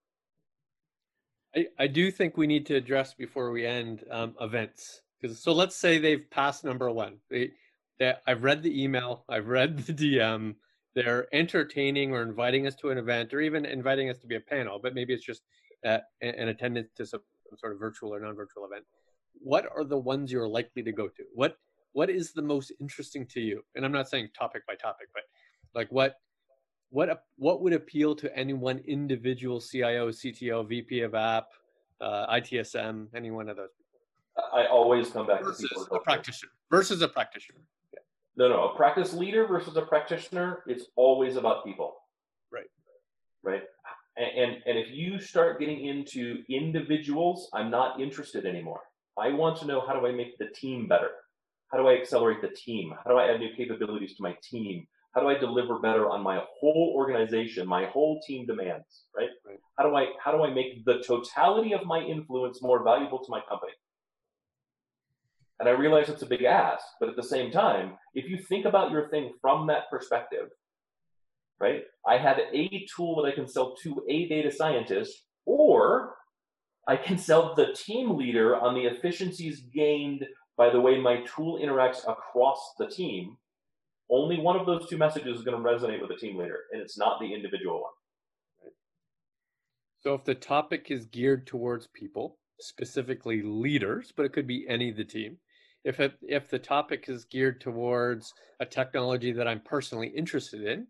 I, 1.55 1.83
I 1.83 1.87
do 1.87 2.09
think 2.09 2.35
we 2.35 2.47
need 2.47 2.65
to 2.67 2.75
address 2.75 3.13
before 3.13 3.51
we 3.51 3.65
end 3.65 4.03
um, 4.09 4.35
events. 4.41 5.01
So 5.35 5.53
let's 5.53 5.75
say 5.75 5.99
they've 5.99 6.29
passed 6.29 6.63
number 6.63 6.89
one. 6.91 7.17
They, 7.29 7.51
they, 7.99 8.13
I've 8.27 8.43
read 8.43 8.63
the 8.63 8.83
email, 8.83 9.23
I've 9.29 9.47
read 9.47 9.77
the 9.85 9.93
DM. 9.93 10.55
They're 10.95 11.27
entertaining 11.33 12.11
or 12.11 12.21
inviting 12.21 12.67
us 12.67 12.75
to 12.77 12.89
an 12.89 12.97
event, 12.97 13.33
or 13.33 13.41
even 13.41 13.65
inviting 13.65 14.09
us 14.09 14.17
to 14.19 14.27
be 14.27 14.35
a 14.35 14.39
panel, 14.39 14.79
but 14.81 14.93
maybe 14.93 15.13
it's 15.13 15.25
just 15.25 15.41
uh, 15.85 15.99
an 16.21 16.47
attendance 16.49 16.91
to 16.97 17.05
some 17.05 17.21
sort 17.57 17.73
of 17.73 17.79
virtual 17.79 18.13
or 18.13 18.19
non-virtual 18.19 18.65
event. 18.65 18.85
What 19.33 19.67
are 19.75 19.83
the 19.83 19.97
ones 19.97 20.31
you're 20.31 20.47
likely 20.47 20.83
to 20.83 20.91
go 20.91 21.07
to? 21.07 21.23
What 21.33 21.57
what 21.93 22.09
is 22.09 22.33
the 22.33 22.41
most 22.41 22.71
interesting 22.79 23.25
to 23.27 23.39
you? 23.39 23.63
And 23.75 23.85
I'm 23.85 23.91
not 23.91 24.09
saying 24.09 24.29
topic 24.37 24.65
by 24.65 24.75
topic, 24.75 25.07
but 25.13 25.23
like 25.75 25.91
what 25.91 26.15
what 26.89 27.23
what 27.37 27.61
would 27.61 27.73
appeal 27.73 28.15
to 28.15 28.37
any 28.37 28.53
one 28.53 28.79
individual 28.87 29.59
CIO, 29.59 30.09
CTO, 30.09 30.67
VP 30.67 31.01
of 31.01 31.15
app, 31.15 31.47
uh, 32.01 32.27
ITSM, 32.35 33.07
any 33.15 33.31
one 33.31 33.49
of 33.49 33.57
those 33.57 33.69
I 34.53 34.65
always 34.65 35.09
come 35.09 35.27
back 35.27 35.43
versus 35.43 35.69
to 35.69 35.75
people. 35.75 35.97
a 35.97 35.99
practitioner 35.99 36.51
versus 36.69 37.01
a 37.01 37.07
practitioner. 37.07 37.59
No, 38.35 38.49
no, 38.49 38.69
a 38.69 38.75
practice 38.75 39.13
leader 39.13 39.47
versus 39.47 39.77
a 39.77 39.83
practitioner, 39.83 40.63
it's 40.65 40.85
always 40.95 41.35
about 41.35 41.63
people. 41.63 41.95
Right. 42.51 42.65
Right. 43.43 43.63
And, 44.17 44.37
and 44.37 44.63
and 44.65 44.77
if 44.77 44.91
you 44.91 45.19
start 45.19 45.59
getting 45.59 45.85
into 45.85 46.43
individuals, 46.49 47.49
I'm 47.53 47.69
not 47.69 47.99
interested 47.99 48.45
anymore. 48.45 48.81
I 49.19 49.29
want 49.29 49.57
to 49.59 49.67
know 49.67 49.81
how 49.85 49.93
do 49.93 50.05
I 50.07 50.11
make 50.11 50.37
the 50.37 50.47
team 50.47 50.87
better? 50.87 51.09
How 51.71 51.77
do 51.77 51.87
I 51.87 51.93
accelerate 51.93 52.41
the 52.41 52.49
team? 52.49 52.93
How 53.03 53.11
do 53.11 53.17
I 53.17 53.31
add 53.31 53.39
new 53.39 53.53
capabilities 53.55 54.15
to 54.15 54.23
my 54.23 54.35
team? 54.43 54.87
How 55.13 55.21
do 55.21 55.27
I 55.27 55.37
deliver 55.37 55.79
better 55.79 56.09
on 56.09 56.23
my 56.23 56.41
whole 56.59 56.93
organization, 56.95 57.67
my 57.67 57.85
whole 57.85 58.19
team 58.25 58.47
demands, 58.47 59.05
right? 59.15 59.29
Right. 59.45 59.59
How 59.77 59.87
do 59.87 59.95
I 59.95 60.07
how 60.23 60.31
do 60.31 60.43
I 60.43 60.49
make 60.51 60.85
the 60.85 61.03
totality 61.05 61.73
of 61.73 61.85
my 61.85 61.99
influence 61.99 62.61
more 62.63 62.83
valuable 62.83 63.19
to 63.19 63.29
my 63.29 63.41
company? 63.47 63.73
And 65.59 65.69
I 65.69 65.71
realize 65.71 66.09
it's 66.09 66.23
a 66.23 66.27
big 66.27 66.43
ask, 66.43 66.83
but 66.99 67.09
at 67.09 67.15
the 67.15 67.23
same 67.23 67.51
time, 67.51 67.93
if 68.13 68.29
you 68.29 68.37
think 68.37 68.65
about 68.65 68.91
your 68.91 69.09
thing 69.09 69.33
from 69.41 69.67
that 69.67 69.89
perspective, 69.89 70.49
right? 71.59 71.83
I 72.07 72.17
have 72.17 72.39
a 72.39 72.85
tool 72.95 73.21
that 73.21 73.31
I 73.31 73.35
can 73.35 73.47
sell 73.47 73.75
to 73.83 74.03
a 74.09 74.27
data 74.27 74.51
scientist, 74.51 75.13
or 75.45 76.15
I 76.87 76.97
can 76.97 77.17
sell 77.17 77.55
the 77.55 77.73
team 77.73 78.17
leader 78.17 78.55
on 78.55 78.73
the 78.75 78.85
efficiencies 78.85 79.61
gained 79.73 80.25
by 80.57 80.69
the 80.69 80.81
way 80.81 80.99
my 80.99 81.23
tool 81.35 81.59
interacts 81.59 82.07
across 82.07 82.73
the 82.77 82.87
team. 82.87 83.37
Only 84.09 84.37
one 84.37 84.59
of 84.59 84.65
those 84.65 84.87
two 84.89 84.97
messages 84.97 85.37
is 85.37 85.43
going 85.43 85.61
to 85.61 85.69
resonate 85.69 86.01
with 86.01 86.09
the 86.09 86.17
team 86.17 86.37
leader, 86.37 86.59
and 86.71 86.81
it's 86.81 86.97
not 86.97 87.19
the 87.19 87.33
individual 87.33 87.81
one. 87.81 88.71
So 90.01 90.13
if 90.13 90.25
the 90.25 90.35
topic 90.35 90.87
is 90.89 91.05
geared 91.05 91.47
towards 91.47 91.87
people, 91.87 92.37
specifically 92.67 93.41
leaders, 93.41 94.13
but 94.15 94.25
it 94.25 94.33
could 94.33 94.47
be 94.47 94.65
any 94.67 94.89
of 94.89 94.97
the 94.97 95.03
team. 95.03 95.37
If 95.83 95.99
it, 95.99 96.13
if 96.21 96.49
the 96.49 96.59
topic 96.59 97.09
is 97.09 97.25
geared 97.25 97.59
towards 97.59 98.33
a 98.59 98.65
technology 98.65 99.31
that 99.33 99.47
I'm 99.47 99.59
personally 99.59 100.07
interested 100.07 100.63
in, 100.65 100.87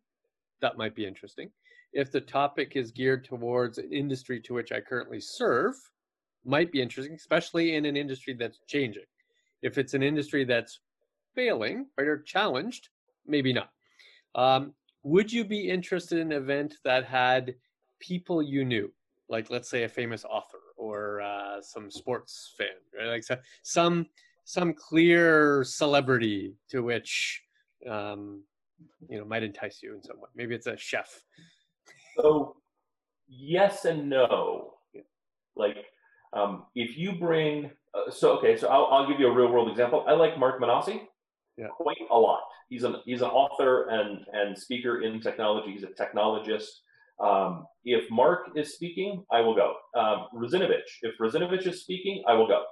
that 0.62 0.78
might 0.78 0.96
be 0.96 1.06
interesting. 1.06 1.50
If 1.94 2.12
the 2.12 2.22
topic 2.22 2.76
is 2.76 2.92
geared 2.92 3.26
towards 3.26 3.78
an 3.78 3.92
industry 3.92 4.40
to 4.42 4.54
which 4.54 4.72
I 4.72 4.82
currently 4.82 5.20
serve, 5.20 5.76
might 6.46 6.72
be 6.72 6.82
interesting, 6.82 7.16
especially 7.16 7.76
in 7.76 7.86
an 7.86 7.96
industry 7.96 8.34
that's 8.34 8.60
changing. 8.68 9.06
If 9.62 9.78
it's 9.78 9.94
an 9.94 10.04
industry 10.04 10.44
that's 10.44 10.80
failing 11.36 11.88
right, 11.98 12.08
or 12.08 12.20
challenged, 12.20 12.90
maybe 13.26 13.54
not. 13.54 13.70
Um, 14.36 14.74
would 15.04 15.32
you 15.32 15.44
be 15.44 15.70
interested 15.70 16.20
in 16.20 16.32
an 16.32 16.38
event 16.38 16.76
that 16.84 17.06
had 17.06 17.56
people 18.00 18.42
you 18.42 18.66
knew, 18.66 18.92
like 19.30 19.50
let's 19.50 19.70
say 19.70 19.84
a 19.84 19.90
famous 19.90 20.26
author 20.26 20.58
or 20.84 21.22
uh, 21.22 21.62
some 21.62 21.90
sports 21.90 22.54
fan, 22.58 22.68
right? 22.98 23.08
like 23.08 23.24
so, 23.24 23.38
some 23.62 24.06
some 24.44 24.74
clear 24.74 25.64
celebrity 25.64 26.54
to 26.70 26.82
which 26.82 27.42
um, 27.90 28.44
you 29.08 29.18
know 29.18 29.26
might 29.26 29.44
entice 29.44 29.82
you 29.82 29.96
in 29.96 30.04
some 30.04 30.20
way? 30.20 30.30
Maybe 30.36 30.54
it's 30.56 30.68
a 30.68 30.76
chef. 30.76 31.24
So, 32.18 32.58
yes 33.28 33.86
and 33.86 34.10
no. 34.10 34.74
Like, 35.56 35.86
um, 36.34 36.66
if 36.76 36.98
you 36.98 37.14
bring, 37.14 37.72
uh, 37.94 38.12
so 38.12 38.38
okay, 38.38 38.58
so 38.58 38.68
I'll, 38.68 38.88
I'll 38.92 39.08
give 39.08 39.20
you 39.20 39.28
a 39.28 39.32
real 39.34 39.52
world 39.52 39.70
example. 39.70 40.04
I 40.08 40.14
like 40.14 40.38
Mark 40.38 40.60
Minasi 40.60 41.02
Yeah. 41.58 41.68
quite 41.78 41.98
a 42.12 42.18
lot. 42.18 42.42
He's 42.70 42.84
an 42.84 42.98
he's 43.06 43.22
an 43.22 43.30
author 43.30 43.88
and 43.90 44.26
and 44.34 44.58
speaker 44.58 45.02
in 45.02 45.22
technology. 45.22 45.72
He's 45.72 45.84
a 45.84 45.94
technologist. 46.02 46.83
Um, 47.20 47.66
if 47.86 48.10
Mark 48.10 48.50
is 48.56 48.74
speaking, 48.74 49.24
I 49.32 49.42
will 49.42 49.56
go. 49.56 49.76
Um, 49.96 50.28
Russinovich, 50.34 50.90
if 51.02 51.16
Russinovich 51.20 51.68
is 51.68 51.82
speaking, 51.82 52.24
I 52.28 52.34
will 52.34 52.48
go. 52.48 52.64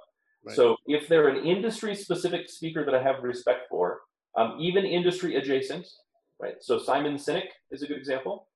Right. 0.44 0.56
So 0.56 0.76
if 0.86 1.08
they're 1.08 1.28
an 1.28 1.44
industry 1.44 1.94
specific 1.94 2.48
speaker 2.48 2.84
that 2.84 2.94
I 2.94 3.02
have 3.02 3.22
respect 3.22 3.68
for, 3.70 4.00
um, 4.36 4.56
even 4.60 4.84
industry 4.84 5.36
adjacent, 5.36 5.86
right? 6.40 6.54
So 6.60 6.78
Simon 6.78 7.14
Sinek 7.14 7.48
is 7.70 7.82
a 7.82 7.86
good 7.86 7.98
example, 7.98 8.48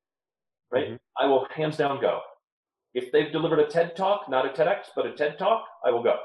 right? 0.70 0.88
Mhm. 0.88 1.00
I 1.18 1.26
will 1.26 1.46
hands 1.50 1.76
down 1.76 2.00
go. 2.00 2.22
If 2.94 3.12
they've 3.12 3.30
delivered 3.30 3.60
a 3.60 3.66
TED 3.66 3.94
talk, 3.94 4.28
not 4.28 4.46
a 4.46 4.48
TEDx, 4.50 4.88
but 4.96 5.06
a 5.06 5.12
TED 5.12 5.38
talk, 5.38 5.66
I 5.84 5.90
will 5.90 6.02
go. 6.02 6.18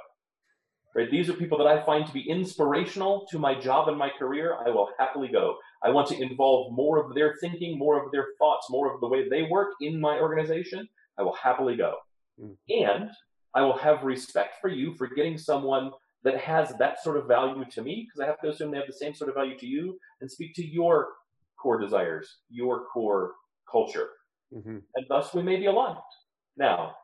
Right? 0.93 1.09
These 1.09 1.29
are 1.29 1.33
people 1.33 1.57
that 1.59 1.67
I 1.67 1.85
find 1.85 2.05
to 2.05 2.13
be 2.13 2.29
inspirational 2.29 3.25
to 3.31 3.39
my 3.39 3.57
job 3.57 3.87
and 3.87 3.97
my 3.97 4.09
career. 4.19 4.57
I 4.65 4.69
will 4.69 4.89
happily 4.99 5.29
go. 5.29 5.55
I 5.81 5.89
want 5.89 6.09
to 6.09 6.21
involve 6.21 6.73
more 6.73 6.97
of 7.03 7.15
their 7.15 7.35
thinking, 7.39 7.79
more 7.79 8.03
of 8.03 8.11
their 8.11 8.27
thoughts, 8.37 8.67
more 8.69 8.93
of 8.93 8.99
the 8.99 9.07
way 9.07 9.29
they 9.29 9.43
work 9.43 9.69
in 9.79 10.01
my 10.01 10.19
organization. 10.19 10.89
I 11.17 11.23
will 11.23 11.35
happily 11.35 11.77
go. 11.77 11.95
Mm. 12.41 12.57
And 12.69 13.09
I 13.55 13.61
will 13.61 13.77
have 13.77 14.03
respect 14.03 14.55
for 14.59 14.67
you 14.67 14.93
for 14.95 15.07
getting 15.07 15.37
someone 15.37 15.91
that 16.23 16.37
has 16.37 16.73
that 16.77 17.01
sort 17.01 17.17
of 17.17 17.25
value 17.25 17.63
to 17.71 17.81
me, 17.81 18.05
because 18.05 18.21
I 18.21 18.29
have 18.29 18.41
to 18.41 18.49
assume 18.49 18.71
they 18.71 18.77
have 18.77 18.85
the 18.87 18.93
same 18.93 19.15
sort 19.15 19.29
of 19.29 19.35
value 19.35 19.57
to 19.57 19.65
you 19.65 19.97
and 20.19 20.29
speak 20.29 20.53
to 20.55 20.65
your 20.65 21.07
core 21.57 21.79
desires, 21.79 22.37
your 22.49 22.85
core 22.93 23.31
culture. 23.69 24.09
Mm-hmm. 24.53 24.79
And 24.95 25.05
thus 25.07 25.33
we 25.33 25.41
may 25.41 25.55
be 25.55 25.67
aligned. 25.67 25.97
Now, 26.57 26.95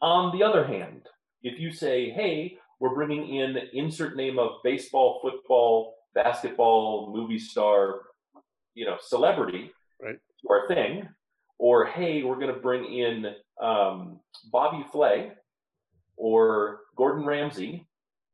on 0.00 0.36
the 0.36 0.44
other 0.44 0.64
hand, 0.64 1.08
if 1.42 1.58
you 1.58 1.72
say, 1.72 2.10
hey, 2.10 2.56
we're 2.82 2.96
bringing 2.96 3.36
in 3.36 3.56
insert 3.74 4.16
name 4.16 4.40
of 4.40 4.56
baseball, 4.64 5.20
football, 5.22 5.94
basketball, 6.16 7.12
movie 7.14 7.38
star, 7.38 8.00
you 8.74 8.84
know, 8.84 8.96
celebrity 9.00 9.70
right. 10.02 10.16
to 10.16 10.48
our 10.50 10.66
thing, 10.66 11.08
or 11.60 11.86
hey, 11.86 12.24
we're 12.24 12.40
going 12.40 12.52
to 12.52 12.60
bring 12.60 12.84
in 12.84 13.26
um, 13.62 14.18
Bobby 14.50 14.84
Flay 14.90 15.30
or 16.16 16.80
Gordon 16.96 17.24
Ramsay 17.24 17.86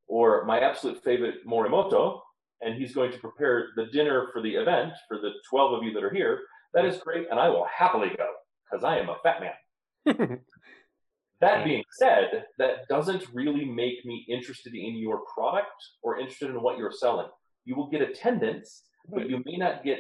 or 0.07 0.47
my 0.47 0.61
absolute 0.61 1.05
favorite 1.05 1.47
Morimoto, 1.47 2.21
and 2.63 2.75
he's 2.75 2.95
going 2.95 3.13
to 3.13 3.19
prepare 3.19 3.69
the 3.77 3.85
dinner 3.93 4.29
for 4.33 4.41
the 4.41 4.55
event 4.55 4.95
for 5.09 5.19
the 5.19 5.33
12 5.51 5.75
of 5.75 5.83
you 5.83 5.93
that 5.93 6.03
are 6.03 6.15
here. 6.15 6.41
That 6.73 6.87
is 6.87 6.97
great, 6.97 7.27
and 7.31 7.39
I 7.39 7.51
will 7.51 7.67
happily 7.67 8.15
go 8.17 8.31
because 8.65 8.83
I 8.83 8.97
am 8.97 9.11
a 9.11 9.17
fat 9.23 9.43
man. 9.43 10.41
That 11.41 11.65
being 11.65 11.85
said, 11.93 12.47
that 12.59 12.89
doesn't 12.89 13.25
really 13.33 13.65
make 13.65 14.05
me 14.05 14.27
interested 14.29 14.75
in 14.75 14.97
your 14.97 15.21
product 15.33 15.71
or 16.03 16.19
interested 16.19 16.51
in 16.51 16.61
what 16.61 16.79
you're 16.79 16.93
selling. 16.93 17.29
You 17.65 17.77
will 17.77 17.89
get 17.89 18.03
attendance, 18.03 18.83
but 19.09 19.31
you 19.31 19.43
may 19.45 19.57
not 19.57 19.85
get 19.85 19.99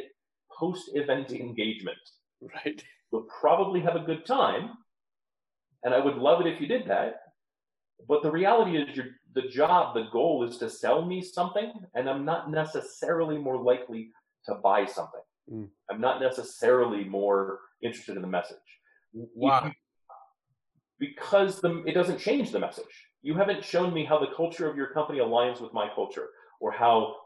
post 0.58 0.90
event 0.94 1.30
engagement. 1.30 1.98
Right. 2.42 2.82
You'll 3.12 3.28
probably 3.40 3.80
have 3.80 3.96
a 3.96 4.00
good 4.00 4.26
time, 4.26 4.70
and 5.82 5.94
I 5.94 5.98
would 5.98 6.16
love 6.16 6.40
it 6.40 6.46
if 6.46 6.60
you 6.60 6.66
did 6.66 6.88
that. 6.88 7.20
But 8.06 8.22
the 8.22 8.30
reality 8.30 8.76
is, 8.76 8.94
your 8.94 9.06
the 9.34 9.48
job, 9.48 9.94
the 9.94 10.08
goal 10.12 10.46
is 10.46 10.58
to 10.58 10.68
sell 10.68 11.04
me 11.04 11.22
something, 11.22 11.72
and 11.94 12.10
I'm 12.10 12.24
not 12.24 12.50
necessarily 12.50 13.38
more 13.38 13.62
likely 13.62 14.10
to 14.46 14.56
buy 14.56 14.84
something. 14.84 15.20
Mm. 15.50 15.68
I'm 15.90 16.00
not 16.00 16.20
necessarily 16.20 17.04
more 17.04 17.60
interested 17.82 18.16
in 18.16 18.22
the 18.22 18.28
message. 18.28 18.58
Wow 19.14 19.70
because 20.98 21.60
the, 21.60 21.82
it 21.86 21.92
doesn't 21.92 22.18
change 22.18 22.50
the 22.50 22.58
message. 22.58 23.08
You 23.22 23.34
haven't 23.34 23.64
shown 23.64 23.92
me 23.92 24.04
how 24.04 24.18
the 24.18 24.34
culture 24.36 24.68
of 24.68 24.76
your 24.76 24.88
company 24.88 25.18
aligns 25.18 25.60
with 25.60 25.72
my 25.72 25.88
culture 25.94 26.28
or 26.60 26.72
how 26.72 27.16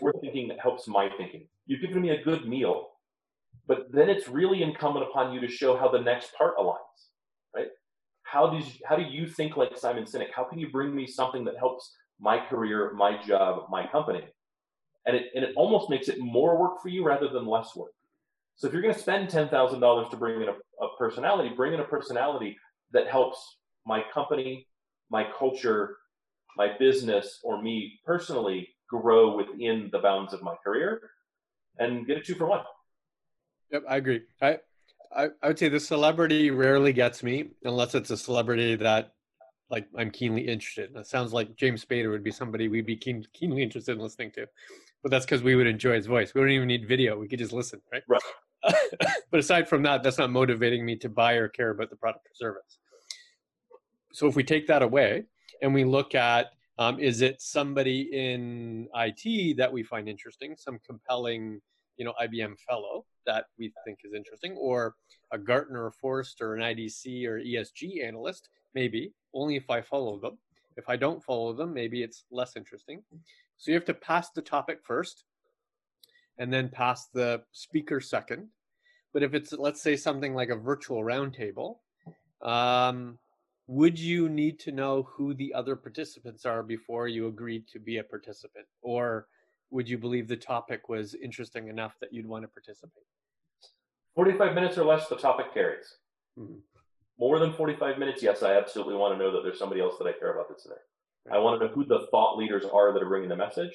your 0.00 0.12
thinking 0.20 0.50
helps 0.60 0.88
my 0.88 1.08
thinking. 1.16 1.46
You've 1.66 1.80
given 1.80 2.02
me 2.02 2.10
a 2.10 2.22
good 2.22 2.46
meal, 2.48 2.90
but 3.66 3.90
then 3.92 4.08
it's 4.08 4.28
really 4.28 4.62
incumbent 4.62 5.06
upon 5.08 5.32
you 5.32 5.40
to 5.40 5.48
show 5.48 5.76
how 5.76 5.88
the 5.88 6.00
next 6.00 6.34
part 6.34 6.56
aligns, 6.56 7.08
right? 7.54 7.68
How 8.22 8.48
do 8.48 8.58
you, 8.58 8.64
how 8.84 8.96
do 8.96 9.02
you 9.02 9.26
think 9.26 9.56
like 9.56 9.76
Simon 9.76 10.04
Sinek? 10.04 10.32
How 10.34 10.44
can 10.44 10.58
you 10.58 10.70
bring 10.70 10.94
me 10.94 11.06
something 11.06 11.44
that 11.44 11.56
helps 11.56 11.94
my 12.20 12.38
career, 12.38 12.92
my 12.94 13.20
job, 13.22 13.66
my 13.70 13.86
company? 13.86 14.24
And 15.06 15.16
it, 15.16 15.26
and 15.34 15.44
it 15.44 15.52
almost 15.56 15.90
makes 15.90 16.08
it 16.08 16.18
more 16.18 16.58
work 16.58 16.80
for 16.80 16.88
you 16.88 17.04
rather 17.04 17.28
than 17.28 17.46
less 17.46 17.76
work. 17.76 17.92
So 18.56 18.66
if 18.66 18.72
you're 18.72 18.82
going 18.82 18.94
to 18.94 19.00
spend 19.00 19.28
$10,000 19.28 20.10
to 20.10 20.16
bring 20.16 20.42
in 20.42 20.48
a, 20.48 20.84
a 20.84 20.96
personality, 20.96 21.50
bring 21.54 21.74
in 21.74 21.80
a 21.80 21.84
personality 21.84 22.56
that 22.94 23.08
helps 23.08 23.58
my 23.84 24.02
company, 24.12 24.66
my 25.10 25.26
culture, 25.38 25.96
my 26.56 26.68
business, 26.78 27.40
or 27.42 27.60
me 27.60 28.00
personally 28.06 28.68
grow 28.88 29.36
within 29.36 29.90
the 29.92 29.98
bounds 29.98 30.32
of 30.32 30.42
my 30.42 30.54
career 30.64 31.02
and 31.78 32.06
get 32.06 32.18
a 32.18 32.20
two 32.22 32.34
for 32.34 32.46
one. 32.46 32.62
Yep, 33.72 33.82
I 33.88 33.96
agree. 33.96 34.22
I, 34.40 34.58
I, 35.14 35.28
I 35.42 35.48
would 35.48 35.58
say 35.58 35.68
the 35.68 35.80
celebrity 35.80 36.50
rarely 36.50 36.92
gets 36.92 37.22
me 37.22 37.50
unless 37.64 37.94
it's 37.94 38.10
a 38.10 38.16
celebrity 38.16 38.76
that 38.76 39.12
like 39.70 39.86
I'm 39.98 40.10
keenly 40.10 40.42
interested. 40.42 40.94
It 40.94 41.06
sounds 41.06 41.32
like 41.32 41.56
James 41.56 41.84
Spader 41.84 42.10
would 42.10 42.22
be 42.22 42.30
somebody 42.30 42.68
we'd 42.68 42.86
be 42.86 42.96
keen, 42.96 43.26
keenly 43.32 43.62
interested 43.62 43.92
in 43.92 43.98
listening 43.98 44.30
to, 44.32 44.46
but 45.02 45.10
that's 45.10 45.24
because 45.24 45.42
we 45.42 45.56
would 45.56 45.66
enjoy 45.66 45.96
his 45.96 46.06
voice. 46.06 46.34
We 46.34 46.40
don't 46.42 46.50
even 46.50 46.68
need 46.68 46.86
video; 46.86 47.18
we 47.18 47.26
could 47.26 47.38
just 47.38 47.52
listen, 47.52 47.80
right? 47.90 48.02
Right. 48.06 48.22
but 49.30 49.40
aside 49.40 49.68
from 49.68 49.82
that, 49.82 50.02
that's 50.02 50.18
not 50.18 50.30
motivating 50.30 50.84
me 50.84 50.96
to 50.96 51.08
buy 51.08 51.32
or 51.32 51.48
care 51.48 51.70
about 51.70 51.90
the 51.90 51.96
product 51.96 52.26
or 52.26 52.34
service 52.34 52.78
so 54.14 54.28
if 54.28 54.36
we 54.36 54.44
take 54.44 54.68
that 54.68 54.82
away 54.82 55.24
and 55.60 55.74
we 55.74 55.84
look 55.84 56.14
at 56.14 56.52
um, 56.78 57.00
is 57.00 57.20
it 57.20 57.42
somebody 57.42 58.08
in 58.12 58.88
IT 58.94 59.56
that 59.56 59.72
we 59.72 59.82
find 59.82 60.08
interesting, 60.08 60.54
some 60.56 60.78
compelling, 60.86 61.60
you 61.96 62.04
know, 62.04 62.14
IBM 62.22 62.58
fellow 62.60 63.04
that 63.26 63.46
we 63.58 63.72
think 63.84 63.98
is 64.04 64.12
interesting, 64.12 64.56
or 64.56 64.94
a 65.32 65.38
Gartner 65.38 65.84
or 65.84 65.90
Forrester, 65.90 66.52
or 66.52 66.56
an 66.56 66.62
IDC 66.62 67.26
or 67.26 67.40
ESG 67.40 68.04
analyst, 68.06 68.48
maybe 68.74 69.12
only 69.34 69.56
if 69.56 69.68
I 69.68 69.80
follow 69.82 70.18
them. 70.18 70.38
If 70.76 70.88
I 70.88 70.96
don't 70.96 71.22
follow 71.22 71.52
them, 71.52 71.72
maybe 71.72 72.02
it's 72.02 72.24
less 72.30 72.56
interesting. 72.56 73.02
So 73.56 73.70
you 73.70 73.74
have 73.76 73.84
to 73.84 73.94
pass 73.94 74.30
the 74.30 74.42
topic 74.42 74.80
first, 74.82 75.24
and 76.38 76.52
then 76.52 76.68
pass 76.68 77.06
the 77.06 77.42
speaker 77.52 78.00
second. 78.00 78.48
But 79.12 79.22
if 79.22 79.34
it's 79.34 79.52
let's 79.52 79.80
say 79.80 79.96
something 79.96 80.34
like 80.34 80.50
a 80.50 80.56
virtual 80.56 81.02
roundtable, 81.02 81.76
um, 82.42 83.18
would 83.66 83.98
you 83.98 84.28
need 84.28 84.58
to 84.60 84.72
know 84.72 85.04
who 85.10 85.34
the 85.34 85.54
other 85.54 85.74
participants 85.76 86.44
are 86.44 86.62
before 86.62 87.08
you 87.08 87.28
agreed 87.28 87.66
to 87.68 87.78
be 87.78 87.98
a 87.98 88.04
participant? 88.04 88.66
Or 88.82 89.26
would 89.70 89.88
you 89.88 89.98
believe 89.98 90.28
the 90.28 90.36
topic 90.36 90.88
was 90.88 91.14
interesting 91.14 91.68
enough 91.68 91.96
that 92.00 92.12
you'd 92.12 92.26
want 92.26 92.44
to 92.44 92.48
participate? 92.48 93.04
45 94.14 94.54
minutes 94.54 94.78
or 94.78 94.84
less 94.84 95.08
the 95.08 95.16
topic 95.16 95.52
carries. 95.52 95.86
Mm-hmm. 96.38 96.58
more 97.16 97.38
than 97.38 97.52
45 97.52 97.96
minutes 97.96 98.20
yes 98.20 98.42
i 98.42 98.56
absolutely 98.56 98.96
want 98.96 99.14
to 99.14 99.18
know 99.24 99.30
that 99.30 99.42
there's 99.44 99.56
somebody 99.56 99.80
else 99.80 99.94
that 100.00 100.08
i 100.08 100.12
care 100.18 100.34
about 100.34 100.48
that's 100.48 100.64
there. 100.64 100.78
Right. 101.26 101.36
i 101.36 101.38
want 101.38 101.60
to 101.60 101.64
know 101.64 101.72
who 101.72 101.84
the 101.84 102.08
thought 102.10 102.36
leaders 102.36 102.64
are 102.64 102.92
that 102.92 103.00
are 103.00 103.08
bringing 103.08 103.28
the 103.28 103.36
message. 103.36 103.70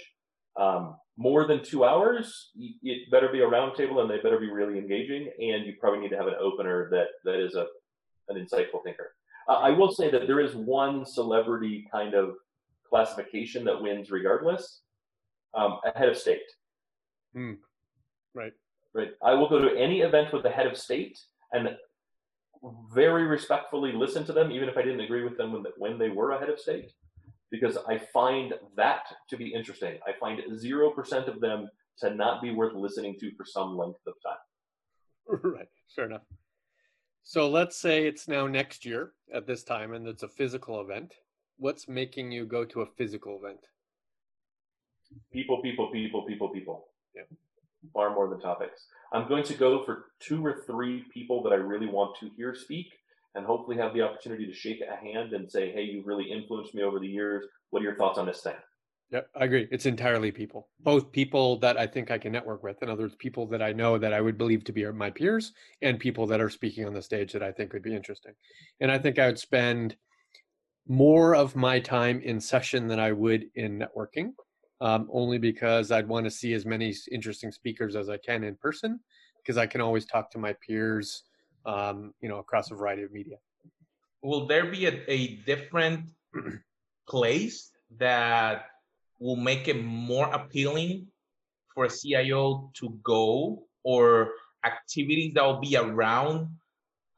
Um, 0.60 0.98
more 1.16 1.48
than 1.48 1.64
two 1.64 1.86
hours 1.86 2.50
it 2.84 3.10
better 3.12 3.30
be 3.30 3.40
a 3.40 3.48
roundtable 3.48 4.02
and 4.02 4.10
they 4.10 4.18
better 4.18 4.40
be 4.40 4.50
really 4.52 4.78
engaging 4.78 5.32
and 5.40 5.66
you 5.66 5.76
probably 5.80 6.02
need 6.02 6.10
to 6.10 6.18
have 6.18 6.28
an 6.28 6.34
opener 6.38 6.90
that 6.92 7.08
that 7.24 7.40
is 7.40 7.56
a 7.56 7.68
an 8.28 8.36
insightful 8.36 8.84
thinker 8.84 9.16
uh, 9.50 9.54
I 9.54 9.72
will 9.72 9.91
say 9.91 10.12
that 10.12 10.28
there 10.28 10.39
is 10.39 10.56
one 10.56 11.06
celebrity 11.06 11.88
kind 11.91 12.14
of 12.14 12.36
classification 12.88 13.66
that 13.66 13.82
wins 13.82 14.12
regardless. 14.12 14.82
Um, 15.56 15.80
a 15.84 15.97
head 15.97 16.10
of 16.10 16.18
state. 16.18 16.43
Mm. 17.36 17.58
Right. 18.36 18.54
Right. 18.93 19.10
I 19.24 19.34
will 19.34 19.50
go 19.50 19.60
to 19.60 19.76
any 19.76 20.02
event 20.02 20.32
with 20.32 20.43
the 20.43 20.50
head 20.50 20.68
of 20.68 20.78
state 20.78 21.18
and 21.52 21.70
very 22.93 23.24
respectfully 23.24 23.91
listen 23.91 24.26
to 24.26 24.34
them, 24.34 24.52
even 24.52 24.70
if 24.70 24.78
I 24.78 24.84
didn't 24.84 25.00
agree 25.00 25.24
with 25.24 25.38
them 25.38 25.54
when, 25.54 25.64
when 25.78 25.97
they 25.97 26.10
were 26.10 26.32
a 26.32 26.39
head 26.39 26.50
of 26.50 26.60
state, 26.60 26.91
because 27.50 27.78
I 27.88 27.97
find 27.97 28.54
that 28.76 29.04
to 29.30 29.38
be 29.38 29.52
interesting. 29.52 29.97
I 30.08 30.12
find 30.20 30.39
0% 30.39 31.28
of 31.28 31.39
them 31.41 31.68
to 32.00 32.14
not 32.14 32.41
be 32.41 32.52
worth 32.52 32.76
listening 32.76 33.16
to 33.20 33.32
for 33.36 33.45
some 33.45 33.76
length 33.76 34.00
of 34.06 34.14
time. 34.24 35.41
right. 35.56 35.68
Fair 35.95 36.06
enough. 36.06 36.22
So 37.24 37.49
let's 37.49 37.78
say 37.78 38.07
it's 38.07 38.28
now 38.28 38.47
next 38.47 38.86
year 38.86 39.11
at 39.34 39.45
this 39.45 39.63
time 39.63 39.93
and 39.93 40.07
it's 40.07 40.24
a 40.24 40.28
physical 40.28 40.82
event. 40.82 41.13
What's 41.57 41.88
making 41.88 42.32
you 42.32 42.45
go 42.45 42.65
to 42.65 42.82
a 42.82 42.86
physical 42.86 43.38
event? 43.38 43.59
People, 45.32 45.61
people, 45.61 45.91
people, 45.91 46.26
people, 46.26 46.49
people. 46.49 46.86
Yeah. 47.15 47.24
Far 47.93 48.13
more 48.13 48.30
than 48.30 48.39
topics. 48.39 48.88
I'm 49.13 49.28
going 49.28 49.43
to 49.45 49.53
go 49.53 49.84
for 49.84 50.05
two 50.20 50.45
or 50.45 50.63
three 50.65 51.05
people 51.13 51.43
that 51.43 51.53
I 51.53 51.55
really 51.55 51.88
want 51.88 52.17
to 52.20 52.30
hear 52.36 52.55
speak 52.55 52.88
and 53.36 53.45
hopefully 53.45 53.78
have 53.78 53.93
the 53.93 54.01
opportunity 54.01 54.45
to 54.45 54.53
shake 54.53 54.82
a 54.82 54.95
hand 54.95 55.34
and 55.34 55.49
say, 55.49 55.72
hey, 55.72 55.84
you 55.84 56.03
really 56.05 56.32
influenced 56.32 56.74
me 56.74 56.84
over 56.84 56.99
the 56.99 57.07
years. 57.07 57.45
What 57.70 57.82
are 57.82 57.86
your 57.86 57.95
thoughts 57.95 58.17
on 58.17 58.26
this 58.26 58.41
thing? 58.41 58.55
Yeah, 59.12 59.22
I 59.36 59.45
agree. 59.45 59.68
It's 59.72 59.88
entirely 59.88 60.32
people, 60.32 60.70
both 60.82 61.12
people 61.12 61.57
that 61.60 61.78
I 61.78 61.88
think 61.88 62.12
I 62.12 62.20
can 62.20 62.32
network 62.32 62.62
with, 62.62 62.84
in 62.84 62.89
other 62.89 63.03
words, 63.03 63.16
people 63.16 63.47
that 63.47 63.62
I 63.62 63.74
know 63.74 63.97
that 63.97 64.14
I 64.14 64.22
would 64.22 64.38
believe 64.38 64.64
to 64.66 64.72
be 64.72 64.86
my 64.91 65.10
peers, 65.10 65.53
and 65.82 65.99
people 65.99 66.28
that 66.28 66.39
are 66.39 66.49
speaking 66.49 66.86
on 66.86 66.93
the 66.93 67.01
stage 67.01 67.34
that 67.34 67.41
I 67.41 67.51
think 67.51 67.74
would 67.74 67.82
be 67.82 67.95
interesting. 67.95 68.34
And 68.82 68.91
I 68.91 68.99
think 68.99 69.18
I 69.18 69.26
would 69.26 69.39
spend 69.39 69.97
more 70.88 71.36
of 71.36 71.55
my 71.55 71.80
time 71.80 72.22
in 72.22 72.39
session 72.39 72.88
than 72.88 72.99
I 72.99 73.12
would 73.12 73.45
in 73.55 73.80
networking, 73.80 74.34
um, 74.80 75.10
only 75.12 75.39
because 75.39 75.91
I'd 75.91 76.07
want 76.07 76.26
to 76.26 76.32
see 76.32 76.53
as 76.53 76.66
many 76.66 76.93
interesting 77.12 77.51
speakers 77.51 77.95
as 77.95 78.10
I 78.10 78.18
can 78.18 78.43
in 78.43 78.57
person, 78.57 78.99
because 79.41 79.57
I 79.57 79.66
can 79.66 79.82
always 79.82 80.05
talk 80.05 80.30
to 80.32 80.38
my 80.38 80.53
peers, 80.66 81.24
um, 81.66 82.14
you 82.22 82.30
know, 82.30 82.38
across 82.38 82.70
a 82.70 82.76
variety 82.76 83.01
of 83.01 83.12
media. 83.12 83.38
Will 84.22 84.45
there 84.45 84.70
be 84.70 84.86
a, 84.86 85.03
a 85.07 85.36
different 85.47 86.12
place 87.07 87.72
that 87.97 88.66
will 89.20 89.36
make 89.36 89.67
it 89.67 89.84
more 89.84 90.28
appealing 90.34 91.07
for 91.74 91.86
a 91.86 91.89
CIO 91.89 92.72
to 92.74 92.89
go 93.03 93.63
or 93.84 94.32
activities 94.65 95.34
that 95.34 95.43
will 95.43 95.59
be 95.59 95.76
around 95.76 96.47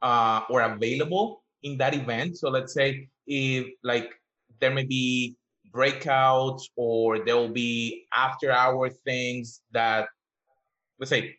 uh, 0.02 0.42
or 0.50 0.60
available 0.62 1.42
in 1.62 1.78
that 1.78 1.94
event. 1.94 2.36
So 2.36 2.50
let's 2.50 2.74
say 2.74 3.08
if 3.26 3.66
like 3.82 4.10
there 4.60 4.70
may 4.70 4.84
be 4.84 5.36
breakouts 5.72 6.64
or 6.76 7.24
there 7.24 7.36
will 7.36 7.48
be 7.48 8.06
after 8.14 8.50
hour 8.50 8.90
things 8.90 9.62
that 9.72 10.08
let's 10.98 11.10
say 11.10 11.36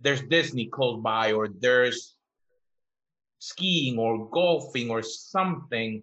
there's 0.00 0.22
Disney 0.22 0.66
close 0.66 1.00
by 1.02 1.32
or 1.32 1.48
there's 1.48 2.16
skiing 3.38 3.98
or 3.98 4.28
golfing 4.30 4.90
or 4.90 5.02
something 5.02 6.02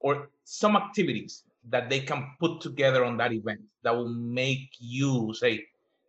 or 0.00 0.28
some 0.44 0.76
activities 0.76 1.44
that 1.70 1.90
they 1.90 2.00
can 2.00 2.34
put 2.40 2.60
together 2.60 3.04
on 3.04 3.16
that 3.18 3.32
event 3.32 3.60
that 3.82 3.94
will 3.94 4.08
make 4.08 4.70
you 4.78 5.32
say, 5.34 5.64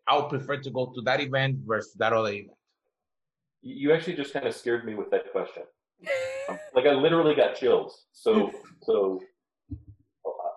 I 0.08 0.18
would 0.18 0.30
prefer 0.30 0.58
to 0.58 0.70
go 0.70 0.92
to 0.96 1.02
that 1.02 1.20
event 1.20 1.58
versus 1.66 1.94
that 1.96 2.14
other 2.14 2.30
event? 2.30 2.58
You 3.62 3.94
actually 3.94 4.16
just 4.16 4.34
kind 4.34 4.48
of 4.48 4.56
scared 4.56 4.86
me 4.86 4.96
with 4.96 5.12
that 5.12 5.32
question. 5.32 5.64
Um, 6.50 6.58
like 6.74 6.86
I 6.86 6.94
literally 6.94 7.36
got 7.36 7.56
chills. 7.56 8.06
So, 8.14 8.52
so 8.84 9.22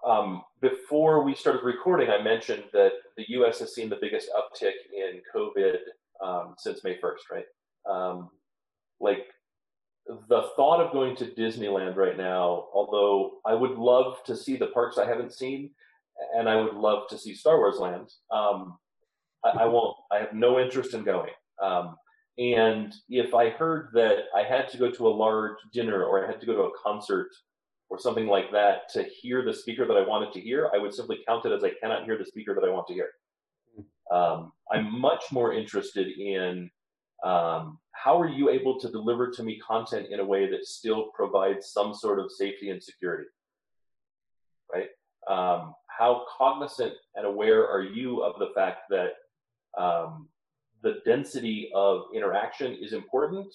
um, 0.07 0.43
before 0.61 1.25
we 1.25 1.35
started 1.35 1.63
recording, 1.65 2.09
I 2.11 2.23
mentioned 2.23 2.65
that 2.73 2.93
the 3.17 3.25
U.S. 3.31 3.59
has 3.59 3.75
seen 3.75 3.89
the 3.89 3.99
biggest 4.01 4.29
uptick 4.37 4.73
in 4.93 5.21
COVID 5.35 5.79
um, 6.23 6.55
since 6.59 6.85
May 6.85 6.99
1st, 6.99 7.31
right? 7.31 7.45
Um, 7.91 8.31
like 9.01 9.27
the 10.07 10.51
thought 10.57 10.81
of 10.81 10.93
going 10.93 11.17
to 11.17 11.27
Disneyland 11.27 11.97
right 11.97 12.17
now, 12.17 12.67
although 12.75 13.39
I 13.47 13.55
would 13.55 13.79
love 13.79 14.23
to 14.25 14.37
see 14.37 14.57
the 14.57 14.69
parks 14.69 14.99
I 14.99 15.07
haven't 15.07 15.33
seen, 15.33 15.71
and 16.37 16.49
I 16.49 16.57
would 16.57 16.75
love 16.75 17.09
to 17.11 17.19
see 17.19 17.35
Star 17.35 17.59
Wars 17.59 17.79
Land, 17.79 18.13
um, 18.31 18.79
I, 19.45 19.51
I, 19.63 19.67
won't. 19.67 19.97
I 20.11 20.19
have 20.19 20.35
no 20.35 20.59
interest 20.59 20.95
in 20.95 21.05
going. 21.05 21.31
Um, 21.63 21.97
and 22.39 22.95
if 23.09 23.35
I 23.35 23.51
heard 23.51 23.91
that 23.95 24.25
I 24.35 24.43
had 24.43 24.69
to 24.71 24.79
go 24.79 24.91
to 24.91 25.07
a 25.07 25.11
large 25.11 25.57
dinner 25.73 26.05
or 26.05 26.25
I 26.25 26.27
had 26.27 26.41
to 26.41 26.47
go 26.47 26.55
to 26.55 26.63
a 26.63 26.79
concert 26.83 27.29
or 27.91 27.99
something 27.99 28.27
like 28.27 28.51
that 28.53 28.89
to 28.95 29.05
hear 29.05 29.45
the 29.45 29.53
speaker 29.53 29.87
that 29.87 29.97
I 29.97 30.07
wanted 30.07 30.33
to 30.33 30.41
hear, 30.41 30.71
I 30.75 30.79
would 30.79 30.95
simply 30.95 31.19
count 31.27 31.45
it 31.45 31.53
as 31.53 31.63
I 31.63 31.73
cannot 31.81 32.05
hear 32.05 32.17
the 32.17 32.25
speaker 32.25 32.55
that 32.55 32.67
I 32.67 32.73
want 32.73 32.87
to 32.89 32.95
hear. 32.95 33.11
Hmm. 33.77 34.17
Um, 34.17 34.53
I'm 34.73 35.01
much 35.01 35.25
more 35.31 35.53
interested 35.53 36.09
in 36.09 36.71
um, 37.25 37.79
how 37.93 38.21
are 38.21 38.29
you 38.29 38.51
able 38.51 38.81
to 38.81 38.91
deliver 38.91 39.31
to 39.31 39.43
me 39.43 39.61
content 39.67 40.09
in 40.11 40.21
a 40.21 40.25
way 40.25 40.51
that 40.51 40.67
still 40.67 41.11
provides 41.15 41.71
some 41.71 41.95
sort 41.95 42.19
of 42.19 42.33
safety 42.33 42.71
and 42.71 42.83
security? 42.83 43.29
Right? 44.73 44.89
Um, 45.29 45.75
how 45.87 46.25
cognizant 46.37 46.95
and 47.15 47.27
aware 47.27 47.69
are 47.69 47.83
you 47.83 48.23
of 48.23 48.39
the 48.39 48.51
fact 48.55 48.91
that 48.91 49.13
um, 49.79 50.29
the 50.83 50.97
density 51.05 51.71
of 51.75 52.03
interaction 52.15 52.77
is 52.81 52.93
important 52.93 53.53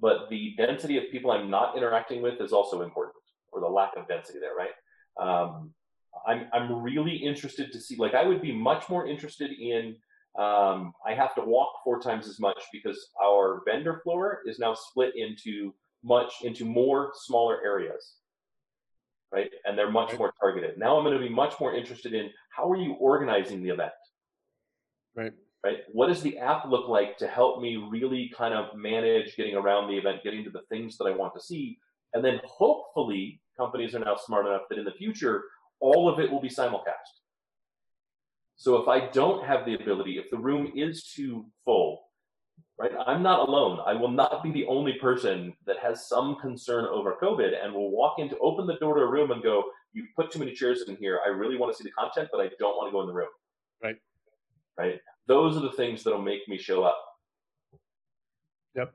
but 0.00 0.30
the 0.30 0.54
density 0.56 0.96
of 0.96 1.04
people 1.12 1.30
i'm 1.30 1.50
not 1.50 1.76
interacting 1.76 2.22
with 2.22 2.40
is 2.40 2.52
also 2.52 2.82
important 2.82 3.16
or 3.52 3.60
the 3.60 3.66
lack 3.66 3.92
of 3.96 4.08
density 4.08 4.38
there 4.38 4.54
right? 4.54 4.70
Um, 5.20 5.72
I'm, 6.26 6.46
I'm 6.52 6.82
really 6.82 7.16
interested 7.16 7.72
to 7.72 7.80
see 7.80 7.96
like 7.96 8.14
i 8.14 8.24
would 8.24 8.42
be 8.42 8.52
much 8.52 8.88
more 8.88 9.06
interested 9.06 9.52
in 9.52 9.96
um, 10.38 10.92
I 11.06 11.14
have 11.14 11.34
to 11.34 11.42
walk 11.42 11.72
four 11.82 12.00
times 12.00 12.28
as 12.28 12.38
much 12.38 12.62
because 12.72 13.08
our 13.22 13.62
vendor 13.66 14.00
floor 14.04 14.40
is 14.46 14.58
now 14.58 14.74
split 14.74 15.12
into 15.16 15.74
much 16.04 16.32
into 16.42 16.64
more 16.64 17.12
smaller 17.14 17.58
areas, 17.64 18.14
right? 19.32 19.50
And 19.64 19.76
they're 19.76 19.90
much 19.90 20.16
more 20.16 20.32
targeted. 20.40 20.78
Now 20.78 20.96
I'm 20.96 21.04
going 21.04 21.18
to 21.18 21.22
be 21.22 21.32
much 21.32 21.54
more 21.60 21.74
interested 21.74 22.14
in 22.14 22.30
how 22.56 22.70
are 22.70 22.76
you 22.76 22.92
organizing 22.94 23.62
the 23.62 23.70
event, 23.70 23.92
right? 25.16 25.32
Right. 25.62 25.80
What 25.92 26.06
does 26.06 26.22
the 26.22 26.38
app 26.38 26.64
look 26.64 26.88
like 26.88 27.18
to 27.18 27.26
help 27.26 27.60
me 27.60 27.76
really 27.76 28.32
kind 28.34 28.54
of 28.54 28.74
manage 28.74 29.36
getting 29.36 29.54
around 29.56 29.88
the 29.88 29.98
event, 29.98 30.22
getting 30.24 30.42
to 30.44 30.50
the 30.50 30.62
things 30.70 30.96
that 30.96 31.04
I 31.04 31.10
want 31.10 31.34
to 31.34 31.40
see, 31.40 31.78
and 32.14 32.24
then 32.24 32.40
hopefully 32.44 33.42
companies 33.58 33.94
are 33.94 33.98
now 33.98 34.16
smart 34.16 34.46
enough 34.46 34.62
that 34.70 34.78
in 34.78 34.86
the 34.86 34.92
future 34.92 35.42
all 35.80 36.08
of 36.08 36.18
it 36.18 36.30
will 36.30 36.40
be 36.40 36.48
simulcast 36.48 37.20
so 38.60 38.76
if 38.76 38.88
I 38.88 39.08
don't 39.08 39.42
have 39.46 39.64
the 39.64 39.72
ability, 39.72 40.18
if 40.18 40.28
the 40.30 40.36
room 40.36 40.70
is 40.76 41.04
too 41.04 41.46
full, 41.64 42.02
right, 42.78 42.90
I'm 43.06 43.22
not 43.22 43.48
alone. 43.48 43.78
I 43.86 43.94
will 43.94 44.10
not 44.10 44.42
be 44.42 44.52
the 44.52 44.66
only 44.66 44.98
person 45.00 45.54
that 45.64 45.78
has 45.78 46.06
some 46.06 46.36
concern 46.42 46.84
over 46.84 47.16
COVID 47.22 47.52
and 47.58 47.72
will 47.72 47.90
walk 47.90 48.18
in 48.18 48.28
to 48.28 48.36
open 48.40 48.66
the 48.66 48.74
door 48.74 48.96
to 48.96 49.00
a 49.00 49.10
room 49.10 49.30
and 49.30 49.42
go, 49.42 49.64
you've 49.94 50.14
put 50.14 50.30
too 50.30 50.40
many 50.40 50.52
chairs 50.52 50.82
in 50.88 50.96
here. 50.96 51.20
I 51.24 51.30
really 51.30 51.56
want 51.56 51.72
to 51.72 51.82
see 51.82 51.88
the 51.88 51.92
content, 51.92 52.28
but 52.30 52.42
I 52.42 52.50
don't 52.58 52.76
want 52.76 52.88
to 52.88 52.92
go 52.92 53.00
in 53.00 53.06
the 53.06 53.14
room. 53.14 53.30
Right. 53.82 53.96
Right. 54.76 55.00
Those 55.26 55.56
are 55.56 55.60
the 55.60 55.72
things 55.72 56.04
that'll 56.04 56.20
make 56.20 56.46
me 56.46 56.58
show 56.58 56.82
up. 56.82 57.02
Yep. 58.74 58.94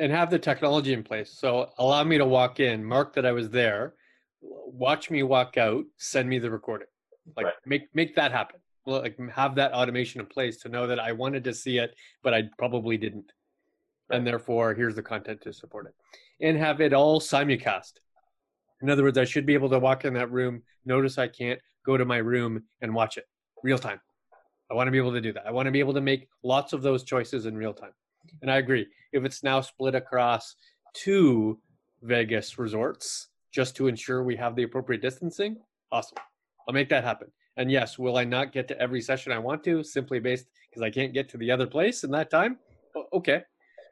And 0.00 0.10
have 0.10 0.28
the 0.28 0.40
technology 0.40 0.92
in 0.92 1.04
place. 1.04 1.30
So 1.38 1.70
allow 1.78 2.02
me 2.02 2.18
to 2.18 2.26
walk 2.26 2.58
in, 2.58 2.84
mark 2.84 3.14
that 3.14 3.26
I 3.26 3.30
was 3.30 3.48
there, 3.48 3.94
watch 4.40 5.08
me 5.08 5.22
walk 5.22 5.56
out, 5.56 5.84
send 5.98 6.28
me 6.28 6.40
the 6.40 6.50
recording. 6.50 6.88
Like 7.36 7.46
right. 7.46 7.54
make 7.64 7.82
make 7.94 8.16
that 8.16 8.32
happen 8.32 8.58
like 8.86 9.18
have 9.30 9.54
that 9.56 9.72
automation 9.72 10.20
in 10.20 10.26
place 10.26 10.56
to 10.58 10.68
know 10.68 10.86
that 10.86 10.98
I 10.98 11.12
wanted 11.12 11.44
to 11.44 11.54
see 11.54 11.78
it, 11.78 11.94
but 12.22 12.34
I 12.34 12.44
probably 12.58 12.96
didn't. 12.96 13.32
And 14.10 14.26
therefore, 14.26 14.74
here's 14.74 14.96
the 14.96 15.02
content 15.02 15.40
to 15.42 15.52
support 15.52 15.86
it. 15.86 15.94
And 16.44 16.58
have 16.58 16.80
it 16.80 16.92
all 16.92 17.20
simulcast. 17.20 17.92
In 18.82 18.90
other 18.90 19.04
words, 19.04 19.18
I 19.18 19.24
should 19.24 19.46
be 19.46 19.54
able 19.54 19.70
to 19.70 19.78
walk 19.78 20.04
in 20.04 20.14
that 20.14 20.32
room, 20.32 20.62
notice 20.84 21.16
I 21.16 21.28
can't, 21.28 21.60
go 21.86 21.96
to 21.96 22.04
my 22.04 22.18
room 22.18 22.62
and 22.80 22.94
watch 22.94 23.16
it 23.16 23.24
real 23.62 23.78
time. 23.78 24.00
I 24.70 24.74
want 24.74 24.88
to 24.88 24.92
be 24.92 24.98
able 24.98 25.12
to 25.12 25.20
do 25.20 25.32
that. 25.34 25.46
I 25.46 25.52
want 25.52 25.66
to 25.66 25.72
be 25.72 25.80
able 25.80 25.94
to 25.94 26.00
make 26.00 26.28
lots 26.42 26.72
of 26.72 26.82
those 26.82 27.04
choices 27.04 27.46
in 27.46 27.56
real 27.56 27.74
time. 27.74 27.92
And 28.40 28.50
I 28.50 28.56
agree. 28.56 28.86
If 29.12 29.24
it's 29.24 29.42
now 29.42 29.60
split 29.60 29.94
across 29.94 30.56
two 30.94 31.60
Vegas 32.02 32.58
resorts 32.58 33.28
just 33.52 33.76
to 33.76 33.86
ensure 33.86 34.22
we 34.22 34.36
have 34.36 34.56
the 34.56 34.62
appropriate 34.62 35.02
distancing, 35.02 35.58
awesome. 35.90 36.18
I'll 36.66 36.74
make 36.74 36.88
that 36.88 37.04
happen. 37.04 37.28
And 37.56 37.70
yes, 37.70 37.98
will 37.98 38.16
I 38.16 38.24
not 38.24 38.52
get 38.52 38.68
to 38.68 38.80
every 38.80 39.00
session 39.00 39.32
I 39.32 39.38
want 39.38 39.62
to 39.64 39.82
simply 39.82 40.20
based 40.20 40.46
because 40.70 40.82
I 40.82 40.90
can't 40.90 41.12
get 41.12 41.28
to 41.30 41.36
the 41.36 41.50
other 41.50 41.66
place 41.66 42.04
in 42.04 42.10
that 42.12 42.30
time? 42.30 42.58
Okay. 43.12 43.42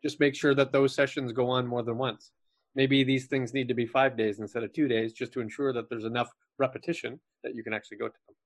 Just 0.02 0.20
make 0.20 0.34
sure 0.34 0.54
that 0.54 0.72
those 0.72 0.94
sessions 0.94 1.32
go 1.32 1.50
on 1.50 1.66
more 1.66 1.82
than 1.82 1.98
once. 1.98 2.32
Maybe 2.74 3.04
these 3.04 3.26
things 3.26 3.52
need 3.52 3.68
to 3.68 3.74
be 3.74 3.86
five 3.86 4.16
days 4.16 4.38
instead 4.38 4.62
of 4.62 4.72
two 4.72 4.88
days 4.88 5.12
just 5.12 5.32
to 5.32 5.40
ensure 5.40 5.72
that 5.72 5.90
there's 5.90 6.04
enough 6.04 6.30
repetition 6.58 7.20
that 7.42 7.54
you 7.54 7.62
can 7.62 7.74
actually 7.74 7.98
go 7.98 8.08
to 8.08 8.14
them. 8.26 8.36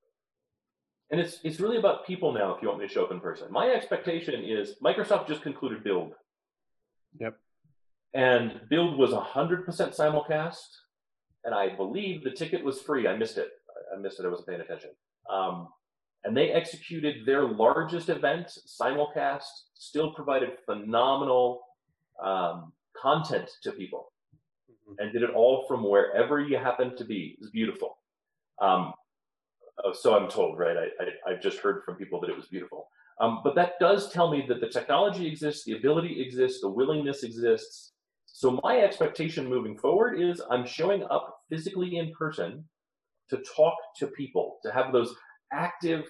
And 1.10 1.20
it's 1.20 1.38
it's 1.44 1.60
really 1.60 1.76
about 1.76 2.06
people 2.06 2.32
now 2.32 2.54
if 2.54 2.62
you 2.62 2.68
want 2.68 2.80
me 2.80 2.88
to 2.88 2.92
show 2.92 3.04
up 3.04 3.12
in 3.12 3.20
person. 3.20 3.52
My 3.52 3.68
expectation 3.68 4.42
is 4.42 4.76
Microsoft 4.82 5.28
just 5.28 5.42
concluded 5.42 5.84
Build. 5.84 6.14
Yep. 7.20 7.36
And 8.14 8.60
Build 8.70 8.98
was 8.98 9.10
100% 9.10 9.66
simulcast. 9.66 10.66
And 11.44 11.54
I 11.54 11.76
believe 11.76 12.24
the 12.24 12.30
ticket 12.30 12.64
was 12.64 12.80
free. 12.80 13.06
I 13.06 13.16
missed 13.16 13.36
it. 13.36 13.50
I 13.94 14.00
missed 14.00 14.20
it. 14.20 14.26
I 14.26 14.28
wasn't 14.28 14.48
paying 14.48 14.60
attention. 14.60 14.90
Um, 15.30 15.68
and 16.24 16.36
they 16.36 16.50
executed 16.50 17.26
their 17.26 17.44
largest 17.44 18.08
event 18.08 18.50
simulcast, 18.66 19.44
still 19.74 20.12
provided 20.14 20.50
phenomenal 20.64 21.62
um, 22.24 22.72
content 23.00 23.50
to 23.62 23.72
people, 23.72 24.12
mm-hmm. 24.70 24.94
and 24.98 25.12
did 25.12 25.22
it 25.22 25.30
all 25.30 25.66
from 25.68 25.88
wherever 25.88 26.40
you 26.40 26.56
happen 26.56 26.96
to 26.96 27.04
be. 27.04 27.36
It 27.36 27.40
was 27.40 27.50
beautiful. 27.50 27.98
Um, 28.60 28.92
uh, 29.84 29.92
so 29.92 30.16
I'm 30.16 30.30
told, 30.30 30.58
right? 30.58 30.76
I, 30.76 31.04
I, 31.26 31.32
have 31.32 31.42
just 31.42 31.58
heard 31.58 31.82
from 31.84 31.96
people 31.96 32.20
that 32.20 32.30
it 32.30 32.36
was 32.36 32.46
beautiful. 32.46 32.88
Um, 33.20 33.40
but 33.42 33.54
that 33.56 33.72
does 33.80 34.10
tell 34.10 34.30
me 34.30 34.44
that 34.48 34.60
the 34.60 34.68
technology 34.68 35.26
exists, 35.26 35.64
the 35.64 35.76
ability 35.76 36.22
exists, 36.22 36.60
the 36.60 36.68
willingness 36.68 37.22
exists. 37.22 37.92
So 38.26 38.60
my 38.62 38.78
expectation 38.78 39.48
moving 39.48 39.76
forward 39.76 40.20
is 40.20 40.40
I'm 40.50 40.66
showing 40.66 41.04
up 41.10 41.38
physically 41.50 41.96
in 41.96 42.12
person 42.12 42.64
to 43.30 43.42
talk 43.56 43.74
to 43.98 44.06
people, 44.08 44.58
to 44.64 44.72
have 44.72 44.92
those 44.92 45.14
active 45.52 46.04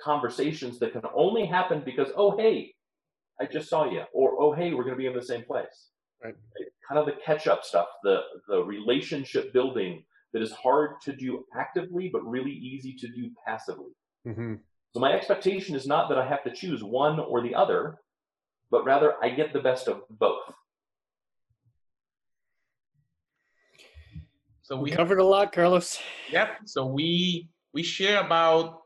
conversations 0.00 0.78
that 0.78 0.92
can 0.92 1.02
only 1.14 1.46
happen 1.46 1.82
because, 1.84 2.08
oh, 2.16 2.36
hey, 2.36 2.74
I 3.40 3.46
just 3.46 3.68
saw 3.68 3.90
you, 3.90 4.02
or 4.12 4.40
oh, 4.40 4.52
hey, 4.52 4.72
we're 4.72 4.84
going 4.84 4.94
to 4.94 4.98
be 4.98 5.06
in 5.06 5.14
the 5.14 5.22
same 5.22 5.44
place. 5.44 5.88
Right. 6.22 6.34
Kind 6.88 6.98
of 6.98 7.06
the 7.06 7.20
catch 7.24 7.46
up 7.46 7.64
stuff, 7.64 7.86
the, 8.04 8.20
the 8.48 8.62
relationship 8.62 9.52
building 9.52 10.04
that 10.32 10.42
is 10.42 10.52
hard 10.52 11.00
to 11.02 11.14
do 11.14 11.44
actively, 11.56 12.08
but 12.12 12.24
really 12.24 12.52
easy 12.52 12.94
to 12.94 13.08
do 13.08 13.30
passively. 13.46 13.92
Mm-hmm. 14.26 14.54
So 14.92 15.00
my 15.00 15.12
expectation 15.12 15.74
is 15.74 15.86
not 15.86 16.08
that 16.08 16.18
I 16.18 16.26
have 16.26 16.44
to 16.44 16.52
choose 16.52 16.84
one 16.84 17.18
or 17.18 17.42
the 17.42 17.54
other, 17.54 17.98
but 18.70 18.84
rather 18.84 19.14
I 19.22 19.30
get 19.30 19.52
the 19.52 19.60
best 19.60 19.88
of 19.88 20.02
both. 20.10 20.54
So 24.72 24.78
we, 24.78 24.88
we 24.88 24.96
covered 24.96 25.18
a 25.18 25.24
lot, 25.24 25.52
Carlos. 25.52 25.98
Yep. 26.30 26.60
So 26.64 26.86
we 26.86 27.46
we 27.74 27.82
share 27.82 28.24
about 28.24 28.80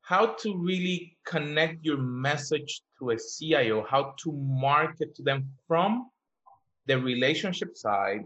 how 0.00 0.34
to 0.42 0.56
really 0.56 1.16
connect 1.24 1.84
your 1.84 1.98
message 1.98 2.82
to 2.98 3.10
a 3.10 3.16
CIO, 3.16 3.86
how 3.88 4.16
to 4.24 4.32
market 4.32 5.14
to 5.14 5.22
them 5.22 5.48
from 5.68 6.10
the 6.86 6.98
relationship 6.98 7.76
side, 7.76 8.24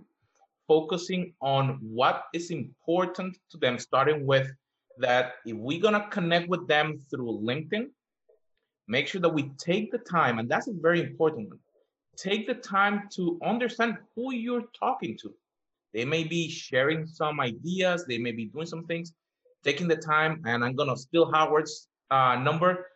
focusing 0.66 1.34
on 1.42 1.78
what 1.82 2.24
is 2.32 2.50
important 2.50 3.36
to 3.50 3.58
them, 3.58 3.78
starting 3.78 4.26
with 4.26 4.50
that 4.96 5.34
if 5.44 5.58
we're 5.58 5.82
gonna 5.82 6.08
connect 6.08 6.48
with 6.48 6.66
them 6.68 6.98
through 7.10 7.38
LinkedIn, 7.44 7.88
make 8.86 9.06
sure 9.08 9.20
that 9.20 9.34
we 9.34 9.50
take 9.58 9.92
the 9.92 9.98
time, 9.98 10.38
and 10.38 10.48
that's 10.48 10.68
a 10.68 10.72
very 10.72 11.02
important 11.02 11.50
one. 11.50 11.58
take 12.16 12.46
the 12.46 12.54
time 12.54 13.08
to 13.16 13.38
understand 13.44 13.98
who 14.14 14.32
you're 14.32 14.68
talking 14.80 15.18
to. 15.18 15.34
They 15.94 16.04
may 16.04 16.24
be 16.24 16.50
sharing 16.50 17.06
some 17.06 17.40
ideas, 17.40 18.04
they 18.06 18.18
may 18.18 18.32
be 18.32 18.46
doing 18.46 18.66
some 18.66 18.84
things, 18.84 19.14
taking 19.64 19.88
the 19.88 19.96
time, 19.96 20.42
and 20.46 20.64
I'm 20.64 20.74
gonna 20.74 20.96
steal 20.96 21.30
Howard's 21.32 21.88
uh, 22.10 22.36
number. 22.36 22.86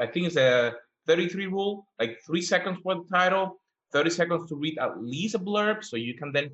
I 0.00 0.06
think 0.06 0.26
it's 0.26 0.36
a 0.36 0.74
33 1.06 1.46
rule, 1.46 1.86
like 1.98 2.18
three 2.26 2.42
seconds 2.42 2.78
for 2.82 2.96
the 2.96 3.04
title, 3.12 3.60
30 3.92 4.10
seconds 4.10 4.48
to 4.48 4.56
read 4.56 4.78
at 4.78 5.00
least 5.00 5.34
a 5.34 5.38
blurb, 5.38 5.84
so 5.84 5.96
you 5.96 6.14
can 6.14 6.32
then 6.32 6.50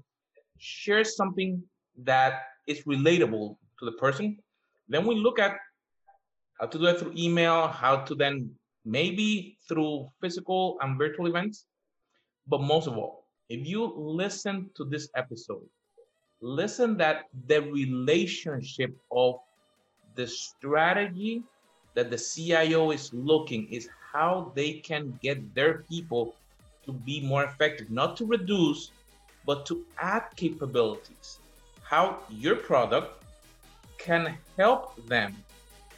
share 0.59 1.05
something 1.05 1.63
that 2.05 2.43
is 2.67 2.83
relatable 2.85 3.57
to 3.79 3.85
the 3.85 3.93
person. 3.93 4.37
Then 4.89 5.07
we 5.07 5.15
look 5.15 5.39
at 5.39 5.57
how 6.61 6.67
to 6.67 6.79
do 6.79 6.87
it 6.87 6.99
through 6.99 7.15
email, 7.17 7.69
how 7.69 7.97
to 7.97 8.15
then 8.15 8.51
maybe 8.85 9.57
through 9.69 10.09
physical 10.21 10.79
and 10.83 10.99
virtual 10.99 11.27
events. 11.27 11.65
But 12.47 12.63
most 12.63 12.87
of 12.87 12.97
all, 12.97 13.20
if 13.51 13.67
you 13.67 13.93
listen 13.97 14.71
to 14.77 14.85
this 14.85 15.09
episode, 15.17 15.67
listen 16.41 16.97
that 16.97 17.25
the 17.49 17.61
relationship 17.61 18.97
of 19.11 19.41
the 20.15 20.27
strategy 20.27 21.43
that 21.95 22.11
the 22.11 22.17
CIO 22.17 22.93
is 22.93 23.13
looking 23.13 23.67
is 23.69 23.89
how 24.13 24.53
they 24.55 24.75
can 24.75 25.19
get 25.21 25.53
their 25.55 25.83
people 25.91 26.37
to 26.87 26.93
be 26.93 27.21
more 27.21 27.45
effective, 27.45 27.91
not 27.91 28.17
to 28.17 28.25
reduce, 28.25 28.93
but 29.45 29.67
to 29.67 29.85
add 29.99 30.25
capabilities. 30.37 31.41
How 31.83 32.21
your 32.31 32.55
product 32.55 33.25
can 33.99 34.39
help 34.57 34.95
them 35.07 35.37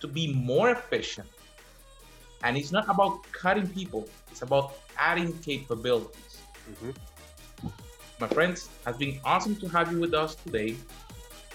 to 0.01 0.09
be 0.09 0.33
more 0.33 0.71
efficient. 0.71 1.29
And 2.43 2.57
it's 2.57 2.73
not 2.73 2.89
about 2.89 3.23
cutting 3.31 3.69
people, 3.69 4.09
it's 4.31 4.41
about 4.41 4.73
adding 4.97 5.39
capabilities. 5.41 6.39
Mm-hmm. 6.71 6.91
My 8.23 8.29
friends, 8.29 8.69
has 8.87 8.97
been 8.97 9.19
awesome 9.25 9.57
to 9.57 9.67
have 9.71 9.91
you 9.91 9.99
with 9.99 10.15
us 10.15 10.37
today. 10.37 10.77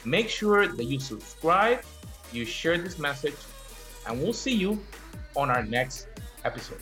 Make 0.04 0.28
sure 0.28 0.68
that 0.68 0.84
you 0.84 1.00
subscribe, 1.00 1.80
you 2.34 2.44
share 2.44 2.78
this 2.78 3.00
message, 3.00 3.38
and 4.06 4.22
we'll 4.22 4.34
see 4.34 4.54
you 4.54 4.78
on 5.38 5.50
our 5.50 5.64
next 5.64 6.10
episode. 6.44 6.82